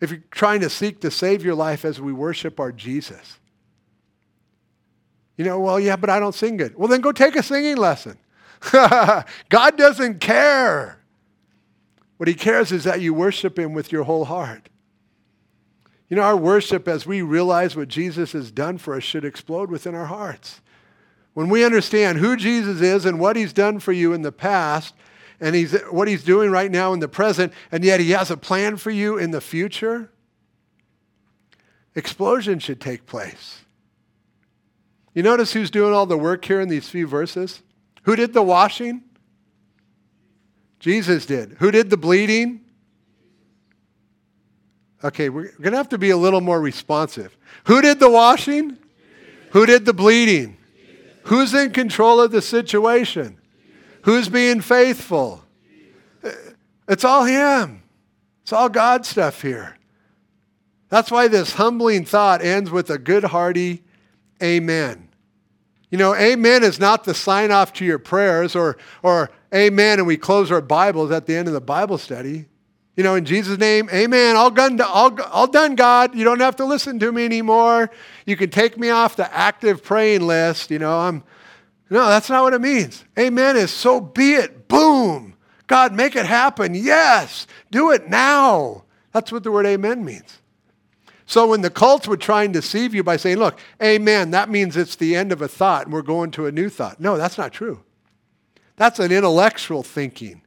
if 0.00 0.10
you're 0.10 0.22
trying 0.30 0.60
to 0.60 0.70
seek 0.70 1.00
to 1.00 1.10
save 1.10 1.44
your 1.44 1.54
life 1.54 1.84
as 1.84 2.00
we 2.00 2.12
worship 2.12 2.60
our 2.60 2.72
Jesus. 2.72 3.38
You 5.36 5.44
know, 5.44 5.60
well, 5.60 5.78
yeah, 5.78 5.96
but 5.96 6.10
I 6.10 6.18
don't 6.18 6.34
sing 6.34 6.56
good. 6.56 6.76
Well, 6.76 6.88
then 6.88 7.00
go 7.00 7.12
take 7.12 7.36
a 7.36 7.42
singing 7.42 7.76
lesson. 7.76 8.18
God 8.72 9.76
doesn't 9.76 10.20
care. 10.20 10.98
What 12.16 12.28
he 12.28 12.34
cares 12.34 12.72
is 12.72 12.84
that 12.84 13.00
you 13.00 13.14
worship 13.14 13.58
him 13.58 13.72
with 13.72 13.92
your 13.92 14.02
whole 14.02 14.24
heart. 14.24 14.68
You 16.08 16.16
know, 16.16 16.22
our 16.22 16.36
worship, 16.36 16.88
as 16.88 17.06
we 17.06 17.22
realize 17.22 17.76
what 17.76 17.88
Jesus 17.88 18.32
has 18.32 18.50
done 18.50 18.78
for 18.78 18.96
us, 18.96 19.04
should 19.04 19.24
explode 19.24 19.70
within 19.70 19.94
our 19.94 20.06
hearts. 20.06 20.60
When 21.34 21.48
we 21.48 21.64
understand 21.64 22.18
who 22.18 22.36
Jesus 22.36 22.80
is 22.80 23.04
and 23.04 23.20
what 23.20 23.36
he's 23.36 23.52
done 23.52 23.78
for 23.78 23.92
you 23.92 24.12
in 24.12 24.22
the 24.22 24.32
past, 24.32 24.94
and 25.40 25.54
he's, 25.54 25.72
what 25.90 26.08
he's 26.08 26.24
doing 26.24 26.50
right 26.50 26.70
now 26.70 26.92
in 26.92 27.00
the 27.00 27.08
present, 27.08 27.52
and 27.70 27.84
yet 27.84 28.00
he 28.00 28.10
has 28.10 28.30
a 28.30 28.36
plan 28.36 28.76
for 28.76 28.90
you 28.90 29.18
in 29.18 29.30
the 29.30 29.40
future, 29.40 30.10
explosion 31.94 32.58
should 32.58 32.80
take 32.80 33.06
place. 33.06 33.60
You 35.14 35.22
notice 35.22 35.52
who's 35.52 35.70
doing 35.70 35.92
all 35.92 36.06
the 36.06 36.18
work 36.18 36.44
here 36.44 36.60
in 36.60 36.68
these 36.68 36.88
few 36.88 37.06
verses? 37.06 37.62
Who 38.02 38.16
did 38.16 38.32
the 38.32 38.42
washing? 38.42 39.02
Jesus 40.78 41.26
did. 41.26 41.56
Who 41.58 41.70
did 41.70 41.90
the 41.90 41.96
bleeding? 41.96 42.60
Okay, 45.02 45.28
we're 45.28 45.52
going 45.52 45.72
to 45.72 45.76
have 45.76 45.88
to 45.90 45.98
be 45.98 46.10
a 46.10 46.16
little 46.16 46.40
more 46.40 46.60
responsive. 46.60 47.36
Who 47.64 47.80
did 47.80 48.00
the 48.00 48.10
washing? 48.10 48.70
Jesus. 48.70 48.84
Who 49.50 49.66
did 49.66 49.84
the 49.84 49.92
bleeding? 49.92 50.56
Jesus. 50.76 51.12
Who's 51.24 51.54
in 51.54 51.70
control 51.70 52.20
of 52.20 52.30
the 52.30 52.42
situation? 52.42 53.38
Who's 54.08 54.30
being 54.30 54.62
faithful? 54.62 55.44
It's 56.88 57.04
all 57.04 57.24
Him. 57.24 57.82
It's 58.40 58.54
all 58.54 58.70
God 58.70 59.04
stuff 59.04 59.42
here. 59.42 59.76
That's 60.88 61.10
why 61.10 61.28
this 61.28 61.52
humbling 61.52 62.06
thought 62.06 62.42
ends 62.42 62.70
with 62.70 62.88
a 62.88 62.96
good, 62.96 63.22
hearty 63.24 63.82
amen. 64.42 65.10
You 65.90 65.98
know, 65.98 66.14
amen 66.14 66.62
is 66.62 66.80
not 66.80 67.04
the 67.04 67.12
sign 67.12 67.50
off 67.50 67.74
to 67.74 67.84
your 67.84 67.98
prayers 67.98 68.56
or, 68.56 68.78
or 69.02 69.30
amen, 69.54 69.98
and 69.98 70.06
we 70.06 70.16
close 70.16 70.50
our 70.50 70.62
Bibles 70.62 71.10
at 71.10 71.26
the 71.26 71.36
end 71.36 71.46
of 71.46 71.52
the 71.52 71.60
Bible 71.60 71.98
study. 71.98 72.46
You 72.96 73.04
know, 73.04 73.14
in 73.14 73.26
Jesus' 73.26 73.58
name, 73.58 73.90
amen. 73.92 74.36
All 74.36 74.50
done, 74.50 74.80
all, 74.80 75.20
all 75.20 75.48
done, 75.48 75.74
God. 75.74 76.14
You 76.14 76.24
don't 76.24 76.40
have 76.40 76.56
to 76.56 76.64
listen 76.64 76.98
to 77.00 77.12
me 77.12 77.26
anymore. 77.26 77.90
You 78.24 78.38
can 78.38 78.48
take 78.48 78.78
me 78.78 78.88
off 78.88 79.16
the 79.16 79.30
active 79.36 79.82
praying 79.82 80.26
list. 80.26 80.70
You 80.70 80.78
know, 80.78 80.98
I'm, 80.98 81.22
no, 81.90 82.08
that's 82.08 82.28
not 82.28 82.42
what 82.42 82.54
it 82.54 82.60
means. 82.60 83.04
Amen 83.18 83.56
is 83.56 83.70
so 83.70 84.00
be 84.00 84.34
it. 84.34 84.68
Boom. 84.68 85.34
God, 85.66 85.94
make 85.94 86.16
it 86.16 86.26
happen. 86.26 86.74
Yes. 86.74 87.46
Do 87.70 87.90
it 87.90 88.08
now. 88.08 88.84
That's 89.12 89.32
what 89.32 89.42
the 89.42 89.52
word 89.52 89.66
amen 89.66 90.04
means. 90.04 90.38
So 91.26 91.46
when 91.48 91.60
the 91.60 91.70
cults 91.70 92.08
would 92.08 92.20
try 92.20 92.44
and 92.44 92.52
deceive 92.54 92.94
you 92.94 93.02
by 93.02 93.18
saying, 93.18 93.36
look, 93.36 93.58
amen, 93.82 94.30
that 94.30 94.48
means 94.48 94.76
it's 94.76 94.96
the 94.96 95.14
end 95.14 95.30
of 95.30 95.42
a 95.42 95.48
thought 95.48 95.84
and 95.84 95.92
we're 95.92 96.02
going 96.02 96.30
to 96.32 96.46
a 96.46 96.52
new 96.52 96.70
thought. 96.70 97.00
No, 97.00 97.18
that's 97.18 97.36
not 97.36 97.52
true. 97.52 97.82
That's 98.76 98.98
an 98.98 99.12
intellectual 99.12 99.82
thinking. 99.82 100.42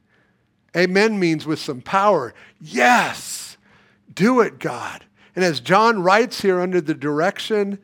Amen 0.76 1.20
means 1.20 1.46
with 1.46 1.60
some 1.60 1.82
power. 1.82 2.34
Yes, 2.60 3.56
do 4.12 4.40
it, 4.40 4.58
God. 4.58 5.04
And 5.36 5.44
as 5.44 5.60
John 5.60 6.02
writes 6.02 6.40
here 6.40 6.60
under 6.60 6.80
the 6.80 6.94
direction 6.94 7.78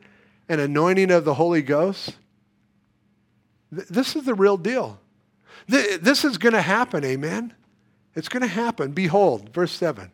and 0.49 0.59
anointing 0.59 1.11
of 1.11 1.23
the 1.23 1.35
Holy 1.35 1.61
Ghost, 1.61 2.17
th- 3.73 3.87
this 3.87 4.15
is 4.15 4.25
the 4.25 4.33
real 4.33 4.57
deal. 4.57 4.99
Th- 5.69 5.99
this 5.99 6.23
is 6.23 6.37
going 6.37 6.53
to 6.53 6.61
happen, 6.61 7.03
amen? 7.03 7.53
It's 8.15 8.29
going 8.29 8.41
to 8.41 8.47
happen. 8.47 8.91
Behold, 8.91 9.53
verse 9.53 9.71
7. 9.71 10.11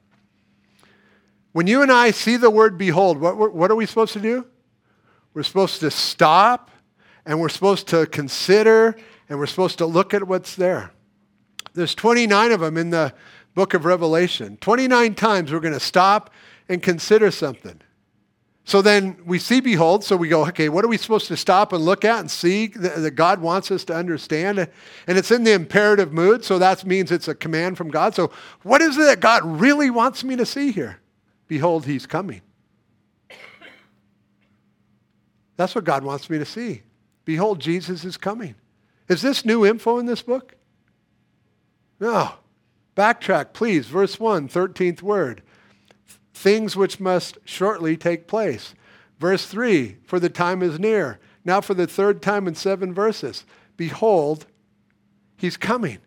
When 1.53 1.67
you 1.67 1.81
and 1.81 1.91
I 1.91 2.11
see 2.11 2.35
the 2.35 2.49
word 2.49 2.77
behold, 2.77 3.17
what, 3.19 3.53
what 3.53 3.71
are 3.71 3.75
we 3.75 3.85
supposed 3.85 4.13
to 4.13 4.19
do? 4.19 4.45
We're 5.33 5.43
supposed 5.43 5.79
to 5.79 5.91
stop 5.91 6.71
and 7.25 7.39
we're 7.39 7.49
supposed 7.49 7.87
to 7.87 8.05
consider 8.05 8.95
and 9.29 9.39
we're 9.39 9.45
supposed 9.45 9.77
to 9.77 9.85
look 9.85 10.13
at 10.13 10.27
what's 10.27 10.55
there. 10.55 10.91
There's 11.73 11.95
29 11.95 12.51
of 12.51 12.59
them 12.59 12.77
in 12.77 12.89
the 12.89 13.13
book 13.53 13.73
of 13.73 13.85
Revelation. 13.85 14.57
29 14.57 15.15
times 15.15 15.51
we're 15.51 15.59
going 15.59 15.73
to 15.73 15.79
stop 15.79 16.29
and 16.69 16.81
consider 16.81 17.31
something. 17.31 17.81
So 18.67 18.81
then 18.81 19.15
we 19.25 19.37
see 19.37 19.61
behold, 19.61 20.03
so 20.03 20.17
we 20.17 20.27
go, 20.27 20.47
okay, 20.47 20.69
what 20.69 20.83
are 20.83 20.87
we 20.87 20.97
supposed 20.97 21.27
to 21.27 21.37
stop 21.37 21.71
and 21.71 21.85
look 21.85 22.03
at 22.03 22.19
and 22.19 22.31
see 22.31 22.67
that, 22.67 23.13
God 23.13 23.39
wants 23.39 23.69
us 23.69 23.83
to 23.85 23.95
understand? 23.95 24.57
And 24.57 25.17
it's 25.17 25.29
in 25.29 25.43
the 25.43 25.53
imperative 25.53 26.11
mood, 26.11 26.43
so 26.43 26.57
that 26.57 26.83
means 26.83 27.11
it's 27.11 27.27
a 27.27 27.35
command 27.35 27.77
from 27.77 27.91
God. 27.91 28.15
So 28.15 28.31
what 28.63 28.81
is 28.81 28.97
it 28.97 29.03
that 29.03 29.19
God 29.19 29.45
really 29.45 29.91
wants 29.91 30.23
me 30.23 30.35
to 30.35 30.47
see 30.47 30.71
here? 30.71 30.99
Behold, 31.47 31.85
he's 31.85 32.07
coming. 32.07 32.41
That's 35.57 35.75
what 35.75 35.83
God 35.83 36.03
wants 36.03 36.27
me 36.27 36.39
to 36.39 36.45
see. 36.45 36.81
Behold, 37.23 37.59
Jesus 37.59 38.03
is 38.03 38.17
coming. 38.17 38.55
Is 39.07 39.21
this 39.21 39.45
new 39.45 39.63
info 39.63 39.99
in 39.99 40.07
this 40.07 40.23
book? 40.23 40.55
No. 41.99 42.31
Backtrack, 42.97 43.53
please. 43.53 43.85
Verse 43.85 44.19
1, 44.19 44.49
13th 44.49 45.03
word. 45.03 45.43
Things 46.35 46.75
which 46.75 46.99
must 46.99 47.37
shortly 47.45 47.95
take 47.95 48.27
place. 48.27 48.75
Verse 49.19 49.45
3, 49.45 49.97
for 50.03 50.19
the 50.19 50.29
time 50.29 50.61
is 50.61 50.77
near. 50.77 51.17
Now, 51.45 51.61
for 51.61 51.73
the 51.73 51.87
third 51.87 52.21
time 52.21 52.45
in 52.45 52.55
seven 52.55 52.93
verses, 52.93 53.45
behold, 53.77 54.45
he's 55.37 55.55
coming. 55.55 55.99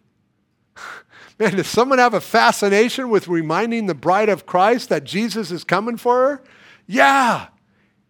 Man, 1.39 1.57
does 1.57 1.67
someone 1.67 1.99
have 1.99 2.13
a 2.13 2.21
fascination 2.21 3.09
with 3.09 3.27
reminding 3.27 3.87
the 3.87 3.95
bride 3.95 4.29
of 4.29 4.45
Christ 4.45 4.91
that 4.91 5.05
Jesus 5.05 5.51
is 5.51 5.65
coming 5.65 5.97
for 5.97 6.15
her? 6.29 6.45
Yeah, 6.87 7.47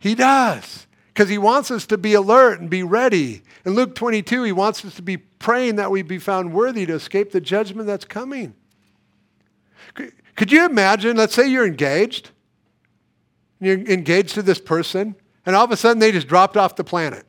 he 0.00 0.16
does 0.16 0.88
because 1.06 1.28
he 1.28 1.38
wants 1.38 1.70
us 1.70 1.86
to 1.86 1.98
be 1.98 2.14
alert 2.14 2.60
and 2.60 2.68
be 2.68 2.82
ready. 2.82 3.42
In 3.64 3.74
Luke 3.74 3.94
22, 3.94 4.42
he 4.42 4.52
wants 4.52 4.84
us 4.84 4.96
to 4.96 5.02
be 5.02 5.18
praying 5.18 5.76
that 5.76 5.92
we 5.92 6.02
be 6.02 6.18
found 6.18 6.52
worthy 6.52 6.84
to 6.86 6.94
escape 6.94 7.30
the 7.30 7.40
judgment 7.40 7.86
that's 7.86 8.04
coming. 8.04 8.54
Could 10.39 10.53
you 10.53 10.64
imagine, 10.64 11.16
let's 11.16 11.34
say 11.34 11.49
you're 11.49 11.66
engaged, 11.66 12.30
you're 13.59 13.76
engaged 13.76 14.34
to 14.34 14.43
this 14.43 14.61
person, 14.61 15.16
and 15.45 15.57
all 15.57 15.64
of 15.64 15.72
a 15.72 15.76
sudden 15.76 15.99
they 15.99 16.12
just 16.12 16.28
dropped 16.28 16.57
off 16.57 16.76
the 16.76 16.84
planet. 16.84 17.26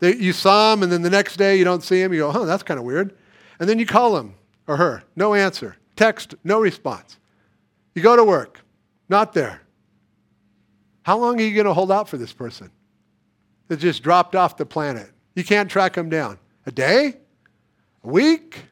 They, 0.00 0.16
you 0.16 0.32
saw 0.32 0.72
them, 0.72 0.82
and 0.82 0.90
then 0.90 1.02
the 1.02 1.10
next 1.10 1.36
day 1.36 1.56
you 1.56 1.64
don't 1.64 1.84
see 1.84 2.02
them. 2.02 2.12
You 2.12 2.22
go, 2.22 2.32
huh, 2.32 2.46
that's 2.46 2.64
kind 2.64 2.80
of 2.80 2.84
weird. 2.84 3.16
And 3.60 3.68
then 3.68 3.78
you 3.78 3.86
call 3.86 4.16
him 4.16 4.34
or 4.66 4.76
her, 4.76 5.04
no 5.14 5.34
answer. 5.34 5.76
Text, 5.94 6.34
no 6.42 6.58
response. 6.58 7.16
You 7.94 8.02
go 8.02 8.16
to 8.16 8.24
work, 8.24 8.58
not 9.08 9.32
there. 9.32 9.62
How 11.02 11.16
long 11.16 11.38
are 11.38 11.44
you 11.44 11.54
going 11.54 11.66
to 11.66 11.74
hold 11.74 11.92
out 11.92 12.08
for 12.08 12.16
this 12.16 12.32
person 12.32 12.72
that 13.68 13.76
just 13.76 14.02
dropped 14.02 14.34
off 14.34 14.56
the 14.56 14.66
planet? 14.66 15.12
You 15.36 15.44
can't 15.44 15.70
track 15.70 15.92
them 15.92 16.08
down. 16.08 16.40
A 16.66 16.72
day? 16.72 17.18
A 18.02 18.08
week? 18.08 18.64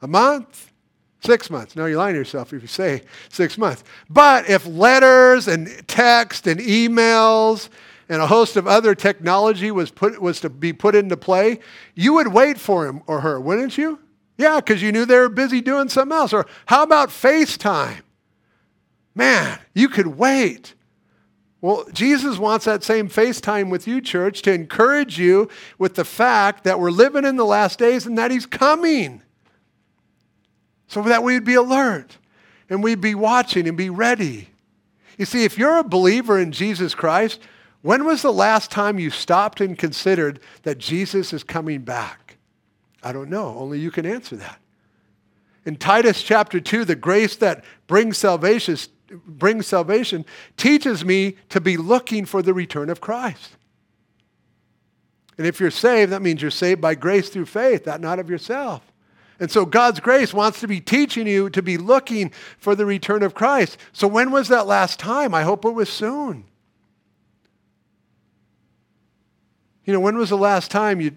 A 0.00 0.08
month? 0.08 0.72
Six 1.20 1.50
months. 1.50 1.74
No, 1.74 1.86
you're 1.86 1.98
lying 1.98 2.14
to 2.14 2.18
yourself 2.18 2.52
if 2.52 2.62
you 2.62 2.68
say 2.68 3.02
six 3.28 3.58
months. 3.58 3.82
But 4.08 4.48
if 4.48 4.66
letters 4.66 5.48
and 5.48 5.68
text 5.88 6.46
and 6.46 6.60
emails 6.60 7.68
and 8.08 8.22
a 8.22 8.26
host 8.26 8.56
of 8.56 8.68
other 8.68 8.94
technology 8.94 9.70
was, 9.70 9.90
put, 9.90 10.20
was 10.22 10.40
to 10.40 10.48
be 10.48 10.72
put 10.72 10.94
into 10.94 11.16
play, 11.16 11.58
you 11.94 12.14
would 12.14 12.28
wait 12.28 12.58
for 12.58 12.86
him 12.86 13.02
or 13.06 13.20
her, 13.20 13.40
wouldn't 13.40 13.76
you? 13.76 13.98
Yeah, 14.36 14.60
because 14.60 14.80
you 14.80 14.92
knew 14.92 15.04
they 15.04 15.18
were 15.18 15.28
busy 15.28 15.60
doing 15.60 15.88
something 15.88 16.16
else. 16.16 16.32
Or 16.32 16.46
how 16.66 16.84
about 16.84 17.08
FaceTime? 17.08 18.02
Man, 19.14 19.58
you 19.74 19.88
could 19.88 20.06
wait. 20.06 20.74
Well, 21.60 21.84
Jesus 21.92 22.38
wants 22.38 22.64
that 22.66 22.84
same 22.84 23.08
FaceTime 23.08 23.68
with 23.68 23.88
you, 23.88 24.00
church, 24.00 24.42
to 24.42 24.52
encourage 24.52 25.18
you 25.18 25.48
with 25.76 25.96
the 25.96 26.04
fact 26.04 26.62
that 26.62 26.78
we're 26.78 26.92
living 26.92 27.24
in 27.24 27.34
the 27.34 27.44
last 27.44 27.80
days 27.80 28.06
and 28.06 28.16
that 28.16 28.30
He's 28.30 28.46
coming. 28.46 29.22
So 30.88 31.02
that 31.02 31.22
we'd 31.22 31.44
be 31.44 31.54
alert 31.54 32.18
and 32.68 32.82
we'd 32.82 33.00
be 33.00 33.14
watching 33.14 33.68
and 33.68 33.76
be 33.76 33.90
ready. 33.90 34.48
You 35.16 35.24
see, 35.24 35.44
if 35.44 35.56
you're 35.56 35.78
a 35.78 35.84
believer 35.84 36.38
in 36.38 36.52
Jesus 36.52 36.94
Christ, 36.94 37.40
When 37.82 38.04
was 38.04 38.22
the 38.22 38.32
last 38.32 38.70
time 38.70 38.98
you 38.98 39.10
stopped 39.10 39.60
and 39.60 39.78
considered 39.78 40.40
that 40.62 40.78
Jesus 40.78 41.32
is 41.32 41.44
coming 41.44 41.82
back? 41.82 42.36
I 43.02 43.12
don't 43.12 43.30
know. 43.30 43.56
Only 43.56 43.78
you 43.78 43.90
can 43.90 44.04
answer 44.04 44.36
that. 44.36 44.58
In 45.64 45.76
Titus 45.76 46.22
chapter 46.22 46.60
2, 46.60 46.84
the 46.84 46.96
grace 46.96 47.36
that 47.36 47.64
brings 47.86 48.18
salvation, 48.18 48.76
brings 49.26 49.66
salvation 49.66 50.24
teaches 50.56 51.04
me 51.04 51.36
to 51.50 51.60
be 51.60 51.76
looking 51.76 52.24
for 52.24 52.42
the 52.42 52.54
return 52.54 52.90
of 52.90 53.00
Christ. 53.00 53.56
And 55.36 55.46
if 55.46 55.60
you're 55.60 55.70
saved, 55.70 56.10
that 56.10 56.22
means 56.22 56.42
you're 56.42 56.50
saved 56.50 56.80
by 56.80 56.96
grace 56.96 57.28
through 57.28 57.46
faith, 57.46 57.84
that 57.84 58.00
not 58.00 58.18
of 58.18 58.28
yourself. 58.28 58.82
And 59.40 59.50
so 59.50 59.64
God's 59.64 60.00
grace 60.00 60.34
wants 60.34 60.60
to 60.60 60.68
be 60.68 60.80
teaching 60.80 61.26
you 61.26 61.48
to 61.50 61.62
be 61.62 61.76
looking 61.76 62.32
for 62.58 62.74
the 62.74 62.84
return 62.84 63.22
of 63.22 63.34
Christ. 63.34 63.78
So 63.92 64.08
when 64.08 64.30
was 64.30 64.48
that 64.48 64.66
last 64.66 64.98
time? 64.98 65.32
I 65.34 65.42
hope 65.42 65.64
it 65.64 65.70
was 65.70 65.88
soon. 65.88 66.44
You 69.84 69.92
know, 69.92 70.00
when 70.00 70.18
was 70.18 70.30
the 70.30 70.36
last 70.36 70.70
time 70.70 71.00
you 71.00 71.12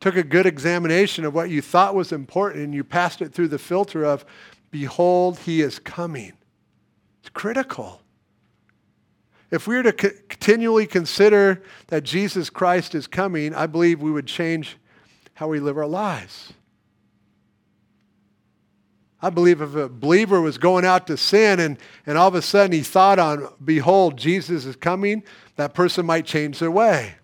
took 0.00 0.16
a 0.16 0.22
good 0.22 0.46
examination 0.46 1.24
of 1.24 1.32
what 1.32 1.48
you 1.48 1.62
thought 1.62 1.94
was 1.94 2.12
important 2.12 2.64
and 2.64 2.74
you 2.74 2.82
passed 2.82 3.22
it 3.22 3.32
through 3.32 3.48
the 3.48 3.58
filter 3.58 4.04
of, 4.04 4.24
behold, 4.70 5.38
he 5.38 5.62
is 5.62 5.78
coming? 5.78 6.32
It's 7.20 7.30
critical. 7.30 8.02
If 9.52 9.68
we 9.68 9.76
were 9.76 9.84
to 9.84 9.92
co- 9.92 10.10
continually 10.28 10.86
consider 10.86 11.62
that 11.86 12.02
Jesus 12.02 12.50
Christ 12.50 12.94
is 12.96 13.06
coming, 13.06 13.54
I 13.54 13.66
believe 13.66 14.02
we 14.02 14.10
would 14.10 14.26
change 14.26 14.76
how 15.34 15.46
we 15.46 15.60
live 15.60 15.78
our 15.78 15.86
lives. 15.86 16.52
I 19.22 19.30
believe 19.30 19.62
if 19.62 19.76
a 19.76 19.88
believer 19.88 20.40
was 20.40 20.58
going 20.58 20.84
out 20.84 21.06
to 21.06 21.16
sin 21.16 21.60
and, 21.60 21.78
and 22.06 22.18
all 22.18 22.26
of 22.26 22.34
a 22.34 22.42
sudden 22.42 22.72
he 22.72 22.82
thought 22.82 23.20
on, 23.20 23.48
behold, 23.64 24.16
Jesus 24.16 24.64
is 24.64 24.74
coming, 24.74 25.22
that 25.54 25.74
person 25.74 26.04
might 26.04 26.26
change 26.26 26.58
their 26.58 26.72
way. 26.72 27.14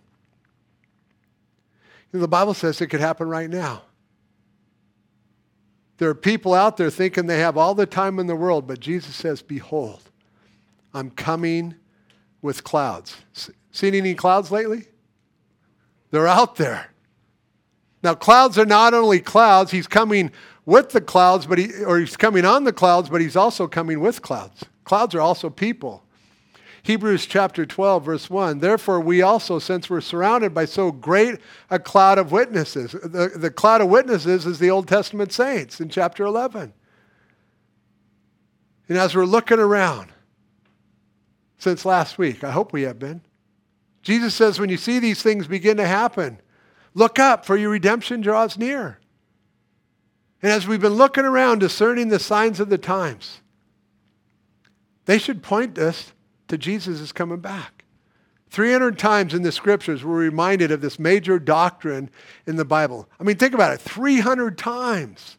You 2.12 2.18
know, 2.18 2.20
the 2.20 2.28
Bible 2.28 2.54
says 2.54 2.80
it 2.80 2.86
could 2.86 3.00
happen 3.00 3.28
right 3.28 3.50
now. 3.50 3.82
There 5.98 6.08
are 6.08 6.14
people 6.14 6.54
out 6.54 6.76
there 6.76 6.90
thinking 6.90 7.26
they 7.26 7.40
have 7.40 7.56
all 7.56 7.74
the 7.74 7.84
time 7.84 8.20
in 8.20 8.28
the 8.28 8.36
world, 8.36 8.68
but 8.68 8.78
Jesus 8.78 9.16
says, 9.16 9.42
behold, 9.42 10.02
I'm 10.94 11.10
coming 11.10 11.74
with 12.40 12.62
clouds. 12.62 13.16
Seen 13.72 13.96
any 13.96 14.14
clouds 14.14 14.52
lately? 14.52 14.86
They're 16.12 16.28
out 16.28 16.54
there. 16.54 16.92
Now, 18.02 18.14
clouds 18.14 18.56
are 18.58 18.64
not 18.64 18.94
only 18.94 19.18
clouds, 19.18 19.72
he's 19.72 19.88
coming 19.88 20.30
with 20.68 20.90
the 20.90 21.00
clouds, 21.00 21.46
but 21.46 21.56
he, 21.56 21.82
or 21.82 21.98
he's 21.98 22.14
coming 22.14 22.44
on 22.44 22.64
the 22.64 22.74
clouds, 22.74 23.08
but 23.08 23.22
he's 23.22 23.36
also 23.36 23.66
coming 23.66 24.00
with 24.00 24.20
clouds. 24.20 24.66
Clouds 24.84 25.14
are 25.14 25.20
also 25.20 25.48
people. 25.48 26.04
Hebrews 26.82 27.24
chapter 27.24 27.64
12, 27.64 28.04
verse 28.04 28.28
1. 28.28 28.58
Therefore, 28.58 29.00
we 29.00 29.22
also, 29.22 29.58
since 29.58 29.88
we're 29.88 30.02
surrounded 30.02 30.52
by 30.52 30.66
so 30.66 30.92
great 30.92 31.40
a 31.70 31.78
cloud 31.78 32.18
of 32.18 32.32
witnesses, 32.32 32.92
the, 32.92 33.32
the 33.34 33.50
cloud 33.50 33.80
of 33.80 33.88
witnesses 33.88 34.44
is 34.44 34.58
the 34.58 34.68
Old 34.68 34.86
Testament 34.86 35.32
saints 35.32 35.80
in 35.80 35.88
chapter 35.88 36.26
11. 36.26 36.74
And 38.90 38.98
as 38.98 39.16
we're 39.16 39.24
looking 39.24 39.58
around 39.58 40.10
since 41.56 41.86
last 41.86 42.18
week, 42.18 42.44
I 42.44 42.50
hope 42.50 42.74
we 42.74 42.82
have 42.82 42.98
been, 42.98 43.22
Jesus 44.02 44.34
says, 44.34 44.60
when 44.60 44.68
you 44.68 44.76
see 44.76 44.98
these 44.98 45.22
things 45.22 45.46
begin 45.46 45.78
to 45.78 45.86
happen, 45.86 46.42
look 46.92 47.18
up, 47.18 47.46
for 47.46 47.56
your 47.56 47.70
redemption 47.70 48.20
draws 48.20 48.58
near. 48.58 48.98
And 50.42 50.52
as 50.52 50.66
we've 50.66 50.80
been 50.80 50.94
looking 50.94 51.24
around, 51.24 51.58
discerning 51.58 52.08
the 52.08 52.18
signs 52.18 52.60
of 52.60 52.68
the 52.68 52.78
times, 52.78 53.40
they 55.06 55.18
should 55.18 55.42
point 55.42 55.78
us 55.78 56.12
to 56.48 56.58
Jesus 56.58 57.00
is 57.00 57.12
coming 57.12 57.40
back. 57.40 57.84
300 58.50 58.98
times 58.98 59.34
in 59.34 59.42
the 59.42 59.52
scriptures 59.52 60.04
we're 60.04 60.16
reminded 60.16 60.70
of 60.70 60.80
this 60.80 60.98
major 60.98 61.38
doctrine 61.38 62.10
in 62.46 62.56
the 62.56 62.64
Bible. 62.64 63.08
I 63.20 63.24
mean, 63.24 63.36
think 63.36 63.54
about 63.54 63.74
it 63.74 63.80
300 63.80 64.56
times. 64.56 65.36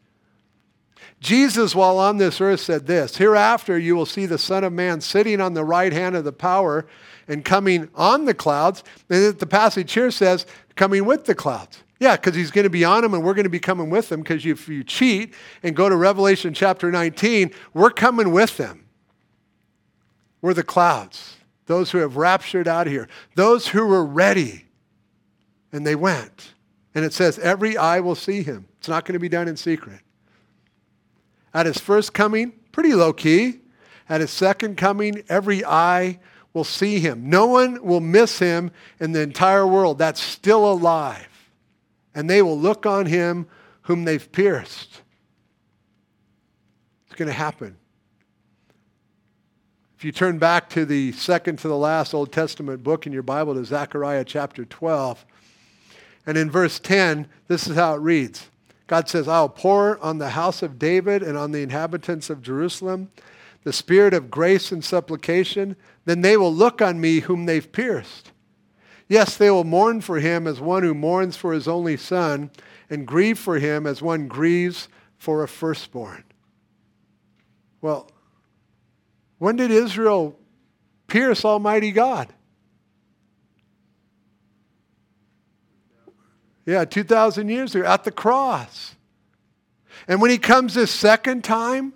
Jesus, 1.19 1.75
while 1.75 1.97
on 1.97 2.17
this 2.17 2.39
earth, 2.39 2.61
said 2.61 2.87
this 2.87 3.17
Hereafter 3.17 3.77
you 3.77 3.95
will 3.95 4.05
see 4.05 4.25
the 4.25 4.37
Son 4.37 4.63
of 4.63 4.71
Man 4.71 5.01
sitting 5.01 5.41
on 5.41 5.53
the 5.53 5.65
right 5.65 5.91
hand 5.91 6.15
of 6.15 6.23
the 6.23 6.31
power 6.31 6.85
and 7.27 7.43
coming 7.43 7.89
on 7.95 8.25
the 8.25 8.33
clouds. 8.33 8.83
And 9.09 9.37
the 9.37 9.47
passage 9.47 9.91
here 9.91 10.11
says, 10.11 10.45
coming 10.79 11.03
with 11.03 11.25
the 11.25 11.35
clouds. 11.35 11.83
Yeah, 11.99 12.15
because 12.15 12.35
he's 12.35 12.51
going 12.51 12.63
to 12.63 12.69
be 12.69 12.85
on 12.85 13.01
them 13.01 13.13
and 13.13 13.21
we're 13.21 13.33
going 13.33 13.43
to 13.43 13.49
be 13.49 13.59
coming 13.59 13.89
with 13.89 14.07
them 14.07 14.21
because 14.21 14.45
if 14.45 14.69
you 14.69 14.81
cheat 14.85 15.33
and 15.61 15.75
go 15.75 15.89
to 15.89 15.95
Revelation 15.97 16.53
chapter 16.53 16.89
19, 16.89 17.51
we're 17.73 17.89
coming 17.89 18.31
with 18.31 18.55
them. 18.55 18.85
We're 20.41 20.53
the 20.53 20.63
clouds, 20.63 21.35
those 21.65 21.91
who 21.91 21.97
have 21.97 22.15
raptured 22.15 22.65
out 22.65 22.87
of 22.87 22.93
here, 22.93 23.09
those 23.35 23.67
who 23.67 23.85
were 23.87 24.05
ready. 24.05 24.67
And 25.73 25.85
they 25.85 25.95
went. 25.95 26.53
And 26.95 27.03
it 27.03 27.11
says, 27.11 27.37
every 27.39 27.75
eye 27.75 27.99
will 27.99 28.15
see 28.15 28.41
him. 28.41 28.65
It's 28.77 28.87
not 28.87 29.03
going 29.03 29.13
to 29.13 29.19
be 29.19 29.27
done 29.27 29.49
in 29.49 29.57
secret. 29.57 29.99
At 31.53 31.65
his 31.65 31.77
first 31.77 32.13
coming, 32.13 32.53
pretty 32.71 32.93
low 32.93 33.11
key. 33.11 33.59
At 34.07 34.21
his 34.21 34.31
second 34.31 34.77
coming, 34.77 35.23
every 35.27 35.65
eye 35.65 36.19
will 36.53 36.63
see 36.63 36.99
him. 36.99 37.29
No 37.29 37.45
one 37.45 37.83
will 37.83 37.99
miss 37.99 38.39
him 38.39 38.71
in 38.99 39.11
the 39.11 39.21
entire 39.21 39.67
world 39.67 39.97
that's 39.97 40.21
still 40.21 40.71
alive 40.71 41.29
and 42.19 42.29
they 42.29 42.41
will 42.41 42.59
look 42.59 42.85
on 42.85 43.05
him 43.05 43.47
whom 43.83 44.03
they've 44.03 44.31
pierced. 44.31 45.01
It's 47.05 47.15
going 47.15 47.27
to 47.27 47.33
happen. 47.33 47.77
If 49.97 50.05
you 50.05 50.11
turn 50.11 50.37
back 50.37 50.69
to 50.71 50.85
the 50.85 51.11
second 51.13 51.59
to 51.59 51.67
the 51.67 51.77
last 51.77 52.13
Old 52.13 52.31
Testament 52.31 52.83
book 52.83 53.05
in 53.05 53.13
your 53.13 53.23
Bible 53.23 53.53
to 53.55 53.65
Zechariah 53.65 54.23
chapter 54.23 54.65
12, 54.65 55.25
and 56.25 56.37
in 56.37 56.49
verse 56.49 56.79
10, 56.79 57.27
this 57.47 57.67
is 57.67 57.75
how 57.75 57.95
it 57.95 57.99
reads. 57.99 58.49
God 58.87 59.09
says, 59.09 59.27
I'll 59.27 59.49
pour 59.49 59.97
on 59.99 60.17
the 60.17 60.29
house 60.29 60.61
of 60.61 60.79
David 60.79 61.21
and 61.21 61.37
on 61.37 61.51
the 61.51 61.61
inhabitants 61.61 62.29
of 62.29 62.41
Jerusalem 62.41 63.09
the 63.63 63.73
spirit 63.73 64.13
of 64.13 64.31
grace 64.31 64.71
and 64.71 64.83
supplication. 64.83 65.75
Then 66.09 66.21
they 66.21 66.37
will 66.37 66.51
look 66.51 66.81
on 66.81 66.99
me 66.99 67.19
whom 67.19 67.45
they've 67.45 67.71
pierced. 67.71 68.31
Yes, 69.07 69.37
they 69.37 69.51
will 69.51 69.63
mourn 69.63 70.01
for 70.01 70.19
him 70.19 70.47
as 70.47 70.59
one 70.59 70.81
who 70.81 70.95
mourns 70.95 71.37
for 71.37 71.53
his 71.53 71.67
only 71.67 71.97
son, 71.97 72.49
and 72.89 73.05
grieve 73.05 73.37
for 73.37 73.59
him 73.59 73.85
as 73.85 74.01
one 74.01 74.27
grieves 74.27 74.87
for 75.19 75.43
a 75.43 75.47
firstborn. 75.47 76.23
Well, 77.79 78.09
when 79.37 79.55
did 79.55 79.69
Israel 79.69 80.35
pierce 81.05 81.45
Almighty 81.45 81.91
God? 81.91 82.33
Yeah, 86.65 86.85
2,000 86.85 87.49
years 87.49 87.75
ago 87.75 87.85
at 87.85 88.03
the 88.03 88.11
cross. 88.11 88.95
And 90.07 90.19
when 90.19 90.31
he 90.31 90.39
comes 90.39 90.73
this 90.73 90.89
second 90.89 91.43
time, 91.43 91.93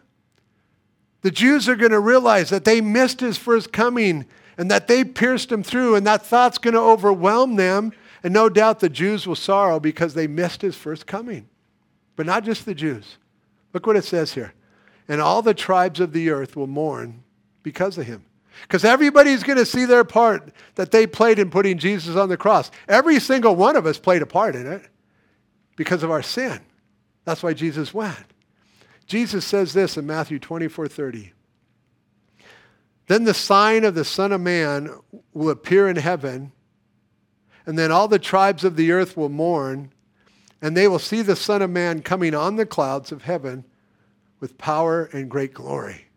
the 1.23 1.31
Jews 1.31 1.67
are 1.67 1.75
going 1.75 1.91
to 1.91 1.99
realize 1.99 2.49
that 2.49 2.65
they 2.65 2.81
missed 2.81 3.19
his 3.19 3.37
first 3.37 3.71
coming 3.71 4.25
and 4.57 4.69
that 4.69 4.87
they 4.87 5.03
pierced 5.03 5.51
him 5.51 5.63
through, 5.63 5.95
and 5.95 6.05
that 6.05 6.23
thought's 6.23 6.59
going 6.59 6.75
to 6.75 6.79
overwhelm 6.79 7.55
them. 7.55 7.91
And 8.21 8.33
no 8.33 8.49
doubt 8.49 8.79
the 8.79 8.89
Jews 8.89 9.25
will 9.25 9.35
sorrow 9.35 9.79
because 9.79 10.13
they 10.13 10.27
missed 10.27 10.61
his 10.61 10.75
first 10.75 11.07
coming. 11.07 11.49
But 12.15 12.27
not 12.27 12.43
just 12.43 12.65
the 12.65 12.75
Jews. 12.75 13.17
Look 13.73 13.87
what 13.87 13.95
it 13.95 14.05
says 14.05 14.33
here. 14.33 14.53
And 15.07 15.19
all 15.19 15.41
the 15.41 15.55
tribes 15.55 15.99
of 15.99 16.13
the 16.13 16.29
earth 16.29 16.55
will 16.55 16.67
mourn 16.67 17.23
because 17.63 17.97
of 17.97 18.05
him. 18.05 18.23
Because 18.61 18.85
everybody's 18.85 19.43
going 19.43 19.57
to 19.57 19.65
see 19.65 19.85
their 19.85 20.03
part 20.03 20.53
that 20.75 20.91
they 20.91 21.07
played 21.07 21.39
in 21.39 21.49
putting 21.49 21.79
Jesus 21.79 22.15
on 22.15 22.29
the 22.29 22.37
cross. 22.37 22.69
Every 22.87 23.19
single 23.19 23.55
one 23.55 23.75
of 23.75 23.85
us 23.85 23.97
played 23.97 24.21
a 24.21 24.27
part 24.27 24.55
in 24.55 24.67
it 24.67 24.83
because 25.75 26.03
of 26.03 26.11
our 26.11 26.21
sin. 26.21 26.59
That's 27.25 27.41
why 27.41 27.53
Jesus 27.53 27.93
went. 27.93 28.32
Jesus 29.05 29.45
says 29.45 29.73
this 29.73 29.97
in 29.97 30.05
Matthew 30.05 30.39
24 30.39 30.87
30. 30.87 31.33
Then 33.07 33.25
the 33.25 33.33
sign 33.33 33.83
of 33.83 33.95
the 33.95 34.05
Son 34.05 34.31
of 34.31 34.41
Man 34.41 34.89
will 35.33 35.49
appear 35.49 35.89
in 35.89 35.97
heaven, 35.97 36.53
and 37.65 37.77
then 37.77 37.91
all 37.91 38.07
the 38.07 38.19
tribes 38.19 38.63
of 38.63 38.75
the 38.75 38.91
earth 38.91 39.17
will 39.17 39.29
mourn, 39.29 39.91
and 40.61 40.75
they 40.75 40.87
will 40.87 40.99
see 40.99 41.21
the 41.21 41.35
Son 41.35 41.61
of 41.61 41.69
Man 41.69 42.01
coming 42.01 42.33
on 42.33 42.55
the 42.55 42.65
clouds 42.65 43.11
of 43.11 43.23
heaven 43.23 43.65
with 44.39 44.57
power 44.57 45.05
and 45.11 45.29
great 45.29 45.53
glory. 45.53 46.07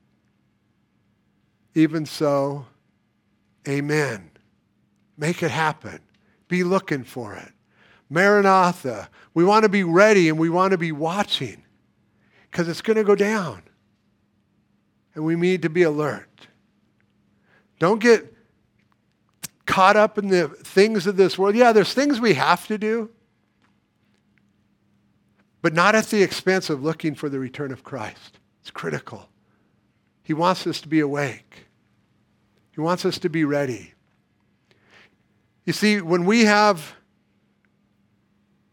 Even 1.74 2.06
so, 2.06 2.66
amen. 3.68 4.30
Make 5.18 5.42
it 5.42 5.50
happen. 5.50 6.00
Be 6.48 6.62
looking 6.62 7.04
for 7.04 7.34
it. 7.34 7.52
Maranatha. 8.08 9.10
We 9.34 9.44
want 9.44 9.64
to 9.64 9.68
be 9.68 9.84
ready 9.84 10.28
and 10.28 10.38
we 10.38 10.48
want 10.48 10.70
to 10.70 10.78
be 10.78 10.92
watching 10.92 11.65
because 12.56 12.70
it's 12.70 12.80
going 12.80 12.96
to 12.96 13.04
go 13.04 13.14
down. 13.14 13.60
And 15.14 15.26
we 15.26 15.36
need 15.36 15.60
to 15.60 15.68
be 15.68 15.82
alert. 15.82 16.46
Don't 17.78 17.98
get 18.00 18.32
caught 19.66 19.94
up 19.94 20.16
in 20.16 20.28
the 20.28 20.48
things 20.48 21.06
of 21.06 21.18
this 21.18 21.36
world. 21.36 21.54
Yeah, 21.54 21.72
there's 21.72 21.92
things 21.92 22.18
we 22.18 22.32
have 22.32 22.66
to 22.68 22.78
do, 22.78 23.10
but 25.60 25.74
not 25.74 25.94
at 25.94 26.06
the 26.06 26.22
expense 26.22 26.70
of 26.70 26.82
looking 26.82 27.14
for 27.14 27.28
the 27.28 27.38
return 27.38 27.72
of 27.72 27.84
Christ. 27.84 28.38
It's 28.62 28.70
critical. 28.70 29.28
He 30.22 30.32
wants 30.32 30.66
us 30.66 30.80
to 30.80 30.88
be 30.88 31.00
awake. 31.00 31.66
He 32.70 32.80
wants 32.80 33.04
us 33.04 33.18
to 33.18 33.28
be 33.28 33.44
ready. 33.44 33.92
You 35.66 35.74
see, 35.74 36.00
when 36.00 36.24
we 36.24 36.46
have 36.46 36.94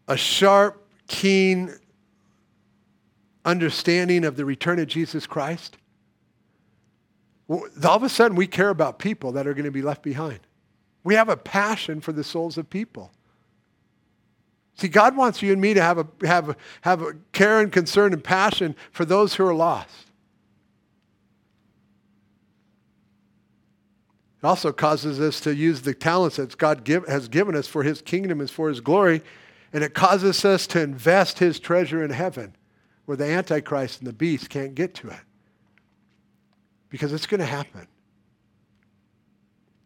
a 0.08 0.16
sharp, 0.16 0.88
keen 1.06 1.78
understanding 3.44 4.24
of 4.24 4.36
the 4.36 4.44
return 4.44 4.78
of 4.78 4.86
Jesus 4.86 5.26
Christ, 5.26 5.76
all 7.48 7.66
of 7.84 8.02
a 8.02 8.08
sudden 8.08 8.36
we 8.36 8.46
care 8.46 8.70
about 8.70 8.98
people 8.98 9.32
that 9.32 9.46
are 9.46 9.54
going 9.54 9.66
to 9.66 9.70
be 9.70 9.82
left 9.82 10.02
behind. 10.02 10.40
We 11.02 11.14
have 11.14 11.28
a 11.28 11.36
passion 11.36 12.00
for 12.00 12.12
the 12.12 12.24
souls 12.24 12.56
of 12.56 12.70
people. 12.70 13.10
See, 14.76 14.88
God 14.88 15.16
wants 15.16 15.42
you 15.42 15.52
and 15.52 15.60
me 15.60 15.74
to 15.74 15.82
have 15.82 15.98
a, 15.98 16.06
have 16.26 16.48
a, 16.48 16.56
have 16.80 17.02
a 17.02 17.12
care 17.32 17.60
and 17.60 17.70
concern 17.70 18.12
and 18.12 18.24
passion 18.24 18.74
for 18.90 19.04
those 19.04 19.34
who 19.34 19.46
are 19.46 19.54
lost. 19.54 20.08
It 24.42 24.46
also 24.46 24.72
causes 24.72 25.20
us 25.20 25.40
to 25.40 25.54
use 25.54 25.82
the 25.82 25.94
talents 25.94 26.36
that 26.36 26.56
God 26.58 26.84
give, 26.84 27.06
has 27.06 27.28
given 27.28 27.54
us 27.54 27.66
for 27.66 27.82
his 27.82 28.02
kingdom 28.02 28.40
and 28.40 28.50
for 28.50 28.68
his 28.68 28.80
glory. 28.80 29.22
And 29.72 29.84
it 29.84 29.94
causes 29.94 30.44
us 30.44 30.66
to 30.68 30.80
invest 30.80 31.38
his 31.38 31.60
treasure 31.60 32.02
in 32.02 32.10
heaven 32.10 32.54
where 33.06 33.16
the 33.16 33.26
Antichrist 33.26 34.00
and 34.00 34.08
the 34.08 34.12
beast 34.12 34.48
can't 34.48 34.74
get 34.74 34.94
to 34.94 35.08
it. 35.08 35.20
Because 36.88 37.12
it's 37.12 37.26
going 37.26 37.40
to 37.40 37.46
happen. 37.46 37.86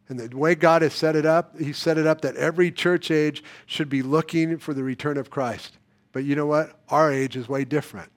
And 0.09 0.19
the 0.19 0.37
way 0.37 0.55
God 0.55 0.83
has 0.83 0.95
set 0.95 1.17
it 1.17 1.27
up, 1.27 1.59
He 1.59 1.73
set 1.73 1.99
it 1.99 2.07
up 2.07 2.23
that 2.23 2.37
every 2.37 2.71
church 2.71 3.11
age 3.11 3.43
should 3.67 3.89
be 3.89 4.03
looking 4.03 4.59
for 4.59 4.73
the 4.73 4.83
return 4.83 5.19
of 5.19 5.31
Christ. 5.31 5.77
But 6.13 6.25
you 6.25 6.35
know 6.35 6.47
what? 6.47 6.79
Our 6.89 7.13
age 7.13 7.37
is 7.37 7.49
way 7.49 7.65
different. 7.65 8.11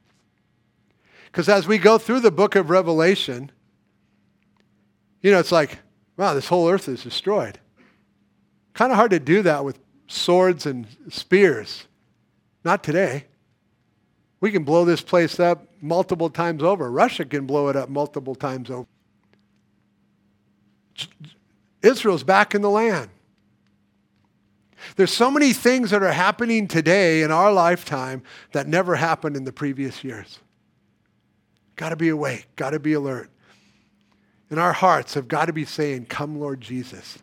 Because 1.25 1.49
as 1.49 1.67
we 1.67 1.77
go 1.77 1.97
through 1.97 2.21
the 2.21 2.31
book 2.31 2.55
of 2.55 2.69
Revelation, 2.69 3.51
you 5.21 5.31
know, 5.31 5.39
it's 5.39 5.51
like, 5.51 5.79
wow, 6.17 6.33
this 6.33 6.47
whole 6.47 6.69
earth 6.69 6.87
is 6.87 7.03
destroyed. 7.03 7.59
Kind 8.73 8.91
of 8.91 8.97
hard 8.97 9.11
to 9.11 9.19
do 9.19 9.41
that 9.43 9.63
with 9.63 9.79
swords 10.07 10.65
and 10.65 10.87
spears. 11.09 11.87
Not 12.63 12.83
today. 12.83 13.25
We 14.41 14.51
can 14.51 14.63
blow 14.63 14.83
this 14.83 15.01
place 15.01 15.39
up 15.39 15.67
multiple 15.81 16.29
times 16.29 16.63
over. 16.63 16.91
Russia 16.91 17.23
can 17.23 17.45
blow 17.45 17.69
it 17.69 17.75
up 17.75 17.89
multiple 17.89 18.35
times 18.35 18.69
over. 18.69 18.87
Israel's 21.81 22.23
back 22.23 22.53
in 22.53 22.61
the 22.61 22.69
land. 22.69 23.09
There's 24.95 25.13
so 25.13 25.29
many 25.29 25.53
things 25.53 25.91
that 25.91 26.01
are 26.01 26.11
happening 26.11 26.67
today 26.67 27.21
in 27.21 27.31
our 27.31 27.53
lifetime 27.53 28.23
that 28.51 28.67
never 28.67 28.95
happened 28.95 29.37
in 29.37 29.43
the 29.43 29.53
previous 29.53 30.03
years. 30.03 30.39
Got 31.75 31.89
to 31.89 31.95
be 31.95 32.09
awake, 32.09 32.47
got 32.55 32.71
to 32.71 32.79
be 32.79 32.93
alert. 32.93 33.29
And 34.49 34.59
our 34.59 34.73
hearts 34.73 35.13
have 35.13 35.27
got 35.27 35.45
to 35.45 35.53
be 35.53 35.65
saying, 35.65 36.07
Come, 36.07 36.39
Lord 36.39 36.61
Jesus. 36.61 37.19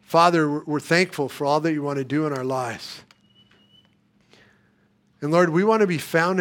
Father, 0.00 0.60
we're 0.60 0.80
thankful 0.80 1.28
for 1.28 1.44
all 1.44 1.60
that 1.60 1.72
you 1.72 1.82
want 1.82 1.98
to 1.98 2.04
do 2.04 2.26
in 2.26 2.32
our 2.32 2.44
lives. 2.44 3.04
And 5.24 5.32
Lord, 5.32 5.48
we 5.48 5.64
want 5.64 5.80
to 5.80 5.86
be 5.86 5.96
found 5.96 6.32